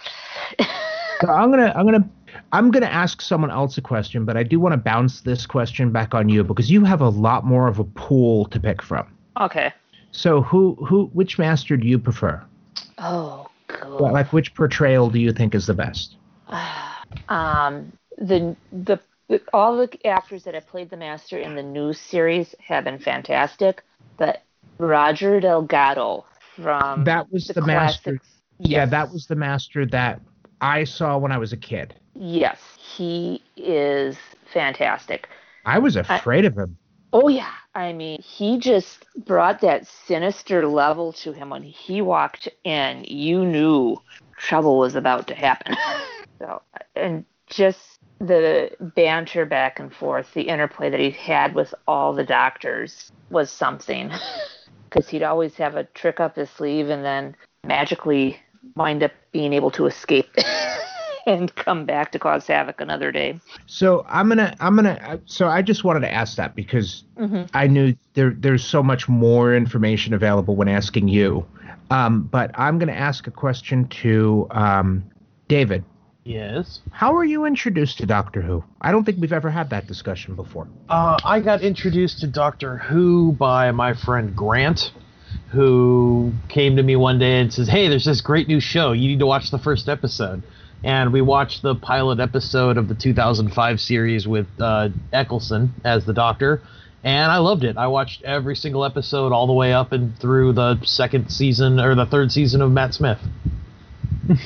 I'm 1.22 1.50
gonna 1.52 1.74
I'm 1.76 1.86
gonna 1.86 2.10
I'm 2.52 2.72
gonna 2.72 2.86
ask 2.86 3.22
someone 3.22 3.52
else 3.52 3.78
a 3.78 3.82
question, 3.82 4.26
but 4.26 4.38
I 4.38 4.44
do 4.44 4.60
want 4.60 4.74
to 4.74 4.78
bounce 4.78 5.22
this 5.22 5.46
question 5.46 5.92
back 5.92 6.14
on 6.14 6.30
you 6.30 6.44
because 6.44 6.70
you 6.70 6.84
have 6.86 7.02
a 7.02 7.10
lot 7.10 7.46
more 7.46 7.68
of 7.68 7.80
a 7.80 7.84
pool 7.84 8.46
to 8.46 8.60
pick 8.60 8.82
from. 8.82 9.08
okay. 9.40 9.74
So 10.12 10.42
who 10.42 10.76
who 10.76 11.06
which 11.14 11.38
master 11.38 11.78
do 11.78 11.88
you 11.88 12.00
prefer? 12.00 12.42
Oh. 12.98 13.50
Well, 13.84 14.14
Like 14.14 14.32
which 14.32 14.54
portrayal 14.56 15.10
do 15.10 15.20
you 15.20 15.34
think 15.34 15.54
is 15.54 15.68
the 15.68 15.74
best? 15.74 16.16
um, 17.30 17.92
the 18.18 18.56
the 18.72 19.00
all 19.54 19.78
the 19.78 20.08
actors 20.08 20.44
that 20.44 20.54
have 20.54 20.68
played 20.68 20.90
the 20.90 20.98
Master 20.98 21.38
in 21.38 21.56
the 21.56 21.64
new 21.64 21.94
series 21.94 22.56
have 22.66 22.84
been 22.84 23.00
fantastic, 23.00 23.84
but 24.18 24.44
Roger 24.78 25.40
Delgado 25.40 26.26
from 26.56 27.04
That 27.04 27.32
was 27.32 27.48
the 27.48 27.62
master- 27.62 28.12
classics- 28.12 28.42
Yeah, 28.60 28.80
Yes. 28.80 28.90
that 28.92 29.12
was 29.12 29.28
the 29.28 29.36
master 29.36 29.86
that 29.88 30.20
I 30.62 30.84
saw 30.84 31.18
when 31.18 31.32
I 31.32 31.38
was 31.38 31.54
a 31.54 31.58
kid. 31.58 31.94
Yes, 32.16 32.60
he 32.78 33.44
is 33.56 34.18
fantastic. 34.52 35.30
I 35.66 35.78
was 35.78 35.96
afraid 35.96 36.46
of 36.46 36.58
him. 36.58 36.78
Oh 37.14 37.28
yeah, 37.28 37.52
I 37.76 37.94
mean, 37.94 38.20
he 38.22 38.58
just 38.58 39.06
brought 39.26 39.62
that 39.62 39.86
sinister 39.86 40.68
level 40.68 41.14
to 41.14 41.32
him 41.34 41.52
when 41.52 41.62
he 41.64 42.02
walked 42.02 42.48
in. 42.64 43.04
You 43.08 43.46
knew 43.46 44.02
trouble 44.38 44.80
was 44.80 44.96
about 44.96 45.28
to 45.28 45.36
happen. 45.36 45.76
so, 46.40 46.62
and 46.96 47.24
just 47.48 47.97
the 48.20 48.72
banter 48.80 49.46
back 49.46 49.80
and 49.80 49.94
forth, 49.94 50.34
the 50.34 50.44
interplay 50.44 50.90
that 50.90 51.00
he 51.00 51.12
had 51.12 51.54
with 51.56 51.74
all 51.88 52.14
the 52.14 52.24
doctors 52.24 53.12
was 53.30 53.52
something. 53.52 54.12
Because 54.90 55.10
he'd 55.10 55.22
always 55.22 55.56
have 55.56 55.76
a 55.76 55.84
trick 55.84 56.22
up 56.22 56.38
his 56.38 56.50
sleeve 56.50 56.90
and 56.90 57.04
then 57.04 57.36
magically 57.66 58.40
wind 58.78 59.04
up 59.04 59.12
being 59.34 59.52
able 59.52 59.70
to 59.72 59.86
escape 59.86 60.34
and 61.28 61.54
come 61.56 61.86
back 61.86 62.14
to 62.14 62.20
cause 62.20 62.48
havoc 62.48 62.80
another 62.80 63.12
day. 63.12 63.38
So 63.66 64.06
I'm 64.08 64.30
gonna 64.30 64.56
I'm 64.62 64.78
gonna 64.78 64.98
uh, 65.06 65.18
so 65.26 65.50
I 65.50 65.62
just 65.62 65.84
wanted 65.84 66.00
to 66.00 66.14
ask 66.14 66.38
that 66.38 66.56
because 66.56 67.04
hmm 67.18 67.44
I 67.54 67.68
knew 67.68 67.96
there 68.14 68.34
there's 68.38 68.64
so 68.64 68.82
much 68.82 69.10
more 69.10 69.54
information 69.54 70.14
available 70.14 70.56
when 70.56 70.70
asking 70.70 71.10
you. 71.10 71.46
Um, 71.92 72.24
but 72.24 72.52
I'm 72.56 72.80
gonna 72.80 72.94
ask 72.94 73.28
a 73.28 73.32
question 73.32 73.88
to 73.90 74.48
um, 74.52 75.04
David. 75.50 75.84
Yes. 76.28 76.82
How 76.92 77.14
were 77.14 77.24
you 77.24 77.46
introduced 77.46 78.00
to 78.00 78.06
Doctor 78.06 78.42
Who? 78.42 78.62
I 78.82 78.92
don't 78.92 79.06
think 79.06 79.18
we've 79.22 79.32
ever 79.32 79.50
had 79.50 79.70
that 79.70 79.88
discussion 79.88 80.36
before. 80.36 80.68
Uh, 80.90 81.18
I 81.24 81.40
got 81.40 81.62
introduced 81.62 82.20
to 82.20 82.28
Doctor 82.28 82.78
Who 82.78 83.32
by 83.32 83.72
my 83.72 83.94
friend 83.94 84.36
Grant, 84.36 84.92
who 85.52 86.34
came 86.50 86.76
to 86.76 86.84
me 86.84 86.98
one 86.98 87.18
day 87.18 87.40
and 87.40 87.54
says, 87.54 87.70
"Hey, 87.70 87.88
there's 87.88 88.04
this 88.04 88.20
great 88.20 88.50
new 88.50 88.60
show. 88.60 88.92
You 88.92 89.08
need 89.08 89.20
to 89.20 89.26
watch 89.26 89.52
the 89.52 89.58
first 89.58 89.88
episode." 89.88 90.44
And 90.84 91.14
we 91.14 91.22
watched 91.22 91.62
the 91.62 91.76
pilot 91.76 92.20
episode 92.20 92.78
of 92.78 92.90
the 92.90 92.96
2005 92.96 93.80
series 93.80 94.28
with 94.28 94.48
uh, 94.60 94.90
Eccleston 95.14 95.74
as 95.86 96.04
the 96.06 96.14
Doctor, 96.14 96.62
and 97.06 97.32
I 97.32 97.38
loved 97.38 97.64
it. 97.64 97.78
I 97.78 97.88
watched 97.88 98.24
every 98.24 98.58
single 98.58 98.84
episode 98.84 99.32
all 99.32 99.48
the 99.48 99.54
way 99.54 99.72
up 99.72 99.94
and 99.94 100.20
through 100.20 100.52
the 100.54 100.78
second 100.84 101.30
season 101.30 101.80
or 101.80 101.96
the 101.96 102.06
third 102.06 102.34
season 102.34 102.62
of 102.62 102.70
Matt 102.70 102.94
Smith. 102.96 103.20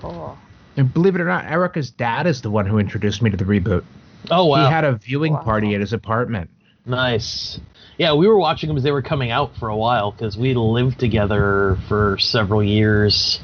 Cool. 0.00 0.36
And 0.76 0.92
believe 0.92 1.14
it 1.14 1.20
or 1.20 1.26
not, 1.26 1.44
Erica's 1.44 1.90
dad 1.90 2.26
is 2.26 2.40
the 2.42 2.50
one 2.50 2.66
who 2.66 2.78
introduced 2.78 3.20
me 3.22 3.30
to 3.30 3.36
the 3.36 3.44
reboot. 3.44 3.84
Oh 4.30 4.46
wow! 4.46 4.64
He 4.66 4.72
had 4.72 4.84
a 4.84 4.92
viewing 4.96 5.32
Wow. 5.34 5.42
party 5.42 5.74
at 5.74 5.80
his 5.80 5.92
apartment. 5.92 6.48
Nice. 6.86 7.60
Yeah, 7.98 8.14
we 8.14 8.26
were 8.26 8.38
watching 8.38 8.68
them 8.68 8.76
as 8.76 8.82
they 8.82 8.90
were 8.90 9.02
coming 9.02 9.30
out 9.30 9.56
for 9.56 9.68
a 9.68 9.76
while 9.76 10.10
because 10.12 10.36
we 10.36 10.54
lived 10.54 10.98
together 10.98 11.76
for 11.88 12.16
several 12.18 12.62
years 12.62 13.40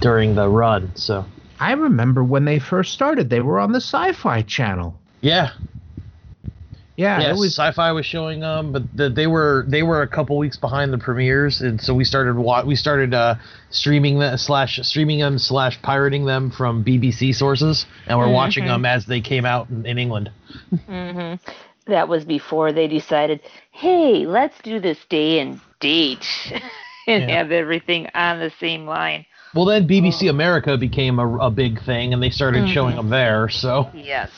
during 0.00 0.34
the 0.34 0.48
run. 0.48 0.94
So 0.94 1.24
I 1.60 1.72
remember 1.72 2.22
when 2.24 2.44
they 2.44 2.58
first 2.58 2.92
started, 2.92 3.28
they 3.30 3.40
were 3.40 3.58
on 3.58 3.72
the 3.72 3.80
Sci-Fi 3.80 4.42
Channel. 4.42 4.94
yeah, 5.20 5.50
Yeah, 6.96 7.20
yeah. 7.20 7.30
it 7.30 7.36
was. 7.36 7.54
Sci-Fi 7.54 7.92
was 7.92 8.04
showing 8.04 8.40
them, 8.40 8.70
but 8.72 8.82
the, 8.94 9.08
they 9.08 9.26
were 9.26 9.64
they 9.66 9.82
were 9.82 10.02
a 10.02 10.08
couple 10.08 10.36
weeks 10.36 10.58
behind 10.58 10.92
the 10.92 10.98
premieres, 10.98 11.60
and 11.62 11.80
so 11.80 11.94
we 11.94 12.04
started 12.04 12.34
we 12.66 12.76
started 12.76 13.14
uh, 13.14 13.36
streaming 13.70 14.18
the 14.18 14.36
slash 14.36 14.78
streaming 14.82 15.20
them 15.20 15.38
slash 15.38 15.80
pirating 15.80 16.26
them 16.26 16.50
from 16.50 16.84
BBC 16.84 17.34
sources, 17.34 17.86
and 18.06 18.18
we're 18.18 18.30
watching 18.30 18.64
Mhm. 18.64 18.68
them 18.68 18.84
as 18.84 19.06
they 19.06 19.20
came 19.22 19.46
out 19.46 19.70
in, 19.70 19.86
in 19.86 19.96
England. 19.98 20.30
hmm 20.86 21.34
That 21.86 22.08
was 22.08 22.24
before 22.26 22.72
they 22.72 22.88
decided, 22.88 23.40
hey, 23.70 24.26
let's 24.26 24.60
do 24.62 24.78
this 24.78 24.98
day 25.08 25.40
and 25.40 25.60
date 25.80 26.26
and 27.08 27.22
Yeah. 27.28 27.38
have 27.38 27.52
everything 27.52 28.08
on 28.14 28.38
the 28.38 28.52
same 28.60 28.86
line. 28.86 29.24
Well, 29.54 29.64
then 29.64 29.86
BBC 29.88 30.28
America 30.30 30.76
became 30.78 31.18
a, 31.18 31.38
a 31.38 31.50
big 31.50 31.82
thing, 31.84 32.12
and 32.12 32.22
they 32.22 32.30
started 32.30 32.68
showing 32.68 32.94
Mhm. 32.94 32.98
them 32.98 33.08
there. 33.10 33.48
So 33.48 33.88
Yes. 33.94 34.30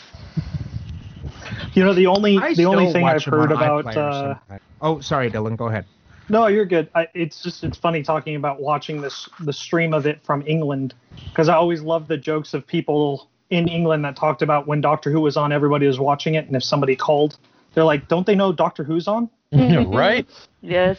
You 1.74 1.84
know, 1.84 1.92
the 1.92 2.06
only 2.06 2.38
I 2.38 2.54
the 2.54 2.66
only 2.66 2.92
thing 2.92 3.04
I've 3.04 3.24
heard 3.24 3.52
about. 3.52 3.96
Uh, 3.96 4.36
oh, 4.80 5.00
sorry, 5.00 5.30
Dylan. 5.30 5.56
Go 5.56 5.68
ahead. 5.68 5.84
no, 6.28 6.46
you're 6.46 6.64
good. 6.64 6.88
I, 6.94 7.08
it's 7.14 7.42
just 7.42 7.64
it's 7.64 7.76
funny 7.76 8.02
talking 8.02 8.36
about 8.36 8.60
watching 8.60 9.00
this 9.00 9.28
the 9.40 9.52
stream 9.52 9.92
of 9.92 10.06
it 10.06 10.22
from 10.24 10.42
England 10.46 10.94
because 11.28 11.48
I 11.48 11.54
always 11.54 11.82
love 11.82 12.06
the 12.08 12.16
jokes 12.16 12.54
of 12.54 12.66
people 12.66 13.28
in 13.50 13.68
England 13.68 14.04
that 14.04 14.16
talked 14.16 14.40
about 14.42 14.66
when 14.66 14.80
Doctor 14.80 15.10
Who 15.10 15.20
was 15.20 15.36
on, 15.36 15.52
everybody 15.52 15.86
was 15.86 15.98
watching 15.98 16.34
it, 16.34 16.46
and 16.46 16.56
if 16.56 16.64
somebody 16.64 16.96
called, 16.96 17.36
they're 17.74 17.84
like, 17.84 18.08
"Don't 18.08 18.26
they 18.26 18.34
know 18.34 18.52
Doctor 18.52 18.84
Who's 18.84 19.08
on?" 19.08 19.28
right. 19.52 20.26
Yes. 20.60 20.98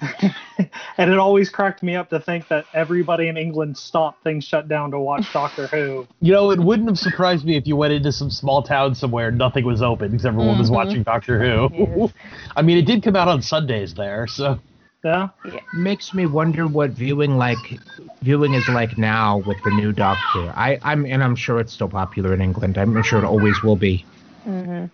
and 0.98 1.10
it 1.10 1.18
always 1.18 1.48
cracked 1.50 1.82
me 1.82 1.96
up 1.96 2.10
to 2.10 2.20
think 2.20 2.48
that 2.48 2.66
everybody 2.74 3.28
in 3.28 3.36
England 3.36 3.76
stopped 3.76 4.22
things 4.22 4.44
shut 4.44 4.68
down 4.68 4.90
to 4.92 4.98
watch 4.98 5.32
Doctor 5.32 5.66
Who. 5.68 6.06
You 6.20 6.32
know, 6.32 6.50
it 6.50 6.60
wouldn't 6.60 6.88
have 6.88 6.98
surprised 6.98 7.44
me 7.44 7.56
if 7.56 7.66
you 7.66 7.76
went 7.76 7.92
into 7.92 8.12
some 8.12 8.30
small 8.30 8.62
town 8.62 8.94
somewhere 8.94 9.28
and 9.28 9.38
nothing 9.38 9.64
was 9.64 9.82
open 9.82 10.10
because 10.10 10.26
everyone 10.26 10.58
was 10.58 10.70
Mhm. 10.70 10.74
watching 10.74 11.02
Doctor 11.02 11.38
Who. 11.40 11.70
Yes. 11.72 12.12
I 12.56 12.62
mean, 12.62 12.78
it 12.78 12.86
did 12.86 13.02
come 13.02 13.16
out 13.16 13.28
on 13.28 13.42
Sundays 13.42 13.94
there, 13.94 14.26
so 14.26 14.58
Yeah. 15.04 15.28
Makes 15.72 16.12
me 16.14 16.26
wonder 16.26 16.66
what 16.66 16.90
viewing 16.90 17.36
like 17.36 17.78
viewing 18.22 18.52
is 18.54 18.68
like 18.68 18.98
now 18.98 19.38
with 19.38 19.62
the 19.62 19.70
new 19.70 19.92
Doctor. 19.92 20.52
I, 20.56 20.78
I'm 20.82 21.06
and 21.06 21.22
I'm 21.22 21.36
sure 21.36 21.60
it's 21.60 21.72
still 21.72 21.88
popular 21.88 22.34
in 22.34 22.40
England. 22.40 22.76
I'm 22.76 23.00
sure 23.02 23.18
it 23.20 23.24
always 23.24 23.62
will 23.62 23.76
be. 23.76 24.04
hmm 24.44 24.86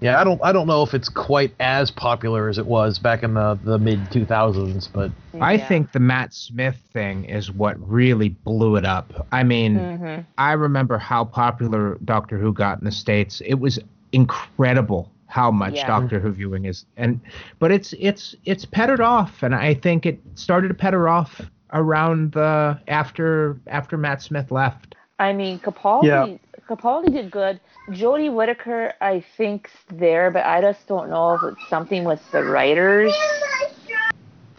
yeah, 0.00 0.20
I 0.20 0.24
don't, 0.24 0.40
I 0.42 0.52
don't 0.52 0.66
know 0.66 0.82
if 0.82 0.94
it's 0.94 1.08
quite 1.08 1.54
as 1.60 1.90
popular 1.90 2.48
as 2.48 2.58
it 2.58 2.66
was 2.66 2.98
back 2.98 3.22
in 3.22 3.34
the 3.34 3.58
the 3.62 3.78
mid 3.78 4.10
two 4.10 4.24
thousands, 4.24 4.88
but 4.88 5.10
I 5.40 5.58
think 5.58 5.92
the 5.92 6.00
Matt 6.00 6.32
Smith 6.34 6.80
thing 6.92 7.24
is 7.24 7.50
what 7.50 7.76
really 7.86 8.30
blew 8.30 8.76
it 8.76 8.84
up. 8.84 9.26
I 9.32 9.42
mean, 9.42 9.76
hmm 9.76 10.20
I 10.38 10.52
remember 10.52 10.98
how 10.98 11.24
popular 11.24 11.98
Doctor 12.04 12.38
Who 12.38 12.52
got 12.52 12.78
in 12.78 12.84
the 12.84 12.90
states. 12.90 13.42
It 13.44 13.54
was 13.54 13.78
incredible 14.12 15.10
how 15.26 15.50
much 15.50 15.74
Yeah. 15.74 15.86
Doctor 15.86 16.18
Who 16.18 16.32
viewing 16.32 16.64
is, 16.64 16.84
and 16.96 17.20
but 17.58 17.70
it's 17.70 17.94
it's 17.98 18.34
it's 18.44 18.64
pettered 18.64 19.00
off, 19.00 19.42
and 19.42 19.54
I 19.54 19.74
think 19.74 20.06
it 20.06 20.18
started 20.34 20.68
to 20.68 20.74
petter 20.74 21.08
off 21.08 21.40
around 21.72 22.32
the 22.32 22.78
after 22.88 23.56
after 23.66 23.96
Matt 23.96 24.22
Smith 24.22 24.50
left. 24.50 24.96
I 25.18 25.32
mean, 25.34 25.58
Capaldi. 25.58 26.06
Yeah. 26.06 26.26
Capaldi 26.70 27.12
did 27.12 27.32
good. 27.32 27.58
Jodie 27.88 28.32
Whittaker, 28.32 28.94
I 29.00 29.24
think's 29.36 29.72
there, 29.92 30.30
but 30.30 30.46
I 30.46 30.60
just 30.60 30.86
don't 30.86 31.10
know 31.10 31.34
if 31.34 31.42
it's 31.42 31.68
something 31.68 32.04
with 32.04 32.22
the 32.30 32.44
writers 32.44 33.12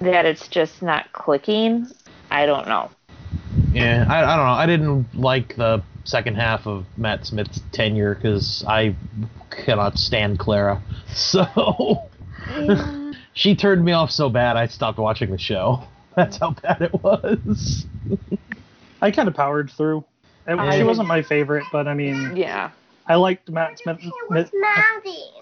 that 0.02 0.26
it's 0.26 0.50
just 0.50 0.82
not 0.82 1.14
clicking. 1.14 1.88
I 2.30 2.46
don't 2.46 2.68
know. 2.68 2.92
yeah, 3.72 4.06
I, 4.10 4.24
I 4.24 4.36
don't 4.36 4.46
know. 4.46 4.52
I 4.52 4.66
didn't 4.66 5.16
like 5.16 5.56
the 5.56 5.82
second 6.04 6.36
half 6.36 6.68
of 6.68 6.86
Matt 6.98 7.26
Smith's 7.26 7.62
tenure 7.72 8.16
because 8.16 8.66
I 8.68 8.94
cannot 9.50 9.98
stand 9.98 10.38
Clara, 10.38 10.84
so 11.14 12.10
she 13.34 13.56
turned 13.56 13.86
me 13.86 13.94
off 13.94 14.12
so 14.12 14.30
bad 14.30 14.58
I 14.58 14.68
stopped 14.68 15.00
watching 15.00 15.32
the 15.32 15.38
show. 15.38 15.84
That's 16.18 16.36
how 16.36 16.52
bad 16.52 16.82
it 16.82 17.02
was. 17.02 17.86
I 19.02 19.12
kind 19.12 19.30
of 19.30 19.34
powered 19.34 19.72
through. 19.72 20.04
It, 20.48 20.56
I- 20.58 20.78
she 20.78 20.84
wasn't 20.84 21.08
my 21.08 21.22
favorite, 21.22 21.64
but 21.72 21.88
I 21.88 21.94
mean, 21.94 22.36
Yeah. 22.36 22.72
I 23.08 23.16
liked 23.16 23.50
Matt 23.50 23.80
Smith. 23.80 24.00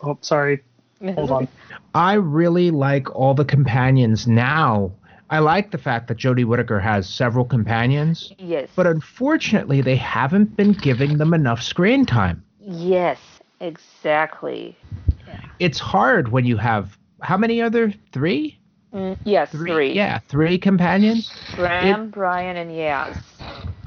Oh, 0.04 0.18
sorry. 0.22 0.64
Hold 1.04 1.32
on. 1.32 1.48
I 1.94 2.14
really 2.14 2.72
like 2.72 3.14
all 3.16 3.34
the 3.34 3.46
companions 3.46 4.28
now. 4.28 4.92
I 5.30 5.40
like 5.40 5.72
the 5.72 5.78
fact 5.78 6.08
that 6.08 6.18
Jodie 6.18 6.46
Whittaker 6.46 6.80
has 6.80 7.08
several 7.08 7.46
companions, 7.46 8.34
Yes. 8.40 8.70
but 8.76 8.88
unfortunately, 8.88 9.82
they 9.82 9.96
haven't 9.96 10.58
been 10.58 10.72
giving 10.74 11.18
them 11.20 11.34
enough 11.34 11.62
screen 11.62 12.06
time. 12.06 12.44
yes. 12.62 13.20
Exactly. 13.62 14.74
Yeah. 15.28 15.40
It's 15.60 15.80
hard 15.80 16.32
when 16.32 16.46
you 16.46 16.56
have 16.56 16.98
how 17.22 17.36
many 17.36 17.62
other 17.62 17.94
three? 18.14 18.58
Mm, 18.94 19.18
yes. 19.26 19.52
Three. 19.52 19.92
Yeah, 19.94 20.20
three 20.30 20.58
companions. 20.58 21.30
Graham, 21.56 22.12
Ryan, 22.16 22.56
and 22.56 22.72
Yaz. 22.72 23.22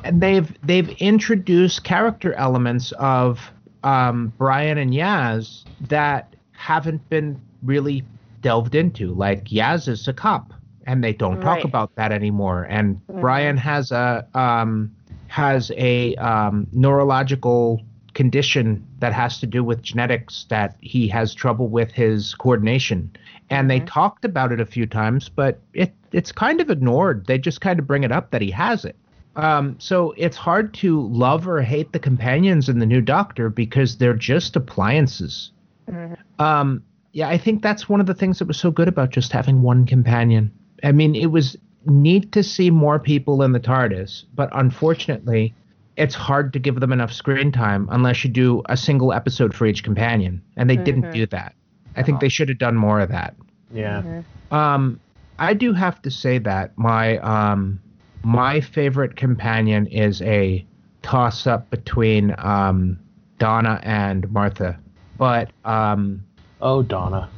And 0.05 0.21
they've 0.21 0.53
they've 0.63 0.89
introduced 1.01 1.85
character 1.85 2.33
elements 2.35 2.93
of 2.93 3.41
um, 3.85 4.33
Ryan 4.39 4.79
and 4.79 4.93
Yaz 4.93 5.65
that 5.89 6.35
haven't 6.53 7.09
been 7.09 7.41
really 7.63 8.05
delved 8.41 8.75
into. 8.75 9.13
Like 9.15 9.45
Yaz 9.47 9.89
is 9.89 10.09
a 10.09 10.13
cop, 10.13 10.53
and 10.87 11.03
they 11.03 11.13
don't 11.13 11.41
talk 11.41 11.65
about 11.65 11.95
that 11.97 12.13
anymore. 12.13 12.65
And 12.69 13.01
Mhm. 13.09 13.23
Ryan 13.23 13.57
has 13.57 13.93
a 13.93 14.27
um, 14.35 14.91
has 15.29 15.71
a 15.77 16.15
um, 16.17 16.67
neurological 16.73 17.81
condition 18.15 18.85
that 18.99 19.13
has 19.15 19.39
to 19.41 19.47
do 19.47 19.65
with 19.65 19.81
genetics 19.83 20.45
that 20.51 20.77
he 20.81 21.09
has 21.09 21.33
trouble 21.35 21.69
with 21.69 21.91
his 21.93 22.35
coordination. 22.35 23.11
And 23.49 23.71
they 23.71 23.81
Mhm. 23.81 23.87
talked 23.87 24.25
about 24.27 24.53
it 24.53 24.61
a 24.61 24.67
few 24.67 24.87
times, 24.87 25.29
but 25.29 25.61
it 25.73 25.95
it's 26.13 26.31
kind 26.33 26.61
of 26.61 26.69
ignored. 26.71 27.25
They 27.27 27.39
just 27.39 27.61
kind 27.63 27.79
of 27.79 27.87
bring 27.87 28.05
it 28.05 28.13
up 28.13 28.31
that 28.33 28.43
he 28.43 28.51
has 28.51 28.85
it. 28.85 28.97
Um, 29.37 29.77
so 29.79 30.15
it's 30.17 30.37
hard 30.37 30.75
to 30.75 31.07
love 31.09 31.49
or 31.49 31.63
hate 31.63 31.93
the 31.93 31.99
companions 31.99 32.69
in 32.69 32.79
the 32.79 32.87
new 32.87 33.01
Doctor 33.01 33.49
because 33.49 33.97
they're 33.97 34.15
just 34.15 34.57
appliances. 34.57 35.51
Mhm. 35.91 36.17
Um, 36.39 36.83
yeah, 37.13 37.29
I 37.29 37.39
think 37.39 37.63
that's 37.63 37.89
one 37.89 38.01
of 38.01 38.07
the 38.07 38.15
things 38.15 38.39
that 38.39 38.49
was 38.49 38.59
so 38.59 38.71
good 38.71 38.89
about 38.89 39.11
just 39.11 39.33
having 39.33 39.63
one 39.63 39.87
companion. 39.87 40.51
I 40.85 40.93
mean, 40.93 41.15
it 41.15 41.27
was 41.31 41.57
neat 41.87 42.33
to 42.33 42.43
see 42.43 42.71
more 42.71 42.99
people 42.99 43.43
in 43.43 43.53
the 43.53 43.61
TARDIS, 43.61 44.25
but 44.35 44.49
unfortunately, 44.53 45.55
it's 45.97 46.15
hard 46.15 46.53
to 46.55 46.59
give 46.59 46.81
them 46.81 46.93
enough 46.93 47.13
screen 47.13 47.53
time 47.53 47.89
unless 47.91 48.25
you 48.25 48.31
do 48.31 48.63
a 48.67 48.77
single 48.77 49.13
episode 49.13 49.55
for 49.55 49.67
each 49.67 49.83
companion, 49.85 50.41
and 50.57 50.69
they 50.71 50.77
didn't 50.77 51.03
Mhm. 51.05 51.13
do 51.13 51.27
that. 51.27 51.55
I 51.97 52.03
think 52.03 52.21
they 52.21 52.29
should 52.31 52.49
have 52.49 52.59
done 52.59 52.77
more 52.77 53.01
of 53.01 53.11
that. 53.11 53.35
Yeah. 53.73 54.03
Mhm. 54.03 54.57
Um, 54.57 55.01
I 55.39 55.53
do 55.55 55.73
have 55.73 56.01
to 56.03 56.11
say 56.11 56.39
that 56.39 56.73
my 56.79 57.19
um, 57.19 57.81
my 58.25 58.61
favorite 58.61 59.17
companion 59.17 59.87
is 59.87 60.23
a 60.23 60.65
toss 61.03 61.47
up 61.47 61.69
between 61.71 62.35
um, 62.39 62.99
Donna 63.39 63.81
and 63.83 64.31
Martha, 64.31 64.79
but 65.19 65.51
um, 65.65 66.23
Oh, 66.61 66.83
Donna. 66.83 67.29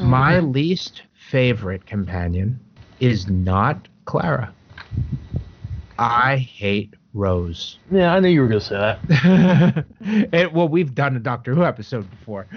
my 0.00 0.40
least 0.40 1.02
favorite 1.30 1.86
companion 1.86 2.58
is 3.00 3.28
not 3.28 3.86
Clara. 4.04 4.52
I 5.98 6.36
hate 6.36 6.94
Rose. 7.14 7.78
Yeah, 7.90 8.14
I 8.14 8.20
knew 8.20 8.28
you 8.28 8.40
were 8.40 8.48
gonna 8.48 8.60
say 8.60 8.74
that. 9.08 9.84
it, 10.32 10.52
well, 10.52 10.68
we've 10.68 10.94
done 10.94 11.14
a 11.14 11.20
Doctor 11.20 11.54
Who 11.54 11.64
episode 11.64 12.08
before. 12.10 12.46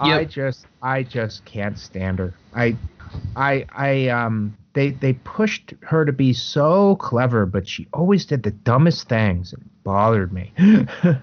I 0.00 0.24
just, 0.24 0.66
I 0.82 1.02
just 1.02 1.44
can't 1.44 1.78
stand 1.78 2.18
her. 2.18 2.34
I, 2.54 2.76
I, 3.36 3.66
I, 3.72 4.08
um, 4.08 4.56
they, 4.74 4.90
they 4.90 5.14
pushed 5.14 5.72
her 5.82 6.04
to 6.04 6.12
be 6.12 6.32
so 6.32 6.96
clever, 6.96 7.46
but 7.46 7.66
she 7.66 7.88
always 7.92 8.26
did 8.26 8.42
the 8.42 8.50
dumbest 8.50 9.08
things. 9.08 9.52
It 9.52 9.60
bothered 9.84 10.32
me. 10.32 10.52
um, 10.58 11.22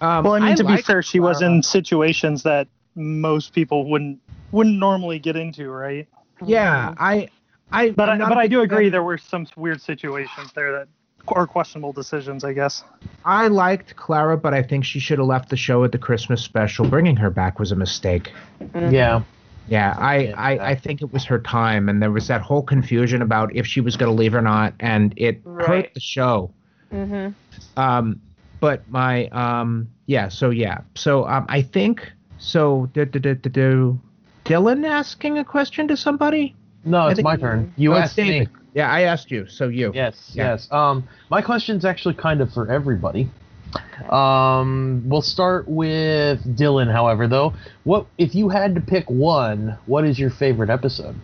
Well, 0.00 0.34
I 0.34 0.40
mean, 0.40 0.56
to 0.56 0.64
be 0.64 0.72
liked 0.72 0.86
fair, 0.86 1.02
she 1.02 1.20
was 1.20 1.42
in 1.42 1.62
situations 1.62 2.42
that 2.42 2.68
most 2.94 3.52
people 3.52 3.88
wouldn't 3.88 4.20
wouldn't 4.52 4.78
normally 4.78 5.18
get 5.18 5.36
into, 5.36 5.70
right? 5.70 6.06
Yeah, 6.44 6.94
I, 6.98 7.28
I, 7.72 7.90
But 7.90 8.08
I'm 8.10 8.22
I, 8.22 8.28
but 8.28 8.38
a 8.38 8.40
I 8.40 8.46
do 8.46 8.60
agree 8.60 8.84
fan- 8.84 8.92
there 8.92 9.02
were 9.02 9.18
some 9.18 9.46
weird 9.56 9.80
situations 9.80 10.52
there 10.54 10.72
that 10.72 10.88
or 11.28 11.46
questionable 11.46 11.92
decisions, 11.92 12.44
I 12.44 12.52
guess. 12.52 12.84
I 13.24 13.48
liked 13.48 13.96
Clara, 13.96 14.36
but 14.36 14.54
I 14.54 14.62
think 14.62 14.84
she 14.84 15.00
should 15.00 15.18
have 15.18 15.26
left 15.26 15.48
the 15.48 15.56
show 15.56 15.82
at 15.82 15.92
the 15.92 15.98
Christmas 15.98 16.42
special. 16.42 16.88
Bringing 16.88 17.16
her 17.16 17.30
back 17.30 17.58
was 17.58 17.72
a 17.72 17.76
mistake. 17.76 18.32
yeah. 18.74 19.22
Yeah, 19.68 19.94
I, 19.98 20.16
Yeah. 20.18 20.34
I, 20.40 20.70
I 20.70 20.74
think 20.74 21.02
it 21.02 21.12
was 21.12 21.24
her 21.24 21.38
time, 21.40 21.88
and 21.88 22.00
there 22.02 22.10
was 22.10 22.28
that 22.28 22.40
whole 22.40 22.62
confusion 22.62 23.22
about 23.22 23.54
if 23.54 23.66
she 23.66 23.80
was 23.80 23.96
going 23.96 24.10
to 24.10 24.16
leave 24.16 24.34
or 24.34 24.42
not, 24.42 24.74
and 24.80 25.12
it 25.16 25.42
hurt 25.44 25.92
the 25.94 26.00
show. 26.00 26.52
hmm 26.90 27.28
Um, 27.76 28.20
but 28.60 28.88
my, 28.88 29.26
um, 29.28 29.88
yeah, 30.06 30.28
so 30.28 30.50
yeah, 30.50 30.78
so 30.94 31.26
um, 31.26 31.44
I 31.48 31.62
think 31.62 32.10
so. 32.38 32.88
Do, 32.94 33.04
do, 33.04 33.18
do, 33.18 33.34
do, 33.34 33.50
do. 33.50 34.00
Dylan 34.44 34.86
asking 34.86 35.38
a 35.38 35.44
question 35.44 35.88
to 35.88 35.96
somebody? 35.96 36.54
No, 36.84 37.08
it's 37.08 37.22
my 37.22 37.36
turn. 37.36 37.72
You 37.76 37.94
Oh, 37.94 37.96
asked 37.96 38.16
me. 38.16 38.46
Yeah, 38.74 38.90
I 38.90 39.02
asked 39.02 39.30
you, 39.30 39.46
so 39.48 39.68
you. 39.68 39.90
Yes, 39.94 40.30
Yeah. 40.34 40.52
yes. 40.52 40.68
Um, 40.70 41.08
my 41.30 41.42
question's 41.42 41.84
actually 41.84 42.14
kind 42.14 42.40
of 42.40 42.52
for 42.52 42.70
everybody. 42.70 43.28
Um, 44.10 45.02
we'll 45.06 45.22
start 45.22 45.66
with 45.68 46.42
Dylan. 46.56 46.90
However, 46.92 47.26
though, 47.26 47.54
what 47.84 48.06
if 48.18 48.34
you 48.34 48.48
had 48.48 48.74
to 48.74 48.80
pick 48.80 49.08
one? 49.10 49.76
What 49.86 50.04
is 50.04 50.18
your 50.18 50.30
favorite 50.30 50.70
episode? 50.70 51.16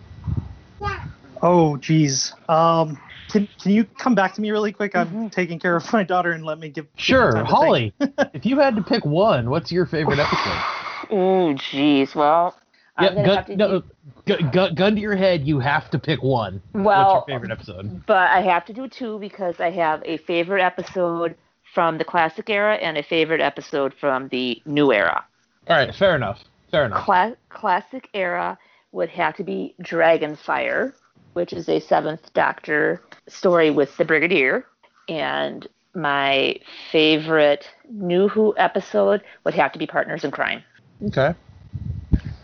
Oh, 1.41 1.77
geez. 1.77 2.33
Um, 2.47 2.97
can 3.29 3.47
can 3.61 3.71
you 3.71 3.83
come 3.83 4.15
back 4.15 4.33
to 4.35 4.41
me 4.41 4.51
really 4.51 4.71
quick? 4.71 4.95
I'm 4.95 5.29
taking 5.29 5.59
care 5.59 5.75
of 5.75 5.91
my 5.93 6.03
daughter 6.03 6.31
and 6.31 6.45
let 6.45 6.59
me 6.59 6.69
give. 6.69 6.85
give 6.95 7.03
Sure, 7.03 7.31
time 7.33 7.45
to 7.45 7.45
think. 7.45 7.49
Holly. 7.49 7.93
if 8.33 8.45
you 8.45 8.59
had 8.59 8.75
to 8.77 8.81
pick 8.81 9.05
one, 9.05 9.49
what's 9.49 9.71
your 9.71 9.85
favorite 9.85 10.19
episode? 10.19 10.61
Oh, 11.11 11.53
jeez. 11.55 12.15
Well, 12.15 12.57
I'm 12.97 13.03
Yeah, 13.03 13.09
gonna 13.13 13.25
gun, 13.27 13.35
have 13.35 13.45
to 13.47 13.55
no, 13.57 13.79
do- 13.81 13.83
gu- 14.25 14.49
gu- 14.51 14.73
gun 14.73 14.95
to 14.95 15.01
your 15.01 15.17
head. 15.17 15.45
You 15.45 15.59
have 15.59 15.89
to 15.91 15.99
pick 15.99 16.23
one. 16.23 16.61
Well, 16.73 16.83
what's 16.85 17.13
your 17.13 17.25
favorite 17.27 17.51
episode? 17.51 18.05
but 18.07 18.29
I 18.31 18.39
have 18.39 18.65
to 18.67 18.73
do 18.73 18.87
two 18.87 19.19
because 19.19 19.59
I 19.59 19.69
have 19.71 20.01
a 20.05 20.15
favorite 20.17 20.63
episode 20.63 21.35
from 21.73 21.97
the 21.97 22.05
classic 22.05 22.49
era 22.49 22.75
and 22.75 22.97
a 22.97 23.03
favorite 23.03 23.41
episode 23.41 23.93
from 23.93 24.27
the 24.29 24.61
new 24.65 24.93
era. 24.93 25.25
All 25.67 25.77
right, 25.77 25.93
fair 25.95 26.15
enough. 26.15 26.43
Fair 26.71 26.85
enough. 26.85 27.05
Cla- 27.05 27.37
classic 27.49 28.09
era 28.13 28.57
would 28.91 29.09
have 29.09 29.35
to 29.37 29.43
be 29.43 29.75
Dragonfire, 29.81 30.93
which 31.33 31.53
is 31.53 31.67
a 31.69 31.79
Seventh 31.79 32.33
Doctor 32.33 33.01
story 33.27 33.71
with 33.71 33.95
the 33.97 34.05
Brigadier, 34.05 34.65
and 35.07 35.67
my 35.95 36.59
favorite 36.91 37.67
New 37.89 38.27
Who 38.27 38.53
episode 38.57 39.21
would 39.43 39.53
have 39.53 39.71
to 39.73 39.79
be 39.79 39.87
Partners 39.87 40.23
in 40.23 40.31
Crime. 40.31 40.63
Okay. 41.07 41.33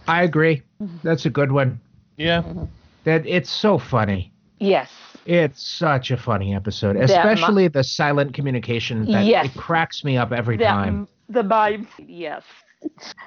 I 0.08 0.24
agree. 0.24 0.64
Mm-hmm. 0.82 0.98
That's 1.04 1.26
a 1.26 1.30
good 1.30 1.52
one. 1.52 1.80
Yeah. 2.18 2.44
That 3.04 3.26
it's 3.26 3.50
so 3.50 3.78
funny. 3.78 4.32
Yes. 4.60 4.92
It's 5.30 5.62
such 5.62 6.10
a 6.10 6.18
funny 6.18 6.56
episode, 6.56 6.96
That 6.96 7.04
especially 7.04 7.68
the 7.68 7.84
silent 7.84 8.34
communication. 8.34 9.06
That 9.12 9.26
Yes. 9.26 9.46
it 9.46 9.54
cracks 9.56 10.04
me 10.04 10.18
up 10.18 10.32
every 10.32 10.58
That- 10.58 10.70
time. 10.72 11.08
The 11.30 11.44
vibe. 11.44 11.86
Yes. 12.08 12.44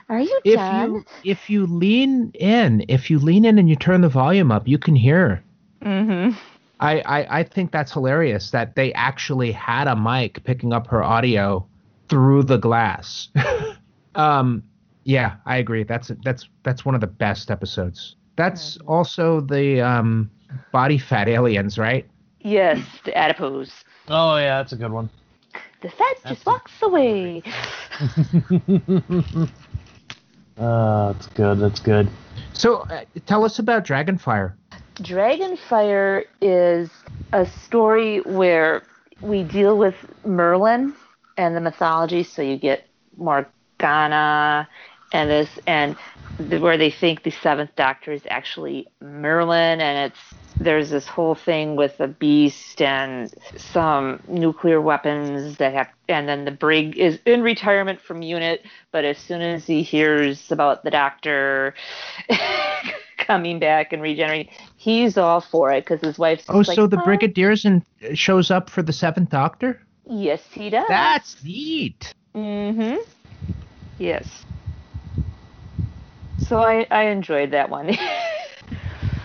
Are 0.09 0.19
you 0.21 0.41
If 0.45 0.57
done? 0.57 0.93
you 0.95 1.05
if 1.23 1.49
you 1.49 1.67
lean 1.67 2.33
in, 2.35 2.85
if 2.89 3.09
you 3.11 3.19
lean 3.21 3.45
in 3.45 3.59
and 3.59 3.69
you 3.69 3.77
turn 3.77 4.01
the 4.01 4.09
volume 4.09 4.51
up, 4.51 4.67
you 4.67 4.79
can 4.79 4.97
hear. 4.97 5.43
Mm-hmm. 5.85 6.37
I, 6.81 7.01
I 7.03 7.39
I 7.41 7.43
think 7.45 7.71
that's 7.71 7.93
hilarious 7.93 8.51
that 8.51 8.75
they 8.75 8.93
actually 8.95 9.53
had 9.53 9.87
a 9.87 9.95
mic 9.95 10.43
picking 10.43 10.73
up 10.73 10.89
her 10.89 11.05
audio 11.05 11.65
through 12.09 12.43
the 12.45 12.57
glass. 12.59 13.29
um, 14.17 14.63
yeah, 15.05 15.35
I 15.47 15.59
agree. 15.59 15.85
That's 15.85 16.11
that's 16.25 16.49
that's 16.65 16.85
one 16.85 16.95
of 16.97 17.01
the 17.01 17.07
best 17.07 17.51
episodes. 17.51 18.17
That's 18.37 18.79
also 18.89 19.41
the 19.43 19.81
um, 19.83 20.31
body 20.73 20.99
fat 20.99 21.29
aliens, 21.29 21.79
right? 21.79 22.07
Yes, 22.41 22.79
the 23.05 23.17
adipose. 23.17 23.73
Oh 24.09 24.37
yeah, 24.37 24.59
that's 24.59 24.73
a 24.73 24.77
good 24.77 24.91
one. 24.93 25.09
The 25.81 25.89
fat 25.91 26.15
just 26.29 26.45
That's 26.45 26.47
a- 26.47 26.51
walks 26.51 26.73
away. 26.83 27.43
uh, 30.59 31.13
that's 31.13 31.27
good. 31.29 31.59
That's 31.59 31.81
good. 31.81 32.09
So 32.53 32.79
uh, 32.91 33.05
tell 33.27 33.45
us 33.45 33.59
about 33.59 33.85
Dragonfire. 33.85 34.55
Dragonfire 34.97 36.25
is 36.41 36.91
a 37.33 37.47
story 37.47 38.19
where 38.21 38.83
we 39.21 39.43
deal 39.43 39.77
with 39.79 39.95
Merlin 40.25 40.95
and 41.37 41.57
the 41.57 41.61
mythology. 41.61 42.23
So 42.23 42.43
you 42.43 42.57
get 42.57 42.87
Morgana 43.17 44.69
and 45.13 45.31
this, 45.31 45.49
and 45.67 45.95
the, 45.95 45.99
where 46.61 46.77
they 46.77 46.91
think 46.91 47.23
the 47.23 47.31
Seventh 47.31 47.75
Doctor 47.77 48.13
is 48.13 48.23
actually 48.29 48.89
Merlin, 49.01 49.81
and 49.81 50.11
it's 50.13 50.35
there's 50.59 50.91
this 50.91 51.07
whole 51.07 51.35
thing 51.35 51.77
with 51.77 51.97
the 51.99 52.09
beast 52.09 52.83
and 52.83 53.33
some 53.57 54.23
nuclear 54.29 54.81
weapons 54.81 55.57
that 55.57 55.73
have, 55.73 55.89
and 56.09 56.29
then 56.29 56.45
the 56.45 56.51
brig 56.51 56.99
is 56.99 57.19
in 57.25 57.43
retirement 57.43 58.01
from 58.01 58.23
unit, 58.23 58.65
but 58.91 59.05
as 59.05 59.19
soon 59.19 59.41
as 59.41 59.67
he 59.67 59.83
hears 59.83 60.53
about 60.53 60.85
the 60.85 60.91
Doctor. 60.91 61.75
coming 63.19 63.61
back 63.61 63.93
and 63.93 64.03
regenerating. 64.03 64.53
He's 64.77 65.17
all 65.17 65.41
for 65.41 65.71
it 65.71 65.85
because 65.85 66.01
his 66.01 66.19
wife's. 66.19 66.45
Oh, 66.49 66.63
just 66.63 66.75
so 66.75 66.87
the 66.87 66.99
"Oh, 66.99 67.05
Brigadier's 67.05 67.65
and 67.65 67.85
shows 68.19 68.51
up 68.51 68.69
for 68.69 68.83
the 68.83 68.93
Seventh 68.93 69.31
Doctor. 69.31 69.81
Yes, 70.07 70.43
he 70.51 70.71
does. 70.71 70.87
That's 70.89 71.43
neat. 71.45 72.13
Mm-hmm. 72.35 72.97
Yes. 73.99 74.45
So 76.47 76.59
I 76.59 76.87
I 76.91 77.05
enjoyed 77.05 77.51
that 77.53 77.71
one. 77.71 77.97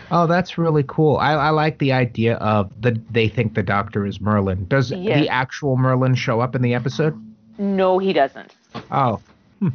Oh, 0.10 0.26
that's 0.26 0.58
really 0.58 0.86
cool. 0.88 1.18
I, 1.18 1.34
I 1.34 1.50
like 1.50 1.80
the 1.80 1.92
idea 1.92 2.36
of 2.36 2.72
the 2.82 2.98
they 3.12 3.28
think 3.28 3.56
the 3.56 3.62
Doctor 3.62 4.06
is 4.06 4.22
Merlin. 4.22 4.66
Does 4.70 4.90
Yes. 4.90 5.20
the 5.20 5.28
actual 5.28 5.76
Merlin 5.76 6.16
show 6.16 6.40
up 6.40 6.56
in 6.56 6.62
the 6.62 6.74
episode? 6.74 7.22
no, 7.58 8.00
he 8.00 8.14
doesn't. 8.14 8.56
Oh, 8.90 9.20
hmm. 9.60 9.68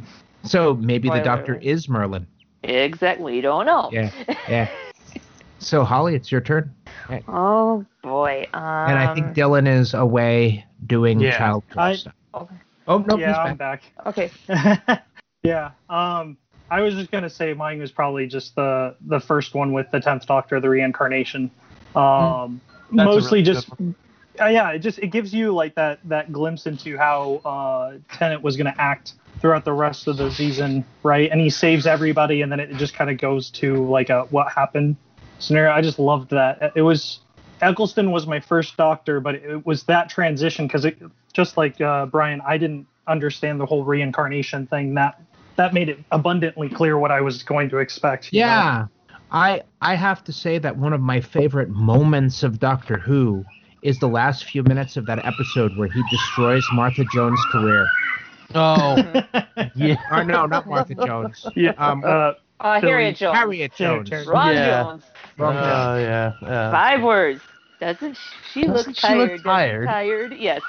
so 0.43 0.73
maybe 0.73 1.07
the 1.09 1.19
Doctor 1.19 1.51
alert. 1.53 1.63
is 1.63 1.87
Merlin. 1.87 2.25
Exactly. 2.63 3.33
We 3.33 3.41
don't 3.41 3.67
know. 3.67 3.89
Yeah, 3.93 4.09
yeah. 4.49 4.69
So 5.59 5.83
Holly, 5.83 6.15
it's 6.15 6.31
your 6.31 6.41
turn, 6.41 6.73
Oh 7.27 7.85
boy. 8.01 8.47
Um, 8.55 8.63
and 8.63 8.97
I 8.97 9.13
think 9.13 9.27
Dylan 9.35 9.67
is 9.67 9.93
away 9.93 10.65
doing 10.87 11.19
Yeah. 11.19 11.37
child 11.37 11.63
care 11.71 11.83
I- 11.83 11.95
stuff. 11.95 12.13
Oh 12.87 12.97
no, 12.97 13.17
yeah, 13.19 13.27
he's 13.27 13.37
I'm 13.37 13.55
back. 13.57 13.83
back. 13.97 14.07
Okay. 14.07 14.31
yeah. 15.43 15.71
Um, 15.91 16.37
I 16.73 16.81
was 16.81 16.95
just 16.95 17.11
gonna 17.11 17.29
say 17.29 17.53
mine 17.53 17.79
was 17.79 17.91
probably 17.91 18.25
just 18.25 18.55
the 18.55 18.95
the 19.05 19.19
first 19.19 19.53
one 19.53 19.73
with 19.73 19.91
the 19.91 19.99
tenth 19.99 20.25
Doctor, 20.25 20.59
the 20.59 20.69
reincarnation. 20.69 21.51
Um, 21.95 22.61
Hmm. 22.89 22.97
That's 22.97 23.05
mostly 23.07 23.39
really 23.39 23.53
just. 23.53 23.69
Uh, 24.39 24.45
yeah, 24.45 24.71
it 24.71 24.79
just 24.79 24.97
it 24.99 25.07
gives 25.07 25.33
you 25.33 25.53
like 25.53 25.75
that 25.75 25.99
that 26.05 26.31
glimpse 26.31 26.65
into 26.65 26.97
how 26.97 27.35
uh, 27.45 27.97
Tennant 28.11 28.41
was 28.41 28.57
gonna 28.57 28.75
act 28.77 29.13
throughout 29.39 29.65
the 29.65 29.73
rest 29.73 30.07
of 30.07 30.17
the 30.17 30.31
season, 30.31 30.83
right? 31.03 31.29
And 31.31 31.39
he 31.39 31.49
saves 31.49 31.85
everybody, 31.85 32.41
and 32.41 32.51
then 32.51 32.59
it 32.59 32.75
just 32.77 32.95
kind 32.95 33.09
of 33.09 33.17
goes 33.17 33.49
to 33.51 33.87
like 33.87 34.09
a 34.09 34.23
what 34.31 34.51
happened 34.51 34.95
scenario. 35.39 35.71
I 35.71 35.81
just 35.81 35.99
loved 35.99 36.31
that. 36.31 36.71
It 36.75 36.81
was 36.81 37.19
Eccleston 37.61 38.11
was 38.11 38.25
my 38.25 38.39
first 38.39 38.77
Doctor, 38.77 39.19
but 39.19 39.35
it 39.35 39.65
was 39.65 39.83
that 39.83 40.09
transition 40.09 40.65
because 40.67 40.85
it 40.85 40.97
just 41.33 41.55
like 41.55 41.79
uh, 41.81 42.07
Brian, 42.07 42.41
I 42.41 42.57
didn't 42.57 42.87
understand 43.07 43.59
the 43.59 43.65
whole 43.65 43.83
reincarnation 43.83 44.65
thing. 44.67 44.95
That 44.95 45.21
that 45.55 45.73
made 45.73 45.89
it 45.89 45.99
abundantly 46.11 46.69
clear 46.69 46.97
what 46.97 47.11
I 47.11 47.21
was 47.21 47.43
going 47.43 47.69
to 47.69 47.77
expect. 47.77 48.31
you 48.33 48.41
know? 48.41 48.45
Yeah, 48.47 48.85
I 49.31 49.61
I 49.81 49.95
have 49.95 50.23
to 50.25 50.33
say 50.33 50.57
that 50.59 50.77
one 50.77 50.93
of 50.93 51.01
my 51.01 51.21
favorite 51.21 51.69
moments 51.69 52.43
of 52.43 52.59
Doctor 52.59 52.97
Who 52.97 53.43
is 53.81 53.99
the 53.99 54.07
last 54.07 54.45
few 54.45 54.63
minutes 54.63 54.95
of 54.97 55.05
that 55.07 55.25
episode 55.25 55.77
where 55.77 55.89
he 55.89 56.01
destroys 56.09 56.65
Martha 56.73 57.03
Jones' 57.13 57.39
career. 57.51 57.85
Oh 58.55 58.95
yeah. 59.75 59.95
Or 60.11 60.23
no, 60.23 60.45
not 60.45 60.67
Martha 60.67 60.95
Jones. 60.95 61.45
Yeah. 61.55 61.71
Um, 61.77 62.03
uh, 62.05 62.33
Uh, 62.59 62.79
Harriet 62.79 63.17
Jones. 63.17 63.35
Harriet 63.37 63.73
Harriet 63.73 64.05
Jones. 64.05 64.09
Jones. 64.09 64.27
Ron 64.27 64.53
Yeah. 64.53 64.83
Jones. 64.83 65.03
Oh 65.39 65.51
Jones. 65.51 66.01
yeah. 66.01 66.31
yeah. 66.41 66.71
Five 66.71 67.01
words. 67.03 67.41
Doesn't 67.79 68.15
she, 68.53 68.61
she 68.61 68.67
look 68.67 68.77
Doesn't 68.85 68.93
she 68.97 69.07
look 69.15 69.43
tired? 69.43 69.43
tired? 69.43 69.87
Tired. 69.87 70.33
Yes. 70.37 70.61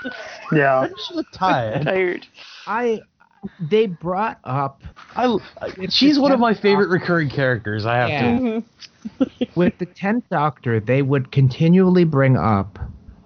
yeah. 0.51 0.81
Doesn't 0.81 1.01
she 1.07 1.15
look 1.15 1.31
tired? 1.33 1.83
tired. 1.85 2.27
I 2.67 3.03
they 3.61 3.87
brought 3.87 4.39
up 4.45 4.83
I, 5.17 5.37
she's 5.89 6.19
one 6.19 6.33
of 6.33 6.41
my 6.41 6.55
favorite 6.55 6.89
recurring 6.89 7.29
characters. 7.31 7.87
I 7.87 7.97
have 7.97 8.09
Yeah. 8.11 8.39
to. 8.39 8.43
Mhm. 8.43 8.65
with 9.55 9.79
the 9.79 9.87
tenth 9.87 10.25
Doctor, 10.31 10.81
they 10.81 11.03
would 11.03 11.31
continually 11.31 12.05
bring 12.05 12.37
up 12.37 12.79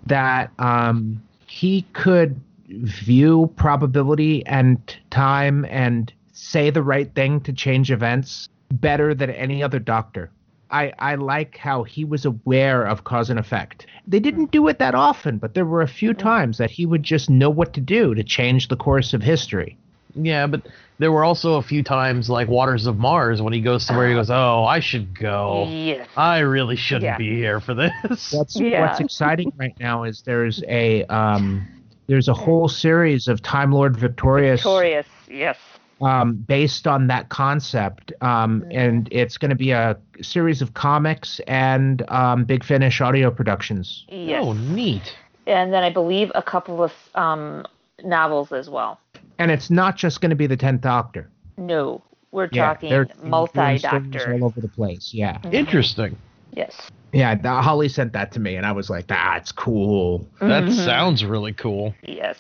that 0.07 0.51
um, 0.59 1.23
he 1.47 1.83
could 1.93 2.41
view 2.69 3.53
probability 3.57 4.45
and 4.47 4.79
time 5.11 5.65
and 5.67 6.13
say 6.33 6.71
the 6.71 6.83
right 6.83 7.15
thing 7.15 7.41
to 7.43 7.53
change 7.53 7.91
events 7.91 8.49
better 8.71 9.15
than 9.15 9.31
any 9.31 9.63
other 9.63 9.79
doctor. 9.79 10.31
I, 10.71 10.93
I 10.99 11.15
like 11.15 11.57
how 11.57 11.83
he 11.85 12.05
was 12.05 12.27
aware 12.27 12.85
of 12.85 13.05
cause 13.05 13.31
and 13.31 13.39
effect. 13.39 13.87
They 14.07 14.21
didn't 14.21 14.51
do 14.51 14.69
it 14.69 14.79
that 14.81 14.95
often, 14.95 15.39
but 15.39 15.55
there 15.55 15.65
were 15.65 15.81
a 15.81 15.89
few 15.89 16.13
times 16.13 16.59
that 16.59 16.71
he 16.71 16.85
would 16.85 17.03
just 17.03 17.31
know 17.31 17.49
what 17.49 17.73
to 17.75 17.81
do 17.81 18.15
to 18.15 18.23
change 18.23 18.69
the 18.69 18.77
course 18.77 19.15
of 19.15 19.23
history. 19.23 19.79
Yeah, 20.15 20.47
but 20.47 20.63
there 20.99 21.13
were 21.13 21.25
also 21.25 21.55
a 21.55 21.63
few 21.63 21.83
times 21.83 22.29
like 22.29 22.49
Waters 22.49 22.87
of 22.87 22.99
Mars 22.99 23.41
when 23.43 23.53
he 23.53 23.61
goes 23.61 23.87
to 23.87 23.95
where 23.95 24.09
he 24.09 24.15
goes, 24.15 24.31
"Oh, 24.31 24.65
I 24.65 24.81
should 24.81 25.19
go. 25.19 25.67
Yes. 25.69 26.09
I 26.17 26.39
really 26.39 26.77
shouldn't 26.77 27.05
Yeah. 27.05 27.19
be 27.19 27.37
here 27.37 27.61
for 27.61 27.75
this." 27.75 28.33
What's 28.33 28.57
Yeah. 28.57 28.81
what's 28.83 29.01
exciting 29.01 29.53
right 29.57 29.75
now 29.79 30.05
is 30.05 30.23
there's 30.23 30.63
a 30.69 31.05
um, 31.05 31.67
there's 32.09 32.29
a 32.29 32.35
whole 32.35 32.69
series 32.69 33.29
of 33.29 33.43
Time 33.43 33.71
Lord 33.71 33.97
Victorious, 33.97 34.61
Victorious. 34.61 35.07
Yes. 35.31 35.57
um, 36.01 36.35
based 36.35 36.87
on 36.87 37.07
that 37.09 37.29
concept, 37.29 38.13
um, 38.23 38.65
and 38.71 39.09
it's 39.13 39.37
going 39.37 39.51
to 39.51 39.57
be 39.57 39.73
a 39.73 39.97
series 40.23 40.63
of 40.63 40.73
comics 40.75 41.39
and 41.47 42.03
um, 42.11 42.45
Big 42.45 42.65
Finish 42.65 43.01
audio 43.01 43.31
productions. 43.31 44.05
Yes. 44.09 44.43
Oh, 44.45 44.53
neat. 44.55 45.15
And 45.47 45.73
then 45.73 45.83
I 45.85 45.91
believe 45.91 46.33
a 46.35 46.43
couple 46.43 46.83
of 46.83 46.93
um, 47.15 47.65
novels 48.05 48.53
as 48.53 48.69
well. 48.71 48.99
And 49.39 49.51
it's 49.51 49.71
not 49.71 49.97
just 49.97 50.21
going 50.21 50.31
to 50.31 50.37
be 50.37 50.47
the 50.47 50.57
Tenth 50.57 50.81
Doctor. 50.81 51.31
No, 51.57 52.03
we're 52.33 52.49
Yeah, 52.53 52.75
talking 52.75 53.07
multi 53.23 53.53
stories 53.79 53.83
doctor. 53.83 54.33
all 54.35 54.45
over 54.47 54.61
the 54.61 54.69
place. 54.69 55.11
Yeah, 55.15 55.39
Interesting. 55.53 56.17
Yes. 56.55 56.91
yeah. 57.13 57.35
the- 57.35 57.49
Holly 57.63 57.89
sent 57.89 58.13
that 58.15 58.33
to 58.33 58.41
me, 58.41 58.57
and 58.57 58.67
I 58.67 58.73
was 58.73 58.91
like, 58.91 59.07
"That's 59.07 59.53
cool." 59.53 60.27
That 60.41 60.65
Mhm. 60.65 60.73
sounds 60.73 61.25
really 61.25 61.53
cool. 61.53 61.95
Yes. 62.03 62.39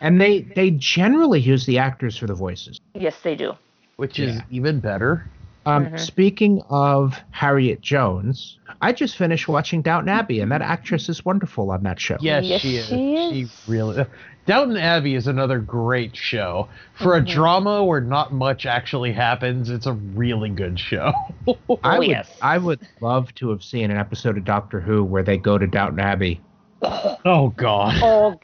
And 0.00 0.20
they 0.20 0.42
they 0.42 0.70
generally 0.72 1.40
use 1.40 1.64
the 1.66 1.78
actors 1.78 2.16
for 2.16 2.26
the 2.26 2.34
voices. 2.34 2.78
Yes, 2.94 3.20
they 3.22 3.34
do. 3.34 3.54
Which 3.96 4.18
is 4.18 4.40
even 4.50 4.78
better. 4.80 5.26
Um, 5.66 5.86
Mhm. 5.86 5.98
Speaking 5.98 6.62
of 6.70 7.20
Harriet 7.32 7.80
Jones, 7.80 8.58
I 8.80 8.92
just 8.92 9.16
finished 9.16 9.48
watching 9.48 9.82
Downton 9.82 10.08
Abbey, 10.08 10.40
and 10.40 10.50
that 10.52 10.62
actress 10.62 11.08
is 11.08 11.24
wonderful 11.24 11.70
on 11.72 11.82
that 11.82 11.98
show. 12.00 12.16
Yes, 12.20 12.44
Yes, 12.44 12.60
she 12.60 12.76
is. 12.76 12.86
she 12.86 13.14
is. 13.14 13.50
She 13.50 13.70
really. 13.72 14.06
Downton 14.46 14.76
Abbey 14.76 15.16
is 15.16 15.26
another 15.26 15.58
great 15.58 16.14
show 16.14 16.68
for 16.94 17.16
a 17.16 17.20
drama 17.24 17.84
where 17.84 18.00
not 18.00 18.32
much 18.32 18.64
actually 18.64 19.12
happens. 19.12 19.70
It's 19.70 19.86
a 19.86 19.92
really 19.92 20.50
good 20.50 20.78
show. 20.78 21.12
I 21.48 21.54
Oh, 21.68 21.98
would, 21.98 22.06
yes. 22.06 22.38
I 22.40 22.58
would 22.58 22.78
love 23.00 23.34
to 23.36 23.50
have 23.50 23.64
seen 23.64 23.90
an 23.90 23.96
episode 23.96 24.38
of 24.38 24.44
Doctor 24.44 24.78
Who 24.80 25.02
where 25.02 25.24
they 25.24 25.36
go 25.36 25.58
to 25.58 25.66
Downton 25.66 25.98
Abbey. 25.98 26.40
Oh 26.82 27.52
God. 27.56 27.94
Oh, 28.02 28.38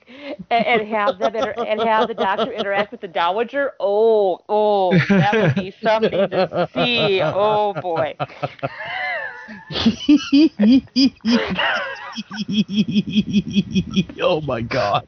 and, 0.51 0.67
and 0.67 0.89
have 0.89 1.19
them 1.19 1.35
inter- 1.35 1.55
and 1.67 1.81
have 1.83 2.09
the 2.09 2.15
doctor 2.15 2.53
interact 2.53 2.93
with 2.93 3.01
the 3.01 3.09
dowager. 3.09 3.73
Oh, 3.79 4.41
oh, 4.49 4.97
that 5.09 5.35
would 5.35 5.55
be 5.55 5.75
something 5.83 6.11
to 6.11 6.69
see. 6.75 7.21
Oh 7.23 7.75
boy. 7.75 8.17
oh 14.21 14.41
my 14.43 14.61
God. 14.63 15.07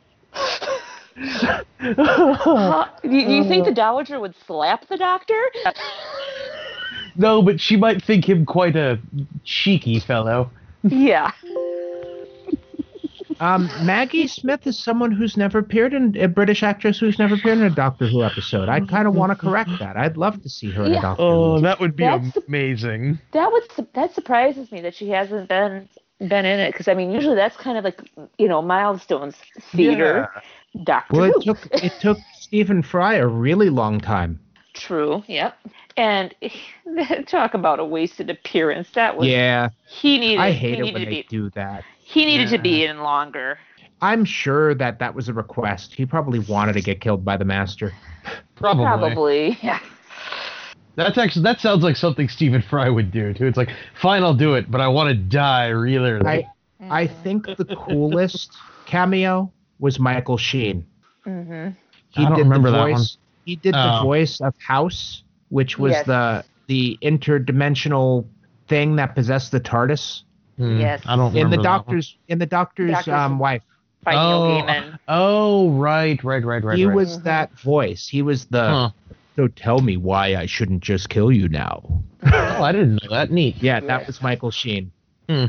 Huh? 1.14 2.88
Do 3.02 3.08
you, 3.08 3.26
do 3.26 3.32
you 3.32 3.44
think 3.44 3.64
the 3.64 3.74
dowager 3.74 4.20
would 4.20 4.34
slap 4.46 4.88
the 4.88 4.96
doctor? 4.96 5.40
no, 7.16 7.42
but 7.42 7.60
she 7.60 7.76
might 7.76 8.02
think 8.02 8.28
him 8.28 8.46
quite 8.46 8.76
a 8.76 8.98
cheeky 9.44 10.00
fellow. 10.00 10.50
Yeah. 10.82 11.30
Um, 13.40 13.68
Maggie 13.82 14.26
Smith 14.26 14.66
is 14.66 14.78
someone 14.78 15.10
who's 15.12 15.36
never 15.36 15.58
appeared 15.58 15.92
in 15.94 16.16
a 16.18 16.28
British 16.28 16.62
actress 16.62 16.98
who's 16.98 17.18
never 17.18 17.34
appeared 17.34 17.58
in 17.58 17.64
a 17.64 17.70
Doctor 17.70 18.06
Who 18.06 18.22
episode. 18.22 18.68
I 18.68 18.80
kind 18.80 19.06
of 19.08 19.14
want 19.14 19.30
to 19.30 19.36
correct 19.36 19.70
that. 19.80 19.96
I'd 19.96 20.16
love 20.16 20.42
to 20.42 20.48
see 20.48 20.70
her 20.70 20.84
in 20.84 20.92
a 20.94 21.00
Doctor 21.00 21.22
Oh, 21.22 21.56
Who. 21.56 21.62
that 21.62 21.80
would 21.80 21.96
be 21.96 22.04
That's- 22.04 22.36
amazing. 22.48 23.18
That 23.32 23.50
would 23.52 23.64
that 23.94 24.14
surprises 24.14 24.70
me 24.72 24.80
that 24.82 24.94
she 24.94 25.08
hasn't 25.10 25.48
been 25.48 25.88
been 26.20 26.44
in 26.44 26.60
it 26.60 26.72
because 26.72 26.86
I 26.88 26.94
mean 26.94 27.10
usually 27.10 27.34
that's 27.34 27.56
kind 27.56 27.76
of 27.76 27.84
like 27.84 28.00
you 28.38 28.48
know 28.48 28.62
milestones 28.62 29.34
theater. 29.72 30.28
Doctor 30.84 31.14
Well, 31.20 31.32
Who. 31.32 31.40
it 31.40 31.44
took 31.44 31.68
it 31.84 31.92
took 32.00 32.18
Stephen 32.38 32.82
Fry 32.82 33.14
a 33.14 33.26
really 33.26 33.70
long 33.70 34.00
time. 34.00 34.40
True. 34.74 35.22
Yep. 35.28 35.56
And 35.96 36.34
talk 37.28 37.54
about 37.54 37.78
a 37.78 37.84
wasted 37.84 38.28
appearance. 38.30 38.90
That 38.94 39.16
was 39.16 39.28
Yeah, 39.28 39.68
he 39.86 40.18
needed. 40.18 40.40
I 40.40 40.50
he 40.50 40.58
hate 40.58 40.78
it 40.78 40.82
needed 40.82 40.94
when 40.94 41.00
to 41.02 41.06
they 41.06 41.22
be. 41.22 41.26
do 41.28 41.50
that. 41.50 41.84
He 42.14 42.24
needed 42.24 42.48
to 42.50 42.58
be 42.58 42.84
in 42.84 43.00
longer. 43.00 43.58
I'm 44.00 44.24
sure 44.24 44.74
that 44.76 45.00
that 45.00 45.14
was 45.14 45.28
a 45.28 45.32
request. 45.34 45.94
He 45.94 46.06
probably 46.06 46.38
wanted 46.38 46.74
to 46.74 46.80
get 46.80 47.00
killed 47.00 47.24
by 47.24 47.36
the 47.36 47.44
Master. 47.44 47.92
Probably. 48.54 48.84
Probably. 48.84 49.58
Yeah. 49.62 49.80
That's 50.94 51.18
actually 51.18 51.42
that 51.42 51.60
sounds 51.60 51.82
like 51.82 51.96
something 51.96 52.28
Stephen 52.28 52.62
Fry 52.62 52.88
would 52.88 53.10
do 53.10 53.34
too. 53.34 53.46
It's 53.46 53.56
like, 53.56 53.70
fine, 54.00 54.22
I'll 54.22 54.32
do 54.32 54.54
it, 54.54 54.70
but 54.70 54.80
I 54.80 54.86
want 54.86 55.08
to 55.08 55.14
die 55.16 55.68
really 55.68 56.10
early. 56.12 56.26
I 56.26 56.48
I 56.88 57.06
think 57.08 57.46
the 57.46 57.64
coolest 57.88 58.52
cameo 58.86 59.50
was 59.80 59.98
Michael 59.98 60.36
Sheen. 60.36 60.86
Mm-hmm. 61.26 61.70
He 62.10 62.22
I 62.24 62.28
don't 62.28 62.36
did 62.36 62.42
remember 62.44 62.70
the 62.70 62.76
that 62.76 62.90
voice. 62.90 63.18
He 63.44 63.56
did 63.56 63.74
the 63.74 63.98
Oh. 64.00 64.02
voice 64.04 64.40
of 64.40 64.54
House, 64.64 65.24
which 65.48 65.78
was 65.80 65.92
Yes. 65.92 66.06
the 66.06 66.44
the 66.68 66.96
interdimensional 67.02 68.24
thing 68.68 68.94
that 68.96 69.16
possessed 69.16 69.50
the 69.50 69.60
TARDIS 69.60 70.22
Hmm, 70.56 70.80
Yes. 70.80 71.02
I 71.06 71.16
don't 71.16 71.36
in 71.36 71.50
the 71.50 71.56
doctor's 71.56 72.16
in 72.28 72.38
the 72.38 72.46
doctor's, 72.46 72.92
Doctor's- 72.92 73.14
um, 73.14 73.38
wife. 73.38 73.62
Oh, 74.06 74.92
oh, 75.08 75.70
right, 75.70 76.22
right, 76.22 76.44
right, 76.44 76.62
right. 76.62 76.76
he 76.76 76.84
right. 76.84 76.94
was 76.94 77.22
that 77.22 77.58
voice. 77.58 78.06
He 78.06 78.22
was 78.22 78.44
the. 78.46 78.68
Huh. 78.68 78.90
So 79.36 79.48
tell 79.48 79.80
me 79.80 79.96
why 79.96 80.36
I 80.36 80.46
shouldn't 80.46 80.82
just 80.82 81.08
kill 81.08 81.32
you 81.32 81.48
now. 81.48 81.82
Oh, 82.22 82.62
I 82.62 82.70
didn't 82.70 83.02
know 83.02 83.10
that. 83.10 83.30
Neat. 83.30 83.56
Yeah, 83.62 83.80
that 83.80 84.06
was 84.06 84.22
Michael 84.22 84.50
Sheen. 84.50 84.92
Hmm. 85.28 85.46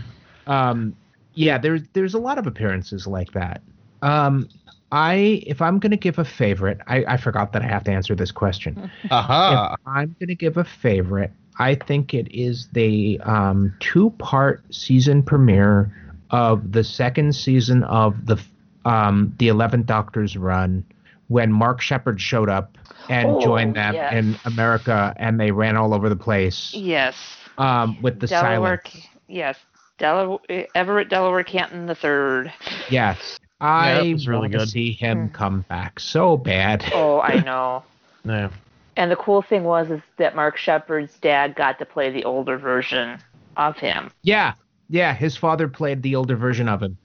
Um, 0.48 0.96
yeah, 1.34 1.58
there's 1.58 1.82
there's 1.94 2.14
a 2.14 2.20
lot 2.20 2.38
of 2.38 2.48
appearances 2.48 3.06
like 3.06 3.32
that. 3.34 3.62
Um, 4.02 4.50
I 4.92 5.44
if 5.46 5.62
I'm 5.62 5.80
gonna 5.80 5.98
give 5.98 6.18
a 6.18 6.26
favorite, 6.26 6.80
I, 6.88 7.04
I 7.08 7.18
forgot 7.18 7.54
that 7.54 7.62
I 7.62 7.68
have 7.68 7.84
to 7.86 7.92
answer 7.92 8.16
this 8.16 8.32
question. 8.32 8.90
Aha. 9.12 9.74
If 9.74 9.88
I'm 9.88 10.16
gonna 10.20 10.36
give 10.36 10.58
a 10.58 10.64
favorite, 10.64 11.32
I 11.58 11.76
think 11.76 12.14
it 12.14 12.28
is 12.34 12.68
the 12.74 13.20
um, 13.22 13.74
two-part 13.80 14.64
season 14.74 15.24
premiere 15.24 15.92
of 16.32 16.72
the 16.74 16.84
second 16.84 17.34
season 17.36 17.84
of 17.84 18.26
the 18.26 18.38
um, 18.86 19.34
the 19.40 19.48
Eleventh 19.48 19.86
Doctor's 19.88 20.38
run, 20.38 20.84
when 21.28 21.52
Mark 21.52 21.82
Sheppard 21.82 22.22
showed 22.22 22.50
up 22.50 22.78
and 23.10 23.28
Oh, 23.30 23.42
joined 23.42 23.76
them 23.76 23.96
yes. 23.96 24.14
in 24.14 24.38
America, 24.46 25.14
and 25.18 25.40
they 25.40 25.50
ran 25.52 25.76
all 25.76 25.94
over 25.94 26.08
the 26.10 26.16
place 26.16 26.72
Yes. 26.74 27.16
um, 27.58 28.00
with 28.02 28.20
the 28.20 28.28
Delaware. 28.28 28.82
silence. 28.86 29.08
Yes. 29.28 29.58
Delaware, 29.98 30.68
Everett 30.76 31.10
Delaware 31.10 31.44
Canton 31.44 31.86
the 31.88 31.96
third. 31.96 32.52
Yes, 32.90 33.40
that 33.60 33.66
I 33.66 34.12
was 34.14 34.28
really 34.28 34.50
want 34.50 34.54
to 34.54 34.68
see 34.68 34.92
him 34.92 35.30
Hmm. 35.30 35.34
come 35.34 35.62
back 35.70 36.00
so 36.00 36.38
bad. 36.38 36.86
Oh, 36.94 37.22
I 37.22 37.40
know. 37.46 37.84
Yeah. 38.26 38.50
And 38.98 39.12
the 39.12 39.16
cool 39.16 39.42
thing 39.42 39.64
was 39.64 39.90
is 39.92 40.02
that 40.18 40.36
Mark 40.36 40.58
Sheppard's 40.58 41.18
dad 41.20 41.56
got 41.56 41.80
to 41.80 41.86
play 41.86 42.10
the 42.12 42.24
older 42.24 42.58
version 42.58 43.20
of 43.58 43.78
him. 43.78 44.12
Yeah, 44.24 44.54
yeah. 44.90 45.14
His 45.14 45.36
father 45.36 45.68
played 45.68 46.02
the 46.02 46.16
older 46.16 46.36
version 46.36 46.70
of 46.70 46.82
him. 46.82 46.98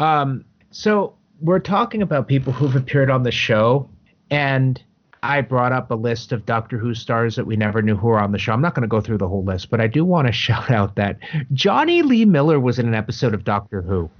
Um, 0.00 0.44
so 0.70 1.14
we're 1.40 1.58
talking 1.58 2.02
about 2.02 2.28
people 2.28 2.52
who've 2.52 2.76
appeared 2.76 3.10
on 3.10 3.24
the 3.24 3.32
show, 3.32 3.88
and 4.30 4.80
I 5.22 5.40
brought 5.40 5.72
up 5.72 5.90
a 5.90 5.94
list 5.94 6.32
of 6.32 6.46
Doctor 6.46 6.78
Who 6.78 6.94
stars 6.94 7.36
that 7.36 7.46
we 7.46 7.56
never 7.56 7.82
knew 7.82 7.96
who 7.96 8.08
were 8.08 8.20
on 8.20 8.32
the 8.32 8.38
show. 8.38 8.52
I'm 8.52 8.60
not 8.60 8.74
going 8.74 8.82
to 8.82 8.88
go 8.88 9.00
through 9.00 9.18
the 9.18 9.28
whole 9.28 9.44
list, 9.44 9.70
but 9.70 9.80
I 9.80 9.88
do 9.88 10.04
want 10.04 10.26
to 10.28 10.32
shout 10.46 10.70
out 10.70 10.94
that 10.96 11.18
Jonny 11.52 12.02
Lee 12.02 12.24
Miller 12.24 12.60
was 12.60 12.78
in 12.78 12.86
an 12.86 12.94
episode 12.94 13.34
of 13.34 13.44
Doctor 13.44 13.82
Who. 13.82 14.10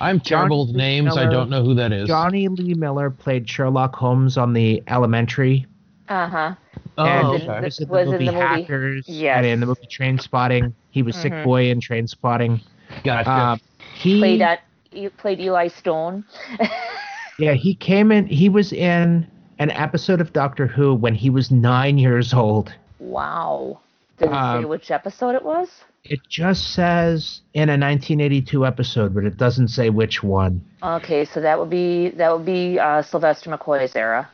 I'm 0.00 0.20
terrible 0.20 0.60
with 0.66 0.70
John 0.70 0.78
names. 0.78 1.16
I 1.16 1.26
don't 1.30 1.50
know 1.50 1.62
who 1.64 1.74
that 1.74 1.92
is. 1.92 2.08
Jonny 2.08 2.48
Lee 2.48 2.74
Miller 2.74 3.10
played 3.10 3.48
Sherlock 3.48 3.94
Holmes 3.94 4.36
on 4.36 4.52
the 4.52 4.82
Elementary. 4.88 5.66
Uh 6.08 6.28
huh. 6.28 6.54
oh, 6.98 7.04
and 7.06 7.28
Was 7.28 7.42
in 7.42 7.50
okay. 7.50 7.60
the- 7.60 7.64
was 7.66 7.78
in 7.78 7.86
the 7.88 7.92
was 7.92 8.02
in 8.06 8.12
movie 8.12 8.26
the 8.26 8.32
movie- 8.32 8.44
Hackers 8.62 9.04
Yes. 9.08 9.36
and 9.38 9.46
in 9.46 9.60
the 9.60 9.66
movie 9.66 9.86
Trainspotting. 9.90 10.72
He 10.90 11.02
was 11.02 11.16
Sick 11.16 11.32
Mhm. 11.32 11.44
Boy 11.44 11.70
in 11.70 11.80
Trainspotting. 11.80 12.60
Gotcha. 13.04 13.30
Um, 13.30 13.60
he 13.94 14.18
Played 14.18 14.42
at 14.42 14.60
he 14.90 15.08
played 15.08 15.40
Eli 15.40 15.68
Stone. 15.68 16.24
yeah 17.38 17.52
he 17.54 17.74
came 17.74 18.12
in. 18.12 18.26
He 18.26 18.48
was 18.48 18.72
in 18.72 19.26
an 19.58 19.70
episode 19.70 20.20
of 20.20 20.32
Doctor 20.32 20.66
Who 20.66 20.94
when 20.94 21.14
he 21.14 21.30
was 21.30 21.50
nine 21.50 21.98
years 21.98 22.34
old. 22.34 22.72
Wow. 22.98 23.80
Did 24.18 24.26
it 24.28 24.32
say 24.32 24.36
Um, 24.36 24.68
which 24.68 24.90
episode 24.90 25.34
it 25.34 25.44
was? 25.44 25.68
It 26.04 26.20
just 26.28 26.74
says 26.74 27.40
in 27.54 27.70
a 27.70 27.78
1982 27.78 28.66
episode, 28.66 29.14
but 29.14 29.24
it 29.24 29.38
doesn't 29.38 29.68
say 29.68 29.88
which 29.88 30.22
one. 30.22 30.62
Okay, 30.82 31.24
so 31.24 31.40
that 31.40 31.58
would 31.58 31.70
be 31.70 32.10
that 32.10 32.30
would 32.36 32.44
be 32.44 32.78
uh, 32.78 33.02
Sylvester 33.02 33.50
McCoy's 33.50 33.96
era. 33.96 34.28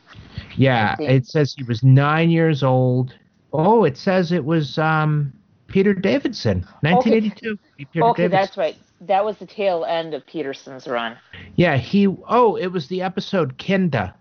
Yeah, 0.57 0.95
it 0.99 1.25
says 1.25 1.55
he 1.57 1.63
was 1.63 1.81
nine 1.81 2.29
years 2.29 2.61
old. 2.61 3.13
Oh, 3.53 3.85
it 3.85 3.97
says 3.97 4.33
it 4.33 4.43
was 4.43 4.77
um, 4.77 5.31
Peter 5.67 5.93
Davidson, 5.93 6.65
1982. 6.81 7.57
Peter 7.77 8.03
okay, 8.03 8.23
Davidson. 8.23 8.31
that's 8.31 8.57
right. 8.57 8.75
that 9.01 9.23
was 9.23 9.37
the 9.37 9.45
tail 9.45 9.85
end 9.85 10.13
of 10.13 10.25
Peterson's 10.27 10.87
run. 10.87 11.17
Yeah, 11.55 11.77
he. 11.77 12.07
Oh, 12.27 12.57
it 12.57 12.67
was 12.67 12.89
the 12.89 13.01
episode 13.01 13.57
Kinda, 13.57 14.13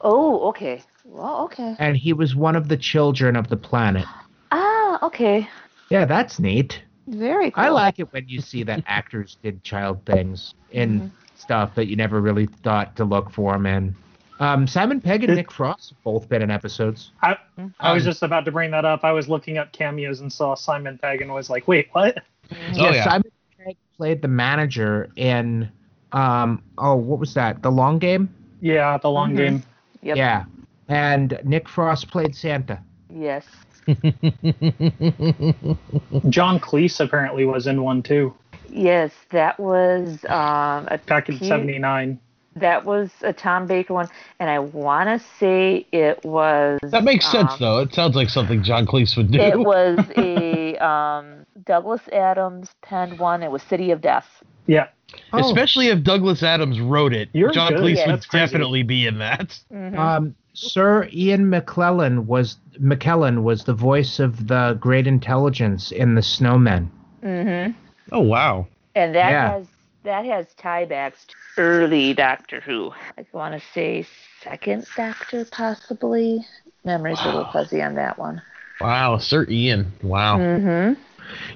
Oh, 0.00 0.48
okay. 0.50 0.82
Well, 1.04 1.44
okay. 1.44 1.74
and 1.78 1.96
he 1.96 2.12
was 2.12 2.36
one 2.36 2.54
of 2.54 2.68
the 2.68 2.76
children 2.76 3.36
of 3.36 3.48
the 3.48 3.56
planet. 3.56 4.06
Ah, 4.50 5.04
okay. 5.06 5.48
Yeah, 5.90 6.04
that's 6.04 6.38
neat. 6.38 6.80
Very 7.06 7.50
cool. 7.50 7.64
I 7.64 7.68
like 7.68 7.98
it 7.98 8.12
when 8.12 8.28
you 8.28 8.40
see 8.40 8.62
that 8.64 8.84
actors 8.86 9.36
did 9.42 9.62
child 9.64 10.04
things 10.06 10.54
in 10.70 11.10
stuff 11.34 11.74
that 11.74 11.86
you 11.86 11.96
never 11.96 12.20
really 12.20 12.46
thought 12.46 12.94
to 12.96 13.04
look 13.04 13.30
for 13.30 13.52
them 13.52 13.66
in. 13.66 13.94
Um, 14.40 14.66
Simon 14.66 15.00
Pegg 15.00 15.22
and 15.22 15.28
Did- 15.28 15.36
Nick 15.36 15.52
Frost 15.52 15.90
have 15.90 16.02
both 16.04 16.28
been 16.28 16.42
in 16.42 16.50
episodes. 16.50 17.12
I, 17.22 17.36
I 17.80 17.92
was 17.92 18.02
Um, 18.04 18.10
just 18.10 18.22
about 18.22 18.44
to 18.46 18.52
bring 18.52 18.70
that 18.72 18.84
up. 18.84 19.04
I 19.04 19.12
was 19.12 19.28
looking 19.28 19.58
up 19.58 19.72
cameos 19.72 20.20
and 20.20 20.32
saw 20.32 20.54
Simon 20.54 20.98
Pegg 20.98 21.20
and 21.22 21.32
was 21.32 21.48
like, 21.50 21.68
wait, 21.68 21.88
what? 21.92 22.18
Oh, 22.50 22.56
yeah, 22.72 22.92
yeah. 22.92 23.04
Simon 23.04 23.30
Pegg 23.64 23.76
played 23.96 24.20
the 24.22 24.28
manager 24.28 25.10
in 25.16 25.70
um 26.12 26.62
oh 26.76 26.94
what 26.94 27.18
was 27.18 27.32
that? 27.34 27.62
The 27.62 27.70
Long 27.70 27.98
Game? 27.98 28.28
Yeah, 28.60 28.98
the 28.98 29.08
long 29.10 29.32
Mhm. 29.32 29.36
game. 29.36 29.62
Yep. 30.02 30.16
Yeah. 30.16 30.44
And 30.88 31.38
Nick 31.44 31.68
Frost 31.68 32.10
played 32.10 32.34
Santa. 32.36 32.78
Yes. 33.08 33.46
John 36.28 36.60
Cleese 36.60 37.00
apparently 37.00 37.44
was 37.44 37.66
in 37.66 37.82
one 37.82 38.02
too, 38.02 38.34
Yes, 38.70 39.12
that 39.30 39.58
was 39.60 40.24
um 40.28 40.88
a 40.90 40.98
back 41.06 41.28
in 41.28 41.38
'79. 41.38 42.18
that 42.56 42.84
was 42.84 43.10
a 43.22 43.32
Tom 43.32 43.66
Baker 43.66 43.94
one, 43.94 44.08
and 44.38 44.48
I 44.48 44.58
want 44.60 45.08
to 45.08 45.26
say 45.38 45.86
it 45.92 46.24
was. 46.24 46.80
That 46.90 47.04
makes 47.04 47.30
sense, 47.30 47.52
um, 47.52 47.58
though. 47.60 47.78
It 47.80 47.94
sounds 47.94 48.16
like 48.16 48.28
something 48.28 48.62
John 48.62 48.86
Cleese 48.86 49.16
would 49.16 49.30
do. 49.30 49.38
It 49.40 49.58
was 49.58 49.98
a 50.16 50.76
um, 50.78 51.46
Douglas 51.64 52.02
Adams 52.12 52.70
penned 52.82 53.18
one. 53.18 53.42
It 53.42 53.50
was 53.50 53.62
City 53.62 53.90
of 53.90 54.00
Death. 54.00 54.26
Yeah, 54.66 54.88
Oh, 55.32 55.38
Especially 55.40 55.88
if 55.88 56.02
Douglas 56.02 56.42
Adams 56.42 56.80
wrote 56.80 57.12
it. 57.12 57.28
You're 57.32 57.52
John 57.52 57.72
good. 57.72 57.82
Cleese 57.82 57.96
Yeah, 57.96 58.12
would 58.12 58.26
definitely 58.30 58.82
be 58.82 59.06
in 59.06 59.18
that. 59.18 59.58
Mhm. 59.72 59.98
um 59.98 60.34
Sir 60.54 61.08
Ian 61.12 61.48
McClellan 61.48 62.26
was 62.26 62.56
McKellen 62.80 63.42
was 63.42 63.64
the 63.64 63.74
voice 63.74 64.18
of 64.18 64.48
the 64.48 64.76
Great 64.80 65.06
Intelligence 65.06 65.92
in 65.92 66.14
The 66.14 66.20
Snowmen. 66.20 66.88
Mhm. 67.22 67.74
Oh 68.10 68.20
wow. 68.20 68.66
And 68.94 69.14
that 69.14 69.30
Yeah. 69.30 69.50
has 69.52 69.66
that 70.04 70.24
has 70.24 70.46
tiebacks 70.58 71.26
to 71.28 71.34
early 71.58 72.12
Doctor 72.12 72.60
Who. 72.60 72.92
I 73.16 73.24
want 73.32 73.54
to 73.54 73.66
say 73.72 74.04
second 74.42 74.86
Doctor, 74.96 75.44
possibly. 75.44 76.44
Memory's 76.84 77.20
a 77.20 77.26
little 77.26 77.44
fuzzy 77.52 77.80
on 77.80 77.94
that 77.94 78.18
one. 78.18 78.42
Wow, 78.80 79.18
Sir 79.18 79.46
Ian. 79.48 79.92
Wow. 80.02 80.38
Mm-hmm. 80.38 81.00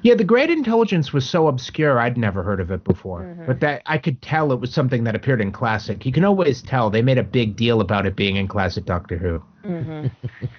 Yeah, 0.02 0.14
the 0.14 0.24
Great 0.24 0.50
Intelligence 0.50 1.12
was 1.12 1.28
so 1.28 1.48
obscure 1.48 1.98
I'd 1.98 2.16
never 2.16 2.42
heard 2.42 2.60
of 2.60 2.70
it 2.70 2.84
before. 2.84 3.22
Mhm. 3.22 3.46
But 3.46 3.60
that 3.60 3.82
I 3.86 3.98
could 3.98 4.20
tell 4.22 4.52
it 4.52 4.60
was 4.60 4.72
something 4.72 5.04
that 5.04 5.14
appeared 5.14 5.40
in 5.40 5.52
classic. 5.52 6.04
You 6.06 6.12
can 6.12 6.24
always 6.24 6.62
tell 6.62 6.90
they 6.90 7.02
made 7.02 7.18
a 7.18 7.22
big 7.22 7.56
deal 7.56 7.80
about 7.80 8.06
it 8.06 8.16
being 8.16 8.36
in 8.36 8.48
classic 8.48 8.84
Doctor 8.84 9.16
Who. 9.18 9.42
Mm-hmm. 9.68 10.06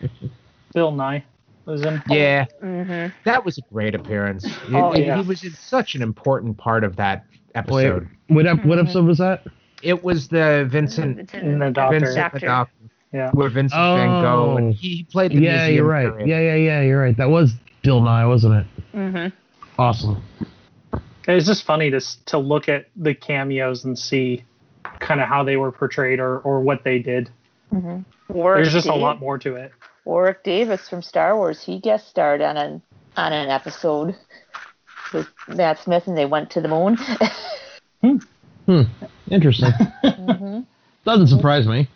Bill 0.73 0.91
Nighy 0.91 1.23
was 1.65 1.81
in. 1.83 2.01
Yeah, 2.09 2.45
Mm-hmm. 2.63 3.13
that 3.25 3.43
was 3.45 3.57
a 3.57 3.61
great 3.73 3.95
appearance. 3.95 4.45
Oh, 4.73 4.91
it- 4.93 5.05
yeah. 5.05 5.21
He 5.21 5.27
was 5.27 5.43
in 5.43 5.51
such 5.53 5.95
an 5.95 6.01
important 6.01 6.57
part 6.57 6.83
of 6.83 6.95
that 6.97 7.25
episode. 7.55 8.07
What 8.27 8.45
ep- 8.45 8.65
what 8.65 8.77
episode 8.79 9.05
was 9.05 9.17
that? 9.19 9.45
It 9.83 10.03
was 10.03 10.27
the 10.27 10.67
Vincent 10.69 11.33
In 11.33 11.59
the 11.59 11.69
Doctor. 11.71 11.99
Vincent 11.99 12.15
the 12.33 12.39
Doctor. 12.39 12.45
Doctor, 12.45 12.73
Yeah. 13.13 13.31
where 13.31 13.49
Vincent 13.49 13.79
Van 13.79 14.21
Gogh 14.21 14.51
Oh. 14.53 14.57
and 14.57 14.73
he 14.73 15.03
played 15.11 15.31
the 15.31 15.39
Yeah, 15.39 15.67
you're 15.67 15.85
right. 15.85 16.07
curator. 16.07 16.27
Yeah, 16.27 16.39
yeah, 16.39 16.55
yeah, 16.55 16.81
you're 16.81 16.99
right. 17.01 17.15
That 17.17 17.29
was 17.29 17.53
Bill 17.87 18.01
Nighy, 18.01 18.27
wasn't 18.27 18.53
it? 18.53 18.67
Mm-hmm. 18.93 19.81
Awesome. 19.81 20.21
It's 21.25 21.45
just 21.45 21.63
funny 21.63 21.89
to 21.89 22.01
to 22.25 22.37
look 22.37 22.67
at 22.67 22.87
the 22.97 23.15
cameos 23.15 23.85
and 23.85 23.97
see 23.97 24.43
kind 24.99 25.21
of 25.21 25.29
how 25.29 25.45
they 25.45 25.55
were 25.55 25.71
portrayed 25.71 26.19
or, 26.19 26.39
or 26.39 26.59
what 26.59 26.83
they 26.83 26.99
did. 26.99 27.29
Mm-hmm. 27.73 27.99
Warwick, 28.33 28.63
There's 28.63 28.73
just 28.73 28.89
a 28.89 28.93
lot 28.93 29.21
more 29.21 29.37
to 29.37 29.55
it. 29.55 29.71
Warwick 30.03 30.43
Davis 30.43 30.89
from 30.89 31.01
Star 31.01 31.37
Wars. 31.37 31.63
He 31.63 31.79
guest 31.79 32.09
starred 32.09 32.41
on 32.41 32.57
an 32.57 32.81
on 33.15 33.31
an 33.31 33.47
episode 33.47 34.17
with 35.13 35.27
Matt 35.47 35.79
Smith, 35.79 36.07
and 36.07 36.17
they 36.17 36.25
went 36.25 36.51
to 36.51 36.61
the 36.61 36.67
moon. 36.67 36.97
Hmm. 38.67 38.81
Interesting. 39.31 39.71
hmm 40.03 40.59
Doesn't 41.05 41.27
surprise 41.27 41.65
me. 41.65 41.87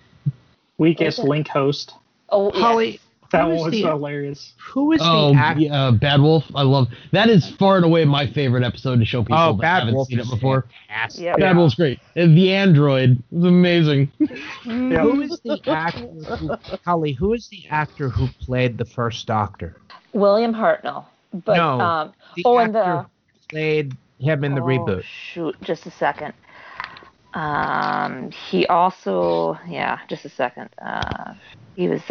Weakest 0.77 1.19
Okay. 1.19 1.27
link 1.27 1.49
host. 1.49 1.93
Oh, 2.29 2.49
yes. 2.53 2.61
Holly, 2.61 2.99
That 3.31 3.43
who 3.43 3.47
one 3.55 3.57
was 3.63 3.71
the- 3.71 3.81
hilarious. 3.83 4.53
who 4.73 4.91
is 4.91 5.01
Oh, 5.03 5.31
the 5.33 5.39
actor? 5.39 5.61
yeah, 5.61 5.83
uh, 5.87 5.91
Bad 5.91 6.21
Wolf. 6.21 6.43
I 6.53 6.63
love 6.63 6.87
that. 7.11 7.29
Is 7.29 7.49
far 7.51 7.77
and 7.77 7.85
away 7.85 8.03
my 8.05 8.27
favorite 8.27 8.63
episode 8.63 8.99
to 8.99 9.05
show 9.05 9.21
people 9.23 9.37
Oh, 9.37 9.53
that 9.53 9.61
Bad 9.61 9.79
haven't 9.79 9.95
Wolf 9.95 10.07
seen 10.09 10.19
it 10.19 10.23
is 10.23 10.29
before. 10.31 10.65
fantastic. 10.87 11.23
Yep. 11.23 11.37
Bad 11.39 11.55
Wolf's 11.57 11.75
great. 11.75 11.99
And 12.15 12.37
the 12.37 12.53
android 12.53 13.23
was 13.31 13.45
amazing. 13.45 14.11
Yeah. 14.65 15.01
Who 15.01 15.21
is 15.21 15.39
the 15.43 15.59
actor? 15.67 16.07
Who, 16.35 16.55
Holly, 16.85 17.13
who 17.13 17.33
is 17.33 17.47
the 17.47 17.63
actor 17.69 18.09
who 18.09 18.27
played 18.41 18.77
the 18.77 18.85
first 18.85 19.25
Doctor? 19.27 19.77
William 20.13 20.53
Hartnell. 20.53 21.05
But 21.33 21.55
No, 21.55 21.79
um, 21.79 22.13
The 22.35 22.43
oh, 22.45 22.57
and 22.57 22.75
the 22.75 23.05
played 23.49 23.95
him 24.19 24.43
in 24.43 24.53
the 24.55 24.61
oh, 24.61 24.65
reboot. 24.65 25.03
Shoot, 25.03 25.55
just 25.61 25.85
a 25.85 25.91
second. 25.91 26.33
Um, 27.33 28.29
he 28.31 28.65
also, 28.67 29.57
yeah, 29.67 29.99
just 30.09 30.25
a 30.25 30.29
second. 30.29 30.69
Uh, 30.81 31.33
he 31.75 31.87
was. 31.87 32.01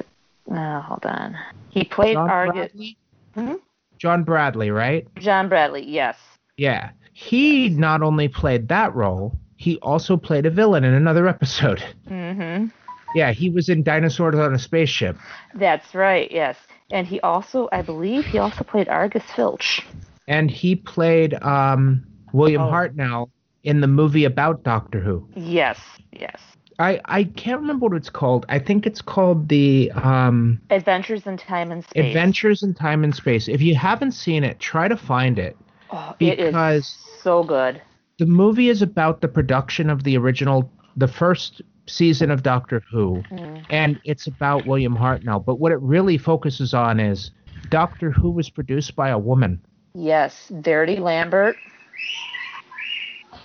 Uh, 0.51 0.81
hold 0.81 1.07
on. 1.07 1.37
He 1.71 1.85
played 1.85 2.15
John 2.15 2.29
Argus. 2.31 2.55
Bradley. 2.73 2.97
Hmm? 3.35 3.55
John 3.99 4.25
Bradley, 4.25 4.71
right? 4.71 5.07
John 5.19 5.49
Bradley. 5.49 5.85
Yes. 5.87 6.17
Yeah. 6.57 6.91
He 7.13 7.69
not 7.69 8.03
only 8.03 8.29
played 8.29 8.69
that 8.69 8.95
role, 8.95 9.39
he 9.57 9.79
also 9.79 10.17
played 10.17 10.47
a 10.47 10.51
villain 10.51 10.85
in 10.85 10.95
another 10.95 11.29
episode. 11.29 11.83
Mm-hmm. 12.09 12.67
Yeah, 13.15 13.33
he 13.33 13.51
was 13.51 13.69
in 13.69 13.83
Dinosaurs 13.83 14.37
on 14.37 14.55
a 14.55 14.59
Spaceship. 14.59 15.17
That's 15.55 15.95
right. 15.97 16.31
Yes. 16.31 16.57
And 16.93 17.07
he 17.09 17.21
also, 17.21 17.69
I 17.73 17.83
believe, 17.83 18.25
he 18.25 18.39
also 18.39 18.63
played 18.63 18.89
Argus 18.89 19.25
Filch. 19.35 19.83
And 20.29 20.49
he 20.49 20.77
played 20.77 21.35
um, 21.43 22.05
William 22.33 22.63
Oh. 22.63 22.71
Hartnell 22.71 23.31
in 23.65 23.81
the 23.81 23.89
movie 23.89 24.25
about 24.25 24.63
Doctor 24.63 25.01
Who. 25.01 25.29
Yes. 25.35 25.79
Yes. 26.13 26.41
I, 26.81 27.01
I 27.05 27.25
can't 27.25 27.61
remember 27.61 27.87
what 27.87 27.97
it's 27.97 28.09
called. 28.11 28.47
I 28.49 28.59
think 28.59 28.87
it's 28.87 29.03
called 29.03 29.49
the 29.49 29.91
um, 29.93 30.61
Adventures 30.71 31.27
in 31.27 31.37
Time 31.37 31.71
and 31.71 31.85
Space. 31.85 32.07
Adventures 32.07 32.63
in 32.63 32.75
Time 32.75 33.05
and 33.05 33.15
Space. 33.15 33.49
If 33.49 33.61
you 33.61 33.75
haven't 33.75 34.13
seen 34.13 34.45
it, 34.45 34.59
try 34.59 34.89
to 34.89 34.97
find 34.97 35.39
it. 35.39 35.57
Oh, 35.91 36.15
it 36.19 36.39
because- 36.39 36.85
is 36.85 37.07
so 37.23 37.43
good. 37.45 37.83
The 38.19 38.27
movie 38.27 38.69
is 38.69 38.83
about 38.83 39.21
the 39.21 39.29
production 39.29 39.89
of 39.91 40.05
the 40.05 40.17
original, 40.17 40.71
the 40.97 41.09
first 41.09 41.63
season 41.87 42.31
of 42.31 42.43
Doctor 42.43 42.83
Who, 42.91 43.23
Mm. 43.31 43.65
and 43.71 44.01
it's 44.05 44.27
about 44.27 44.67
William 44.67 44.95
Hartnell. 44.97 45.45
But 45.45 45.57
what 45.59 45.73
it 45.73 45.81
really 45.81 46.19
focuses 46.19 46.73
on 46.75 47.01
is 47.01 47.31
Doctor 47.71 48.11
Who 48.11 48.31
was 48.31 48.49
produced 48.51 48.95
by 48.97 49.09
a 49.11 49.19
woman. 49.19 49.61
Yes. 49.95 50.51
Verity 50.51 50.97
Lambert. 50.97 51.57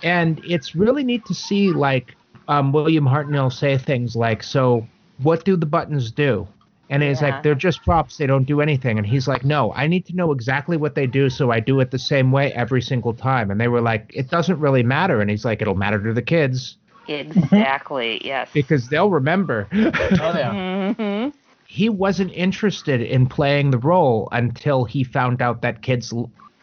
and 0.02 0.40
it's 0.44 0.74
really 0.74 1.02
neat 1.04 1.24
to 1.26 1.34
see 1.34 1.70
like 1.72 2.15
um, 2.48 2.72
William 2.72 3.04
Hartnell 3.04 3.52
say 3.52 3.76
things 3.78 4.16
like, 4.16 4.42
"So, 4.42 4.90
what 5.18 5.44
do 5.44 5.56
the 5.56 5.66
buttons 5.66 6.10
do?" 6.12 6.48
And 6.88 7.02
he's 7.02 7.20
Yeah. 7.20 7.28
like, 7.28 7.42
"They're 7.42 7.54
just 7.54 7.84
props; 7.84 8.16
they 8.16 8.26
don't 8.26 8.44
do 8.46 8.60
anything." 8.60 8.98
And 8.98 9.06
he's 9.06 9.26
like, 9.28 9.44
"No, 9.44 9.72
I 9.74 9.86
need 9.86 10.06
to 10.06 10.16
know 10.16 10.32
exactly 10.32 10.76
what 10.76 10.94
they 10.94 11.06
do, 11.06 11.28
so 11.30 11.50
I 11.50 11.60
do 11.60 11.80
it 11.80 11.90
the 11.90 11.98
same 11.98 12.30
way 12.32 12.52
every 12.52 12.80
single 12.82 13.14
time." 13.14 13.50
And 13.50 13.60
they 13.60 13.68
were 13.68 13.80
like, 13.82 14.10
"It 14.14 14.30
doesn't 14.30 14.58
really 14.60 14.82
matter." 14.82 15.20
And 15.20 15.30
he's 15.30 15.44
like, 15.44 15.60
"It'll 15.62 15.74
matter 15.74 16.02
to 16.02 16.12
the 16.12 16.22
kids 16.22 16.78
Exactly. 17.08 18.20
yes. 18.24 18.50
because 18.52 18.88
they'll 18.88 19.10
remember." 19.10 19.68
Oh 19.72 20.34
yeah. 20.36 20.94
hmm 20.94 21.28
he 21.68 21.88
wasn't 21.88 22.30
interested 22.32 23.00
in 23.02 23.26
playing 23.26 23.70
the 23.70 23.78
role 23.78 24.28
until 24.30 24.84
he 24.84 25.02
found 25.02 25.42
out 25.42 25.62
that 25.62 25.82
kids 25.82 26.12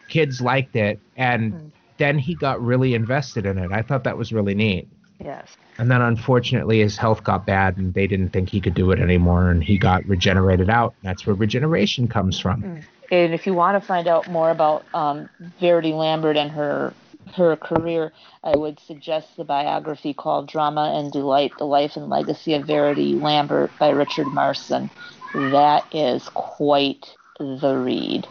kids 0.08 0.40
liked 0.40 0.76
it, 0.76 1.00
and 1.16 1.72
then 1.98 2.18
he 2.18 2.34
got 2.34 2.62
really 2.62 2.94
invested 2.94 3.44
in 3.46 3.58
it. 3.58 3.70
I 3.72 3.82
thought 3.82 4.04
that 4.04 4.16
was 4.16 4.32
really 4.32 4.54
neat. 4.54 4.88
Yes. 5.22 5.56
And 5.78 5.90
then 5.90 6.02
unfortunately 6.02 6.80
his 6.80 6.96
health 6.96 7.24
got 7.24 7.46
bad 7.46 7.76
and 7.76 7.94
they 7.94 8.06
didn't 8.06 8.30
think 8.30 8.48
he 8.48 8.60
could 8.60 8.74
do 8.74 8.90
it 8.90 9.00
anymore 9.00 9.50
and 9.50 9.62
he 9.62 9.78
got 9.78 10.04
regenerated 10.06 10.70
out. 10.70 10.94
That's 11.02 11.26
where 11.26 11.34
regeneration 11.34 12.08
comes 12.08 12.38
from. 12.38 12.82
And 13.10 13.34
if 13.34 13.46
you 13.46 13.54
want 13.54 13.80
to 13.80 13.86
find 13.86 14.08
out 14.08 14.30
more 14.30 14.50
about 14.50 14.84
um, 14.94 15.28
Verity 15.60 15.92
Lambert 15.92 16.36
and 16.36 16.50
her 16.50 16.92
her 17.36 17.56
career, 17.56 18.12
I 18.44 18.56
would 18.56 18.78
suggest 18.78 19.36
the 19.36 19.44
biography 19.44 20.14
called 20.14 20.46
Drama 20.46 20.92
and 20.96 21.10
Delight: 21.10 21.52
The 21.58 21.64
Life 21.64 21.96
and 21.96 22.08
Legacy 22.08 22.54
of 22.54 22.66
Verity 22.66 23.14
Lambert 23.14 23.70
by 23.78 23.90
Richard 23.90 24.28
Marson. 24.28 24.90
That 25.34 25.84
is 25.92 26.28
quite 26.34 27.16
the 27.38 27.76
read. 27.76 28.26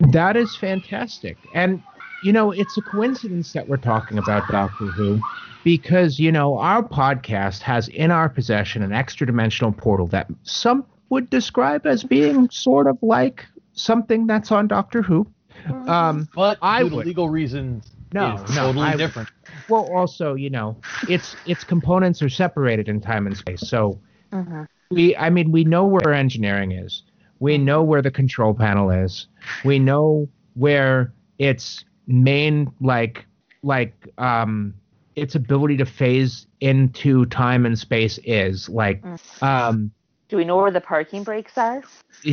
That 0.00 0.36
is 0.36 0.56
fantastic. 0.56 1.36
And 1.54 1.82
you 2.22 2.32
know, 2.32 2.50
it's 2.52 2.76
a 2.78 2.82
coincidence 2.82 3.52
that 3.52 3.66
we're 3.68 3.76
talking 3.76 4.18
about 4.18 4.46
Doctor 4.48 4.86
Who 4.86 5.20
because, 5.64 6.18
you 6.18 6.32
know, 6.32 6.56
our 6.58 6.82
podcast 6.82 7.60
has 7.62 7.88
in 7.88 8.10
our 8.10 8.28
possession 8.28 8.82
an 8.82 8.92
extra 8.92 9.26
dimensional 9.26 9.72
portal 9.72 10.06
that 10.08 10.28
some 10.42 10.84
would 11.10 11.28
describe 11.30 11.86
as 11.86 12.04
being 12.04 12.48
sort 12.50 12.86
of 12.86 12.96
like 13.02 13.46
something 13.72 14.26
that's 14.26 14.50
on 14.52 14.66
Doctor 14.68 15.02
Who. 15.02 15.26
Um, 15.86 16.28
But 16.34 16.58
I 16.62 16.82
due 16.82 16.88
would. 16.96 17.06
legal 17.06 17.28
reasons, 17.28 17.90
No, 18.12 18.40
it's 18.42 18.56
no, 18.56 18.62
totally 18.66 18.86
I- 18.86 18.96
different. 18.96 19.28
well, 19.68 19.82
also, 19.84 20.34
you 20.34 20.50
know, 20.50 20.76
its 21.08 21.36
its 21.46 21.64
components 21.64 22.22
are 22.22 22.28
separated 22.28 22.88
in 22.88 23.00
time 23.00 23.26
and 23.26 23.36
space. 23.36 23.60
So 23.60 23.98
Mhm. 24.32 24.66
we, 24.90 25.16
I 25.16 25.30
mean, 25.30 25.52
we 25.52 25.64
know 25.64 25.86
where 25.86 26.12
engineering 26.12 26.72
is. 26.72 27.02
We 27.40 27.58
know 27.58 27.82
where 27.82 28.02
the 28.02 28.10
control 28.10 28.54
panel 28.54 28.90
is. 28.90 29.26
We 29.64 29.78
know 29.78 30.28
where 30.54 31.12
its 31.38 31.84
main 32.06 32.72
like 32.80 33.26
like 33.62 34.08
um 34.18 34.74
its 35.14 35.34
ability 35.34 35.76
to 35.76 35.84
phase 35.84 36.46
into 36.60 37.26
time 37.26 37.66
and 37.66 37.78
space 37.78 38.18
is 38.24 38.68
like 38.68 39.02
um 39.40 39.90
Do 40.28 40.36
we 40.36 40.44
know 40.44 40.56
where 40.56 40.70
the 40.70 40.80
parking 40.80 41.22
brakes 41.22 41.56
are? 41.58 41.82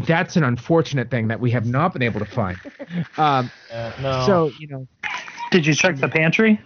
that's 0.06 0.36
an 0.36 0.44
unfortunate 0.44 1.10
thing 1.10 1.28
that 1.28 1.40
we 1.40 1.50
have 1.52 1.66
not 1.66 1.94
been 1.94 2.04
able 2.04 2.20
to 2.20 2.26
find. 2.26 2.60
Um, 3.18 3.52
Uh, 3.72 3.92
no. 4.00 4.26
so 4.26 4.54
you 4.58 4.68
know, 4.68 4.88
Did 5.52 5.66
you 5.66 5.74
check 5.74 5.98
the 5.98 6.08
pantry? 6.10 6.60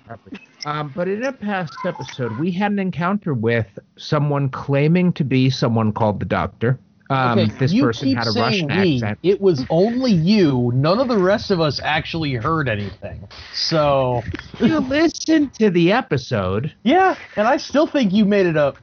Um, 0.66 0.90
but 0.90 1.08
in 1.08 1.24
a 1.24 1.34
past 1.34 1.86
episode, 1.86 2.32
we 2.38 2.52
had 2.52 2.72
an 2.72 2.80
encounter 2.80 3.34
with 3.34 3.68
someone 3.98 4.50
claiming 4.50 5.12
to 5.14 5.24
be 5.24 5.50
someone 5.50 5.92
called 5.92 6.20
the 6.20 6.26
Doctor. 6.26 6.80
Um, 7.14 7.40
Okay, 7.40 7.52
this 7.60 7.74
you 7.74 7.84
person 7.84 8.08
keep 8.08 8.18
had 8.18 8.28
a 8.28 8.32
Russian 8.32 8.68
we. 8.68 8.96
accent. 8.96 9.20
It 9.24 9.40
was 9.42 9.66
only 9.70 10.12
you. 10.12 10.72
None 10.74 11.00
of 11.00 11.08
the 11.08 11.18
rest 11.18 11.52
of 11.52 11.60
us 11.62 11.80
actually 11.84 12.34
heard 12.34 12.68
anything. 12.68 13.28
So 13.54 14.24
You 14.60 14.80
listened 14.80 15.54
to 15.56 15.70
the 15.70 15.92
episode, 15.92 16.74
yeah, 16.84 17.16
and 17.38 17.48
I 17.48 17.58
still 17.58 17.88
think 17.88 18.14
you 18.14 18.26
made 18.26 18.46
it 18.46 18.58
up. 18.58 18.78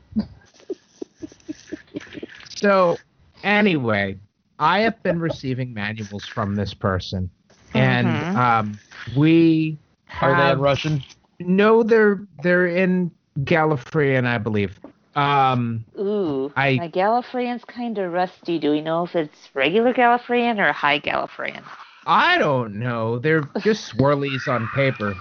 so 2.49 3.01
anyway, 3.43 4.19
I 4.59 4.81
have 4.81 5.03
been 5.03 5.19
receiving 5.21 5.73
manuals 5.75 6.27
from 6.27 6.55
this 6.57 6.75
person, 6.75 7.31
and 7.75 8.07
Mhm. 8.07 8.37
um, 8.37 8.81
we 9.17 9.79
Are 10.21 10.35
they 10.35 10.43
have 10.43 10.53
in 10.53 10.61
Russian? 10.61 11.05
no, 11.41 11.83
they're 11.83 12.27
they're 12.41 12.67
in 12.67 13.11
Gallifreyan, 13.41 14.27
I 14.27 14.39
believe. 14.39 14.79
Um, 15.17 15.85
Ooh, 15.99 16.53
I- 16.57 16.77
my 16.77 16.89
Gallifreyan's 16.89 17.65
kind 17.65 17.99
of 17.99 18.13
rusty. 18.13 18.59
Do 18.59 18.71
we 18.71 18.81
know 18.81 19.05
if 19.05 19.17
it's 19.17 19.51
regular 19.55 19.93
Gallifreyan 19.93 20.59
or 20.59 20.73
high 20.73 21.01
Gallifreyan? 21.01 21.63
I 22.07 22.39
don't 22.39 22.77
know. 22.77 23.19
They're 23.19 23.43
just 23.63 23.93
swirlies 23.97 24.49
on 24.49 24.69
paper. 24.75 25.15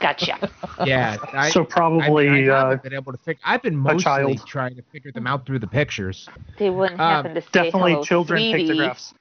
Gotcha. 0.00 0.50
Yeah, 0.84 1.16
I, 1.32 1.50
so 1.50 1.62
I, 1.62 1.64
probably 1.64 2.28
mean, 2.28 2.50
I 2.50 2.52
uh, 2.52 2.58
haven't 2.64 2.82
been 2.82 2.92
able 2.94 3.12
to 3.12 3.18
figure. 3.18 3.40
I've 3.44 3.62
been 3.62 3.76
mostly 3.76 4.02
child. 4.02 4.46
trying 4.46 4.74
to 4.74 4.82
figure 4.82 5.12
them 5.12 5.26
out 5.26 5.46
through 5.46 5.60
the 5.60 5.66
pictures. 5.68 6.28
They 6.58 6.68
wouldn't 6.68 7.00
Um, 7.00 7.06
happen 7.24 7.34
to 7.36 7.40
say 7.40 7.48
definitely 7.52 7.92
hello, 7.92 8.04
children 8.04 8.40
sweetie. 8.40 8.66
pictographs. 8.66 9.14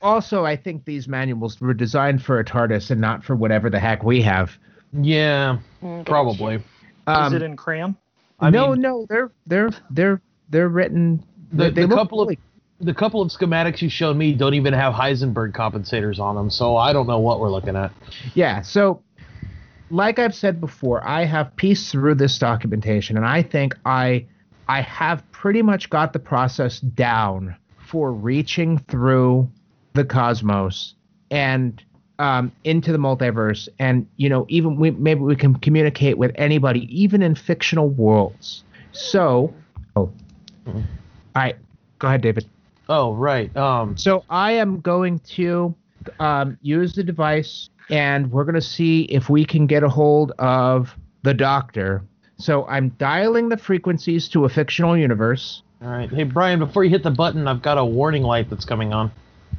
Also, 0.00 0.44
I 0.44 0.54
think 0.56 0.84
these 0.84 1.08
manuals 1.08 1.60
were 1.60 1.74
designed 1.74 2.22
for 2.22 2.38
a 2.38 2.44
TARDIS 2.44 2.92
and 2.92 3.00
not 3.00 3.24
for 3.24 3.34
whatever 3.34 3.68
the 3.68 3.80
heck 3.80 4.04
we 4.04 4.22
have. 4.22 4.56
Yeah, 4.92 5.58
Mm, 5.82 5.98
gotcha. 5.98 6.04
probably. 6.10 6.54
Is 6.54 6.62
Um, 7.08 7.34
it 7.34 7.42
in 7.42 7.56
crayon? 7.56 7.96
I 8.38 8.50
no, 8.50 8.72
mean- 8.72 8.82
no, 8.82 9.06
they're 9.08 9.30
they're 9.46 9.70
they're 9.90 10.20
they're 10.48 10.68
written. 10.68 11.24
The, 11.52 11.70
they, 11.70 11.86
the 11.86 11.94
couple 11.94 12.20
of 12.22 12.36
the 12.80 12.94
couple 12.94 13.22
of 13.22 13.30
schematics 13.30 13.80
you 13.80 13.88
showed 13.88 14.16
me 14.16 14.32
don't 14.32 14.54
even 14.54 14.74
have 14.74 14.92
Heisenberg 14.92 15.52
compensators 15.52 16.18
on 16.18 16.34
them, 16.34 16.50
so 16.50 16.76
I 16.76 16.92
don't 16.92 17.06
know 17.06 17.18
what 17.18 17.40
we're 17.40 17.50
looking 17.50 17.76
at. 17.76 17.92
yeah. 18.34 18.60
So, 18.62 19.02
like 19.90 20.18
I've 20.18 20.34
said 20.34 20.60
before, 20.60 21.06
I 21.06 21.24
have 21.24 21.54
pieced 21.56 21.90
through 21.90 22.16
this 22.16 22.38
documentation, 22.38 23.16
and 23.16 23.24
I 23.24 23.42
think 23.42 23.74
I 23.86 24.26
I 24.68 24.80
have 24.82 25.28
pretty 25.30 25.62
much 25.62 25.88
got 25.88 26.12
the 26.12 26.18
process 26.18 26.80
down 26.80 27.56
for 27.78 28.12
reaching 28.12 28.78
through 28.78 29.48
the 29.94 30.04
cosmos 30.04 30.94
and 31.30 31.82
um, 32.18 32.52
into 32.64 32.92
the 32.92 32.98
multiverse, 32.98 33.68
and 33.78 34.06
you 34.16 34.28
know, 34.28 34.46
even 34.48 34.76
we, 34.76 34.90
maybe 34.92 35.20
we 35.20 35.36
can 35.36 35.54
communicate 35.56 36.18
with 36.18 36.32
anybody, 36.36 36.88
even 36.90 37.22
in 37.22 37.34
fictional 37.34 37.88
worlds. 37.88 38.64
So, 38.92 39.52
oh, 39.96 40.10
all 40.66 40.82
right, 41.34 41.56
go 41.98 42.08
ahead, 42.08 42.22
David. 42.22 42.46
Oh, 42.88 43.12
right. 43.14 43.54
Um, 43.56 43.96
So 43.96 44.24
I 44.30 44.52
am 44.52 44.80
going 44.80 45.18
to 45.34 45.74
um, 46.20 46.56
use 46.62 46.94
the 46.94 47.02
device, 47.02 47.68
and 47.90 48.30
we're 48.30 48.44
going 48.44 48.54
to 48.54 48.60
see 48.60 49.02
if 49.02 49.28
we 49.28 49.44
can 49.44 49.66
get 49.66 49.82
a 49.82 49.88
hold 49.88 50.32
of 50.38 50.94
the 51.22 51.34
doctor. 51.34 52.02
So 52.38 52.66
I'm 52.66 52.90
dialing 52.90 53.48
the 53.48 53.56
frequencies 53.56 54.28
to 54.28 54.44
a 54.44 54.48
fictional 54.48 54.96
universe. 54.96 55.62
all 55.82 55.88
right. 55.88 56.08
Hey, 56.08 56.22
Brian, 56.24 56.58
before 56.58 56.84
you 56.84 56.90
hit 56.90 57.02
the 57.02 57.10
button, 57.10 57.48
I've 57.48 57.62
got 57.62 57.76
a 57.78 57.84
warning 57.84 58.22
light 58.22 58.48
that's 58.50 58.64
coming 58.64 58.92
on. 58.92 59.10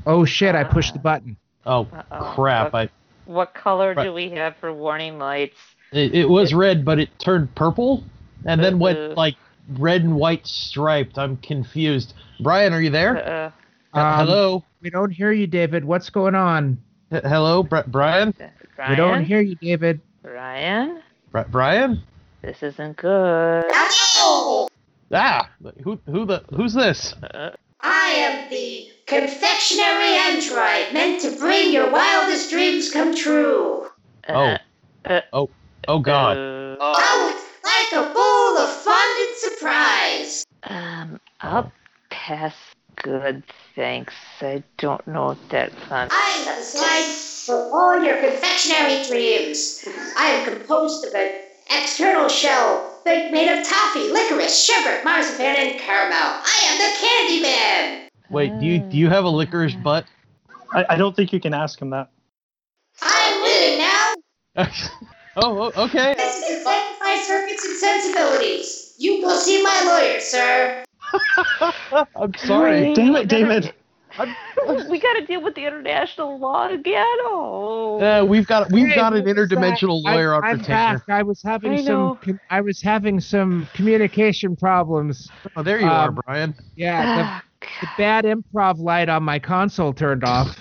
Oh 0.05 0.23
shit! 0.25 0.55
I 0.55 0.63
pushed 0.63 0.93
the 0.93 0.99
button. 0.99 1.35
Oh, 1.67 1.87
Uh-oh. 1.93 2.31
crap. 2.35 2.73
I, 2.73 2.89
What 3.25 3.53
color 3.53 3.93
Right. 3.93 4.05
do 4.05 4.13
we 4.13 4.29
have 4.31 4.55
for 4.57 4.73
warning 4.73 5.19
lights? 5.19 5.57
it, 5.91 6.13
it 6.15 6.29
was 6.29 6.53
red, 6.53 6.83
but 6.85 6.99
it 6.99 7.09
turned 7.19 7.53
purple 7.55 8.03
and 8.45 8.63
then 8.63 8.73
Uh-uh. 8.75 8.79
went 8.79 9.17
like 9.17 9.35
red 9.77 10.03
and 10.03 10.15
white 10.15 10.45
striped. 10.47 11.17
I'm 11.17 11.37
confused. 11.37 12.13
Brian, 12.39 12.73
are 12.73 12.81
you 12.81 12.89
there? 12.89 13.17
Uh, 13.17 13.51
Uh, 13.93 13.99
Um, 13.99 14.27
hello? 14.27 14.63
We 14.81 14.89
don't 14.89 15.09
hear 15.11 15.31
you, 15.31 15.47
David. 15.47 15.83
What's 15.85 16.09
going 16.09 16.35
on? 16.35 16.77
H- 17.11 17.23
hello, 17.23 17.63
Bri- 17.63 17.83
Brian? 17.87 18.33
Brian? 18.75 18.89
We 18.91 18.95
don't 18.95 19.23
hear 19.25 19.39
you, 19.41 19.55
David. 19.55 20.01
Brian? 20.21 21.01
Bri- 21.31 21.45
Brian? 21.49 22.03
This 22.41 22.61
isn't 22.63 22.97
good. 22.97 23.65
Ah, 25.13 25.49
who 25.83 25.99
who 26.05 26.25
the 26.25 26.43
who's 26.53 26.73
this? 26.73 27.13
I 27.81 28.09
am 28.11 28.49
the 28.49 28.89
confectionery 29.07 30.13
android 30.29 30.93
meant 30.93 31.21
to 31.21 31.31
bring 31.39 31.71
your 31.71 31.89
wildest 31.89 32.49
dreams 32.51 32.91
come 32.91 33.15
true. 33.15 33.87
Uh, 34.27 34.57
Oh, 35.31 35.49
oh 35.87 35.99
God. 35.99 36.35
uh, 36.37 36.75
Oh, 36.79 37.47
like 37.63 37.93
a 37.93 38.13
bowl 38.13 38.57
of 38.57 38.69
fondant 38.83 39.35
surprise. 39.37 40.43
um, 40.63 41.19
I'll 41.41 41.71
pass. 42.09 42.53
Good, 43.03 43.43
thanks. 43.75 44.15
I 44.41 44.63
don't 44.79 45.07
know 45.07 45.27
what 45.27 45.49
that 45.49 45.71
fun. 45.87 46.09
I 46.11 46.43
have 46.45 46.57
a 46.59 46.63
slide 46.63 47.03
for 47.45 47.71
all 47.71 48.03
your 48.03 48.17
confectionery 48.19 49.05
dreams. 49.07 49.87
I 50.17 50.29
am 50.31 50.51
composed 50.51 51.05
of 51.05 51.13
an 51.13 51.31
external 51.69 52.27
shell 52.27 52.99
made 53.05 53.31
made 53.31 53.49
of 53.55 53.65
toffee, 53.65 54.11
licorice, 54.11 54.65
sugar, 54.65 54.99
marzipan, 55.05 55.55
and 55.57 55.79
caramel. 55.79 56.17
I 56.17 56.57
am 56.67 56.77
the 56.81 56.91
Kandyman. 56.99 58.06
Wait, 58.29 58.51
do 58.59 58.65
you 58.65 58.79
do 58.79 58.97
you 58.97 59.09
have 59.09 59.23
a 59.23 59.29
licorice 59.29 59.75
butt? 59.75 60.05
I, 60.73 60.85
I 60.89 60.95
don't 60.97 61.15
think 61.15 61.31
you 61.31 61.39
can 61.39 61.53
ask 61.53 61.81
him 61.81 61.91
that. 61.91 62.09
I'm 63.01 63.43
leaving 63.43 63.79
now. 63.79 64.13
oh, 65.37 65.71
o- 65.75 65.83
okay. 65.85 66.13
This 66.15 66.43
is 66.49 66.65
my 66.65 67.23
circuits 67.27 67.65
and 67.65 67.77
sensibilities. 67.77 68.95
You 68.97 69.21
will 69.21 69.37
see 69.37 69.61
my 69.63 69.83
lawyer, 69.85 70.19
sir. 70.19 70.83
I'm 72.15 72.33
sorry. 72.37 72.93
Damn 72.93 73.15
it, 73.15 73.27
David. 73.27 73.73
we 74.89 74.99
got 74.99 75.13
to 75.13 75.25
deal 75.25 75.43
with 75.43 75.55
the 75.55 75.65
international 75.65 76.39
law 76.39 76.67
again. 76.67 77.05
Oh. 77.21 77.99
Uh, 78.01 78.25
we've 78.25 78.47
got 78.47 78.71
we've 78.71 78.87
Hey, 78.87 78.95
got 78.95 79.13
an 79.13 79.23
what 79.23 79.35
that? 79.35 79.35
interdimensional 79.37 80.03
lawyer 80.03 80.33
I, 80.33 80.37
on 80.37 80.43
I'm 80.43 80.57
retainer. 80.59 80.99
back. 80.99 81.01
I 81.09 81.23
was 81.23 81.41
having 81.43 81.73
I 81.73 81.81
some. 81.81 82.17
com- 82.21 82.39
I 82.49 82.61
was 82.61 82.81
having 82.81 83.19
some 83.19 83.67
communication 83.73 84.55
problems. 84.55 85.29
Oh, 85.55 85.63
there 85.63 85.79
you 85.79 85.87
are, 85.87 86.09
Um, 86.09 86.19
Brian. 86.25 86.55
Yeah, 86.75 87.39
the, 87.61 87.87
bad 87.97 88.25
improv 88.25 88.79
light 88.79 89.09
on 89.09 89.23
my 89.23 89.39
console 89.39 89.93
turned 89.93 90.23
off. 90.23 90.57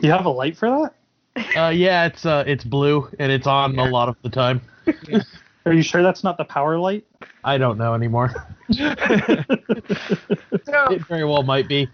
You 0.00 0.10
have 0.10 0.24
a 0.24 0.30
light 0.30 0.56
for 0.56 0.70
that? 0.70 0.94
Uh, 1.56 1.68
yeah, 1.68 2.06
it's 2.06 2.26
uh, 2.26 2.44
it's 2.46 2.64
blue 2.64 3.08
and 3.18 3.30
it's 3.30 3.46
on 3.46 3.78
a 3.78 3.84
lot 3.84 4.08
of 4.08 4.16
the 4.22 4.30
time. 4.30 4.60
Are 5.66 5.72
you 5.72 5.82
sure 5.82 6.02
that's 6.02 6.24
not 6.24 6.38
the 6.38 6.44
power 6.44 6.78
light? 6.78 7.04
I 7.44 7.58
don't 7.58 7.78
know 7.78 7.94
anymore. 7.94 8.32
It 10.90 11.06
very 11.08 11.24
well 11.24 11.42
might 11.42 11.68
be. 11.68 11.88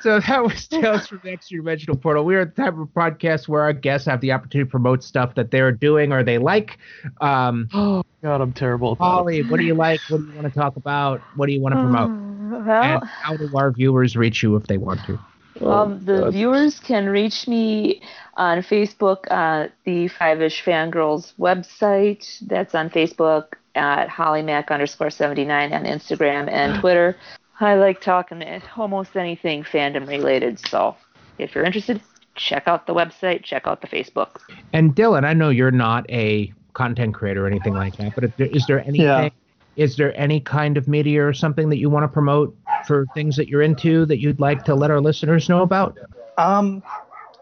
So 0.00 0.20
that 0.20 0.42
was 0.44 0.66
Tales 0.68 1.06
from 1.06 1.20
the 1.22 1.30
Extra 1.30 1.58
Dimensional 1.58 1.96
Portal. 1.96 2.24
We 2.24 2.34
are 2.36 2.44
the 2.44 2.50
type 2.52 2.74
of 2.78 2.88
podcast 2.88 3.48
where 3.48 3.62
our 3.62 3.72
guests 3.72 4.06
have 4.06 4.20
the 4.20 4.32
opportunity 4.32 4.66
to 4.66 4.70
promote 4.70 5.02
stuff 5.02 5.34
that 5.34 5.50
they're 5.50 5.72
doing 5.72 6.12
or 6.12 6.22
they 6.22 6.38
like. 6.38 6.78
Um, 7.20 7.68
Oh 7.72 8.02
God, 8.22 8.40
I'm 8.40 8.52
terrible. 8.52 8.92
At 8.92 8.98
that. 8.98 9.04
Holly, 9.04 9.42
what 9.42 9.58
do 9.60 9.66
you 9.66 9.74
like? 9.74 10.00
What 10.08 10.18
do 10.18 10.26
you 10.26 10.32
want 10.32 10.52
to 10.52 10.58
talk 10.58 10.76
about? 10.76 11.20
What 11.36 11.46
do 11.46 11.52
you 11.52 11.60
want 11.60 11.74
to 11.74 11.80
promote? 11.80 12.10
Oh, 12.10 12.64
Well, 12.64 12.82
And 12.82 13.02
how 13.22 13.36
do 13.36 13.50
our 13.56 13.70
viewers 13.70 14.16
reach 14.16 14.42
you 14.42 14.56
if 14.56 14.66
they 14.66 14.78
want 14.78 15.00
to? 15.06 15.18
um, 15.62 16.04
the 16.04 16.30
viewers 16.30 16.80
can 16.80 17.06
reach 17.06 17.46
me 17.46 18.02
on 18.36 18.58
Facebook 18.58 19.30
at 19.30 19.72
the 19.84 20.08
Five 20.08 20.42
Ish 20.42 20.64
Fangirls 20.64 21.32
website. 21.38 22.38
That's 22.46 22.74
on 22.74 22.90
Facebook 22.90 23.52
at 23.74 24.08
HollyMac 24.08 24.70
underscore 24.70 25.10
79 25.10 25.72
on 25.72 25.84
Instagram 25.84 26.50
and 26.50 26.80
Twitter. 26.80 27.16
I 27.60 27.74
like 27.74 28.00
talking 28.00 28.40
to 28.40 28.60
almost 28.76 29.16
anything 29.16 29.62
fandom 29.62 30.08
related. 30.08 30.58
So 30.58 30.96
if 31.38 31.54
you're 31.54 31.64
interested, 31.64 32.00
check 32.34 32.66
out 32.66 32.86
the 32.86 32.94
website, 32.94 33.44
check 33.44 33.66
out 33.66 33.80
the 33.80 33.86
Facebook. 33.86 34.40
And 34.72 34.94
Dylan, 34.94 35.24
I 35.24 35.34
know 35.34 35.50
you're 35.50 35.70
not 35.70 36.08
a 36.10 36.52
content 36.72 37.14
creator 37.14 37.44
or 37.44 37.46
anything 37.46 37.74
like 37.74 37.96
that, 37.98 38.12
but 38.14 38.24
is 38.24 38.32
there, 38.36 38.46
is 38.48 38.66
there 38.66 38.80
anything 38.80 39.04
Yeah. 39.04 39.30
is 39.76 39.96
there 39.96 40.16
any 40.18 40.40
kind 40.40 40.76
of 40.76 40.88
media 40.88 41.24
or 41.24 41.32
something 41.32 41.68
that 41.68 41.78
you 41.78 41.88
want 41.90 42.04
to 42.04 42.08
promote 42.08 42.56
for 42.86 43.06
things 43.14 43.36
that 43.36 43.48
you're 43.48 43.62
into 43.62 44.04
that 44.06 44.20
you'd 44.20 44.40
like 44.40 44.64
to 44.64 44.74
let 44.74 44.90
our 44.90 45.00
listeners 45.00 45.48
know 45.48 45.62
about? 45.62 45.96
Um, 46.36 46.82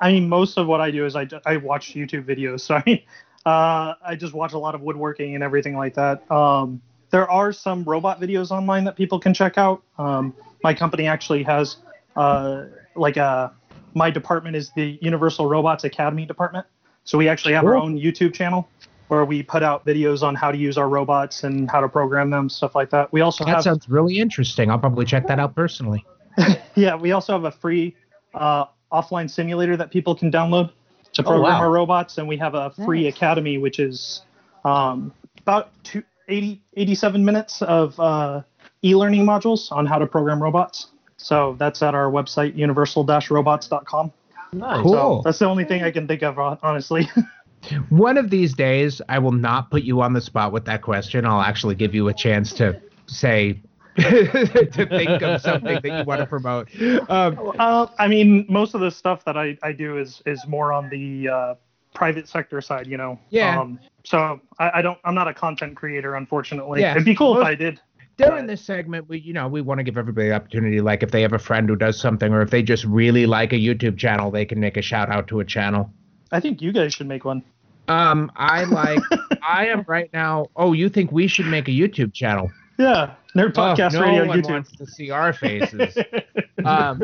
I 0.00 0.12
mean, 0.12 0.28
most 0.28 0.58
of 0.58 0.66
what 0.66 0.80
I 0.80 0.90
do 0.90 1.06
is 1.06 1.16
I, 1.16 1.26
I 1.46 1.56
watch 1.56 1.94
YouTube 1.94 2.24
videos. 2.24 2.60
So 2.66 2.74
I, 2.86 3.04
uh, 3.44 3.94
I 4.04 4.14
just 4.16 4.34
watch 4.34 4.52
a 4.52 4.58
lot 4.58 4.74
of 4.74 4.82
woodworking 4.82 5.34
and 5.34 5.42
everything 5.42 5.76
like 5.76 5.94
that. 5.94 6.30
Um, 6.30 6.80
there 7.12 7.30
are 7.30 7.52
some 7.52 7.84
robot 7.84 8.20
videos 8.20 8.50
online 8.50 8.84
that 8.84 8.96
people 8.96 9.20
can 9.20 9.32
check 9.32 9.56
out. 9.58 9.82
Um, 9.98 10.34
my 10.64 10.74
company 10.74 11.06
actually 11.06 11.44
has 11.44 11.76
uh, 12.16 12.64
like 12.96 13.16
a 13.16 13.52
my 13.94 14.10
department 14.10 14.56
is 14.56 14.72
the 14.74 14.98
Universal 15.02 15.46
Robots 15.46 15.84
Academy 15.84 16.24
department. 16.24 16.66
So 17.04 17.18
we 17.18 17.28
actually 17.28 17.52
have 17.54 17.64
our 17.64 17.76
own 17.76 17.98
YouTube 17.98 18.32
channel 18.32 18.68
where 19.08 19.26
we 19.26 19.42
put 19.42 19.62
out 19.62 19.84
videos 19.84 20.22
on 20.22 20.34
how 20.34 20.50
to 20.50 20.56
use 20.56 20.78
our 20.78 20.88
robots 20.88 21.44
and 21.44 21.70
how 21.70 21.80
to 21.80 21.88
program 21.88 22.30
them, 22.30 22.48
stuff 22.48 22.74
like 22.74 22.88
that. 22.90 23.12
We 23.12 23.20
also 23.20 23.44
That 23.44 23.56
have 23.56 23.62
sounds 23.62 23.88
really 23.88 24.18
interesting. 24.18 24.70
I'll 24.70 24.78
probably 24.78 25.04
check 25.04 25.26
that 25.26 25.38
out 25.38 25.54
personally. 25.54 26.06
yeah, 26.74 26.94
we 26.94 27.12
also 27.12 27.34
have 27.34 27.44
a 27.44 27.50
free 27.50 27.94
uh, 28.32 28.64
offline 28.90 29.28
simulator 29.28 29.76
that 29.76 29.90
people 29.90 30.14
can 30.14 30.32
download 30.32 30.70
to 31.12 31.22
Oh, 31.22 31.24
program 31.24 31.52
wow. 31.52 31.60
our 31.60 31.70
robots, 31.70 32.16
and 32.16 32.26
we 32.26 32.38
have 32.38 32.54
a 32.54 32.70
free 32.86 33.08
academy, 33.08 33.58
which 33.58 33.78
is 33.78 34.22
um, 34.64 35.12
about 35.40 35.70
two, 35.84 36.02
80, 36.32 36.62
87 36.76 37.24
minutes 37.24 37.62
of 37.62 37.98
uh, 38.00 38.42
e-learning 38.82 39.24
modules 39.24 39.70
on 39.70 39.86
how 39.86 39.98
to 39.98 40.06
program 40.06 40.42
robots. 40.42 40.88
So 41.16 41.54
that's 41.58 41.82
at 41.82 41.94
our 41.94 42.10
website, 42.10 42.56
universal-robots.com. 42.56 44.12
Nice. 44.54 44.82
Cool. 44.82 44.92
So 44.92 45.22
that's 45.24 45.38
the 45.38 45.46
only 45.46 45.64
thing 45.64 45.82
I 45.82 45.90
can 45.90 46.06
think 46.08 46.22
of, 46.22 46.38
honestly. 46.38 47.08
One 47.90 48.18
of 48.18 48.30
these 48.30 48.54
days, 48.54 49.00
I 49.08 49.18
will 49.18 49.32
not 49.32 49.70
put 49.70 49.82
you 49.82 50.00
on 50.00 50.14
the 50.14 50.20
spot 50.20 50.52
with 50.52 50.64
that 50.64 50.82
question. 50.82 51.24
I'll 51.24 51.42
actually 51.42 51.76
give 51.76 51.94
you 51.94 52.08
a 52.08 52.14
chance 52.14 52.52
to 52.54 52.80
say, 53.06 53.60
to 53.96 54.86
think 54.88 55.22
of 55.22 55.40
something 55.40 55.78
that 55.80 55.98
you 55.98 56.04
want 56.04 56.20
to 56.20 56.26
promote. 56.26 56.68
Um, 57.08 57.52
uh, 57.58 57.86
I 57.98 58.08
mean, 58.08 58.46
most 58.48 58.74
of 58.74 58.80
the 58.80 58.90
stuff 58.90 59.24
that 59.26 59.36
I, 59.36 59.56
I 59.62 59.72
do 59.72 59.98
is 59.98 60.22
is 60.26 60.44
more 60.46 60.72
on 60.72 60.88
the 60.88 61.28
uh, 61.28 61.54
private 61.94 62.28
sector 62.28 62.60
side, 62.60 62.86
you 62.86 62.96
know. 62.96 63.18
Yeah. 63.30 63.60
Um, 63.60 63.78
so 64.04 64.40
I, 64.58 64.70
I 64.74 64.82
don't. 64.82 64.98
I'm 65.04 65.14
not 65.14 65.28
a 65.28 65.34
content 65.34 65.76
creator, 65.76 66.14
unfortunately. 66.14 66.80
Yeah. 66.80 66.92
It'd 66.92 67.04
be 67.04 67.14
cool 67.14 67.38
if 67.38 67.44
I 67.44 67.54
did. 67.54 67.80
during 68.16 68.46
this 68.46 68.60
segment, 68.60 69.08
we 69.08 69.18
you 69.18 69.32
know 69.32 69.48
we 69.48 69.60
want 69.60 69.78
to 69.78 69.84
give 69.84 69.96
everybody 69.96 70.28
the 70.28 70.34
opportunity. 70.34 70.80
Like 70.80 71.02
if 71.02 71.10
they 71.10 71.22
have 71.22 71.32
a 71.32 71.38
friend 71.38 71.68
who 71.68 71.76
does 71.76 72.00
something, 72.00 72.32
or 72.32 72.42
if 72.42 72.50
they 72.50 72.62
just 72.62 72.84
really 72.84 73.26
like 73.26 73.52
a 73.52 73.56
YouTube 73.56 73.98
channel, 73.98 74.30
they 74.30 74.44
can 74.44 74.60
make 74.60 74.76
a 74.76 74.82
shout 74.82 75.10
out 75.10 75.28
to 75.28 75.40
a 75.40 75.44
channel. 75.44 75.90
I 76.30 76.40
think 76.40 76.62
you 76.62 76.72
guys 76.72 76.94
should 76.94 77.08
make 77.08 77.24
one. 77.24 77.42
Um, 77.88 78.30
I 78.36 78.64
like. 78.64 79.00
I 79.46 79.66
am 79.66 79.84
right 79.88 80.10
now. 80.12 80.46
Oh, 80.56 80.72
you 80.72 80.88
think 80.88 81.12
we 81.12 81.26
should 81.26 81.46
make 81.46 81.68
a 81.68 81.72
YouTube 81.72 82.12
channel? 82.12 82.50
Yeah. 82.82 83.14
Nerd 83.34 83.54
Podcast 83.54 83.94
oh, 83.94 84.00
no 84.00 84.06
Radio 84.06 84.26
one 84.26 84.42
YouTube. 84.42 84.50
wants 84.50 84.76
to 84.76 84.86
see 84.86 85.10
our 85.10 85.32
faces. 85.32 85.96
um, 86.64 87.02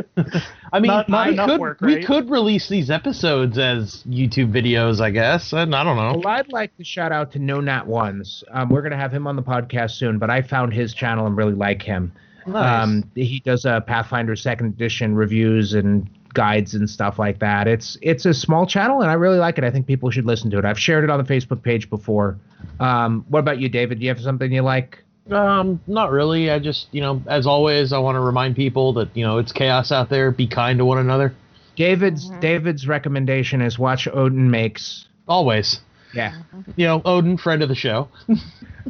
I 0.72 0.80
mean, 0.80 0.88
Not- 0.88 1.08
not 1.08 1.28
we 1.28 1.36
could 1.36 1.60
work, 1.60 1.80
we 1.80 2.02
could 2.02 2.28
release 2.28 2.68
these 2.68 2.90
episodes 2.90 3.56
as 3.56 4.04
YouTube 4.04 4.52
videos, 4.52 5.00
I 5.00 5.10
guess. 5.10 5.52
And 5.54 5.74
I 5.74 5.82
don't 5.84 5.96
know. 5.96 6.20
Well, 6.22 6.34
I'd 6.34 6.52
like 6.52 6.76
to 6.76 6.84
shout 6.84 7.12
out 7.12 7.32
to 7.32 7.38
No 7.38 7.60
Nat 7.60 7.86
Ones. 7.86 8.44
Um, 8.50 8.68
we're 8.68 8.82
gonna 8.82 8.96
have 8.96 9.12
him 9.12 9.26
on 9.26 9.36
the 9.36 9.42
podcast 9.42 9.92
soon, 9.92 10.18
but 10.18 10.28
I 10.28 10.42
found 10.42 10.74
his 10.74 10.92
channel 10.92 11.26
and 11.26 11.36
really 11.36 11.54
like 11.54 11.80
him. 11.80 12.12
Nice. 12.46 12.84
Um, 12.84 13.10
he 13.14 13.40
does 13.40 13.64
uh, 13.64 13.80
Pathfinder 13.80 14.36
Second 14.36 14.66
Edition 14.66 15.14
reviews 15.14 15.74
and 15.74 16.08
guides 16.34 16.74
and 16.74 16.88
stuff 16.88 17.18
like 17.18 17.38
that. 17.38 17.66
It's 17.66 17.96
it's 18.02 18.26
a 18.26 18.34
small 18.34 18.66
channel 18.66 19.00
and 19.00 19.10
I 19.10 19.14
really 19.14 19.38
like 19.38 19.56
it. 19.58 19.64
I 19.64 19.70
think 19.70 19.86
people 19.86 20.10
should 20.10 20.26
listen 20.26 20.50
to 20.50 20.58
it. 20.58 20.64
I've 20.64 20.78
shared 20.78 21.04
it 21.04 21.10
on 21.10 21.22
the 21.22 21.24
Facebook 21.24 21.62
page 21.62 21.88
before. 21.88 22.38
Um, 22.80 23.24
what 23.28 23.40
about 23.40 23.58
you, 23.60 23.68
David? 23.68 23.98
Do 23.98 24.04
you 24.04 24.10
have 24.10 24.20
something 24.20 24.52
you 24.52 24.62
like? 24.62 25.02
Um, 25.30 25.80
not 25.86 26.10
really. 26.10 26.50
I 26.50 26.58
just, 26.58 26.88
you 26.92 27.00
know, 27.00 27.22
as 27.26 27.46
always, 27.46 27.92
I 27.92 27.98
want 27.98 28.16
to 28.16 28.20
remind 28.20 28.56
people 28.56 28.92
that 28.94 29.08
you 29.14 29.24
know 29.24 29.38
it's 29.38 29.52
chaos 29.52 29.92
out 29.92 30.08
there. 30.08 30.30
Be 30.30 30.46
kind 30.46 30.78
to 30.78 30.84
one 30.84 30.98
another. 30.98 31.34
David's 31.76 32.30
David's 32.40 32.88
recommendation 32.88 33.62
is 33.62 33.78
watch 33.78 34.08
Odin 34.08 34.50
Makes. 34.50 35.06
Always. 35.28 35.80
Yeah. 36.14 36.34
You 36.76 36.86
know, 36.86 37.02
Odin, 37.04 37.36
friend 37.36 37.62
of 37.62 37.68
the 37.68 37.74
show. 37.74 38.08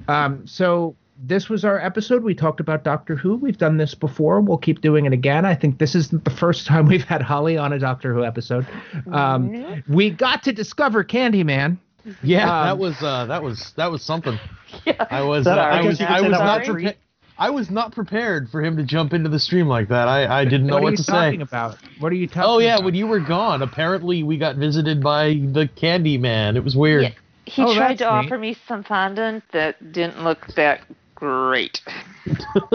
Um, 0.07 0.47
so 0.47 0.95
this 1.23 1.49
was 1.49 1.65
our 1.65 1.79
episode. 1.79 2.23
We 2.23 2.35
talked 2.35 2.61
about 2.61 2.85
Doctor 2.85 3.17
Who. 3.17 3.37
We've 3.37 3.59
done 3.59 3.77
this 3.77 3.95
before. 3.95 4.41
We'll 4.41 4.59
keep 4.59 4.81
doing 4.81 5.05
it 5.05 5.13
again. 5.13 5.45
I 5.45 5.55
think 5.55 5.79
this 5.79 5.95
isn't 5.95 6.25
the 6.25 6.31
first 6.31 6.67
time 6.67 6.87
we've 6.87 7.05
had 7.05 7.21
Holly 7.21 7.59
on 7.59 7.73
a 7.73 7.79
Doctor 7.79 8.15
Who 8.15 8.25
episode. 8.25 8.67
Um, 9.11 9.83
we 9.89 10.11
got 10.11 10.45
to 10.45 10.53
discover 10.53 11.05
Kandyman. 11.05 11.79
Yeah, 12.23 12.43
Um, 12.61 12.67
that 12.67 12.79
was 12.79 12.97
uh, 13.03 13.27
that 13.27 13.43
was 13.43 13.73
that 13.77 13.91
was 13.91 14.03
something. 14.03 14.39
Yeah. 14.85 15.07
I 15.11 15.23
was 15.23 15.45
That- 15.47 15.59
uh, 15.59 15.63
I 15.63 15.79
I 15.79 15.83
was 15.87 16.01
I 16.01 16.21
was 16.21 16.31
not 16.31 16.65
prepared. 16.65 16.97
I 17.41 17.51
was 17.51 17.71
not 17.71 17.93
prepared 17.93 18.51
for 18.51 18.63
him 18.63 18.77
to 18.77 18.83
jump 18.83 19.13
into 19.15 19.29
the 19.31 19.39
stream 19.39 19.67
like 19.69 19.89
that. 19.89 20.09
I, 20.09 20.41
I 20.41 20.45
didn't 20.45 20.67
know 20.67 20.75
what 20.75 20.81
are 20.81 20.83
what 20.85 20.91
you 20.93 20.97
to 20.99 21.05
talking 21.05 21.39
say. 21.41 21.43
about? 21.43 21.79
What 22.01 22.13
are 22.13 22.17
you 22.17 22.27
talking? 22.27 22.43
Oh 22.45 22.59
yeah, 22.59 22.75
about? 22.75 22.85
when 22.85 22.95
you 22.95 23.07
were 23.07 23.21
gone, 23.21 23.63
apparently 23.63 24.23
we 24.25 24.37
got 24.39 24.57
visited 24.57 25.03
by 25.03 25.29
the 25.53 25.69
Kandyman. 25.77 26.57
It 26.57 26.65
was 26.65 26.77
weird. 26.77 27.03
Yeah. 27.05 27.11
He 27.47 27.63
Oh, 27.63 27.75
tried 27.75 27.99
to 27.99 28.05
neat. 28.05 28.11
offer 28.11 28.37
me 28.39 28.57
some 28.67 28.83
fondant 28.85 29.43
that 29.53 29.93
didn't 29.93 30.23
look 30.23 30.47
that 30.57 30.81
great. 31.15 31.81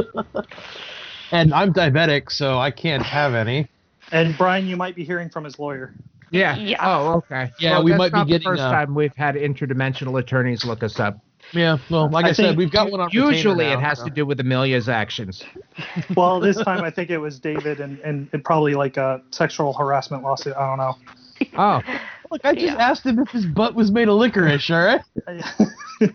And 1.32 1.52
I'm 1.54 1.74
diabetic, 1.74 2.30
so 2.32 2.60
I 2.60 2.70
can't 2.72 3.04
have 3.04 3.34
any. 3.34 3.68
And 4.12 4.38
Brian, 4.38 4.68
you 4.68 4.76
might 4.78 4.96
be 4.96 5.04
hearing 5.04 5.30
from 5.30 5.44
his 5.44 5.58
lawyer. 5.58 5.92
Yeah. 6.34 6.56
Yeah. 6.58 6.78
Oh, 6.82 7.14
okay. 7.18 7.52
Yeah, 7.60 7.74
Well, 7.74 7.84
we 7.84 7.94
might 7.94 8.12
be 8.12 8.26
getting, 8.26 8.40
the 8.40 8.44
first 8.44 8.64
uh, 8.64 8.72
time 8.72 8.96
we've 8.96 9.16
had 9.16 9.36
interdimensional 9.36 10.20
attorneys 10.20 10.66
look 10.66 10.82
us 10.84 11.00
up. 11.00 11.20
Yeah, 11.52 11.78
well, 11.92 12.10
like 12.10 12.26
I, 12.26 12.30
I 12.30 12.32
said, 12.32 12.58
we've 12.58 12.72
got 12.72 12.90
one 12.90 13.00
on. 13.02 13.08
retainer 13.08 13.32
Usually, 13.32 13.66
now, 13.66 13.74
it 13.74 13.80
has 13.82 14.00
so. 14.00 14.06
to 14.06 14.10
do 14.10 14.26
with 14.26 14.40
Amelia's 14.40 14.90
actions. 14.90 15.44
Well, 16.16 16.40
this 16.40 16.58
time 16.58 16.84
I 16.84 16.90
think 16.92 17.10
it 17.10 17.18
was 17.18 17.40
David 17.40 17.80
and, 17.80 18.00
and 18.00 18.30
it 18.34 18.44
probably 18.44 18.74
like 18.76 18.98
a 18.98 19.22
sexual 19.32 19.74
harassment 19.74 20.24
lawsuit. 20.24 20.56
I 20.56 20.68
don't 20.68 20.78
know. 20.78 20.96
Oh, 21.58 21.82
Look, 22.32 22.42
I 22.46 22.54
just 22.54 22.66
Yeah. 22.66 22.76
asked 22.78 23.06
him 23.06 23.20
if 23.20 23.30
his 23.30 23.46
butt 23.46 23.76
was 23.76 23.92
made 23.92 24.08
of 24.10 24.16
licorice. 24.16 24.70
All 24.72 24.84
right. 24.84 25.02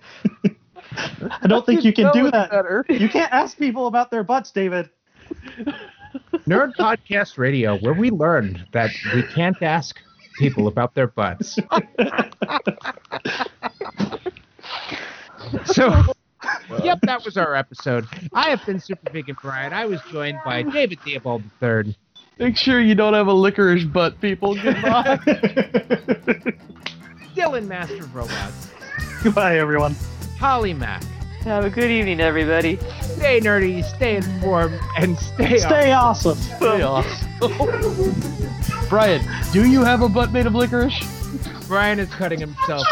I 1.43 1.47
don't 1.47 1.65
think 1.67 1.85
you 1.85 1.93
can 1.93 2.11
do 2.13 2.31
that. 2.31 2.51
better. 2.51 2.85
You 2.89 3.09
can't 3.09 3.33
ask 3.33 3.57
people 3.59 3.87
about 3.87 4.11
their 4.11 4.25
butts, 4.25 4.51
David. 4.51 4.91
Nerd 6.47 6.75
Podcast 6.77 7.37
Radio, 7.39 7.77
where 7.79 7.95
we 7.95 8.11
learned 8.11 8.65
that 8.73 8.91
we 9.15 9.23
can't 9.25 9.61
ask 9.63 9.97
people 10.39 10.69
about 10.69 10.95
their 10.95 11.09
butts. 11.09 11.55
so, 15.67 16.05
yep, 16.83 17.01
that 17.03 17.25
was 17.25 17.37
our 17.37 17.55
episode. 17.55 18.07
I 18.33 18.49
have 18.51 18.65
been 18.65 18.81
Super 18.81 19.11
Vegan 19.11 19.37
Brian. 19.43 19.73
I 19.73 19.87
was 19.87 20.01
joined 20.11 20.39
by 20.45 20.63
David 20.63 21.01
Theobald 21.01 21.43
III, 21.63 21.97
Make 22.39 22.57
sure 22.57 22.81
you 22.81 22.95
don't 22.95 23.15
have 23.15 23.27
a 23.27 23.33
licorice 23.33 23.85
butt, 23.85 24.21
people. 24.21 24.55
Goodbye. 24.55 25.17
Dylan 27.35 27.67
Master 27.67 27.97
of 27.97 28.15
Robots, 28.15 28.71
Goodbye, 29.23 29.59
everyone. 29.59 29.97
Holly 30.39 30.73
Mack. 30.73 31.03
Have 31.49 31.65
a 31.65 31.71
good 31.71 31.91
evening, 31.91 32.21
everybody. 32.21 32.77
Stay 33.01 33.41
nerdy, 33.41 33.83
stay 33.83 34.17
informed, 34.17 34.79
and 34.99 35.19
stay, 35.19 35.57
Stay 35.57 35.93
awesome. 35.93 36.37
Stay 36.37 36.83
awesome. 36.83 37.31
Brian, 38.91 39.23
do 39.51 39.67
you 39.67 39.83
have 39.83 40.03
a 40.03 40.11
butt 40.11 40.31
made 40.31 40.45
of 40.45 40.55
licorice? 40.55 41.01
Brian 41.67 41.99
is 42.01 42.11
cutting 42.11 42.39
himself 42.39 42.87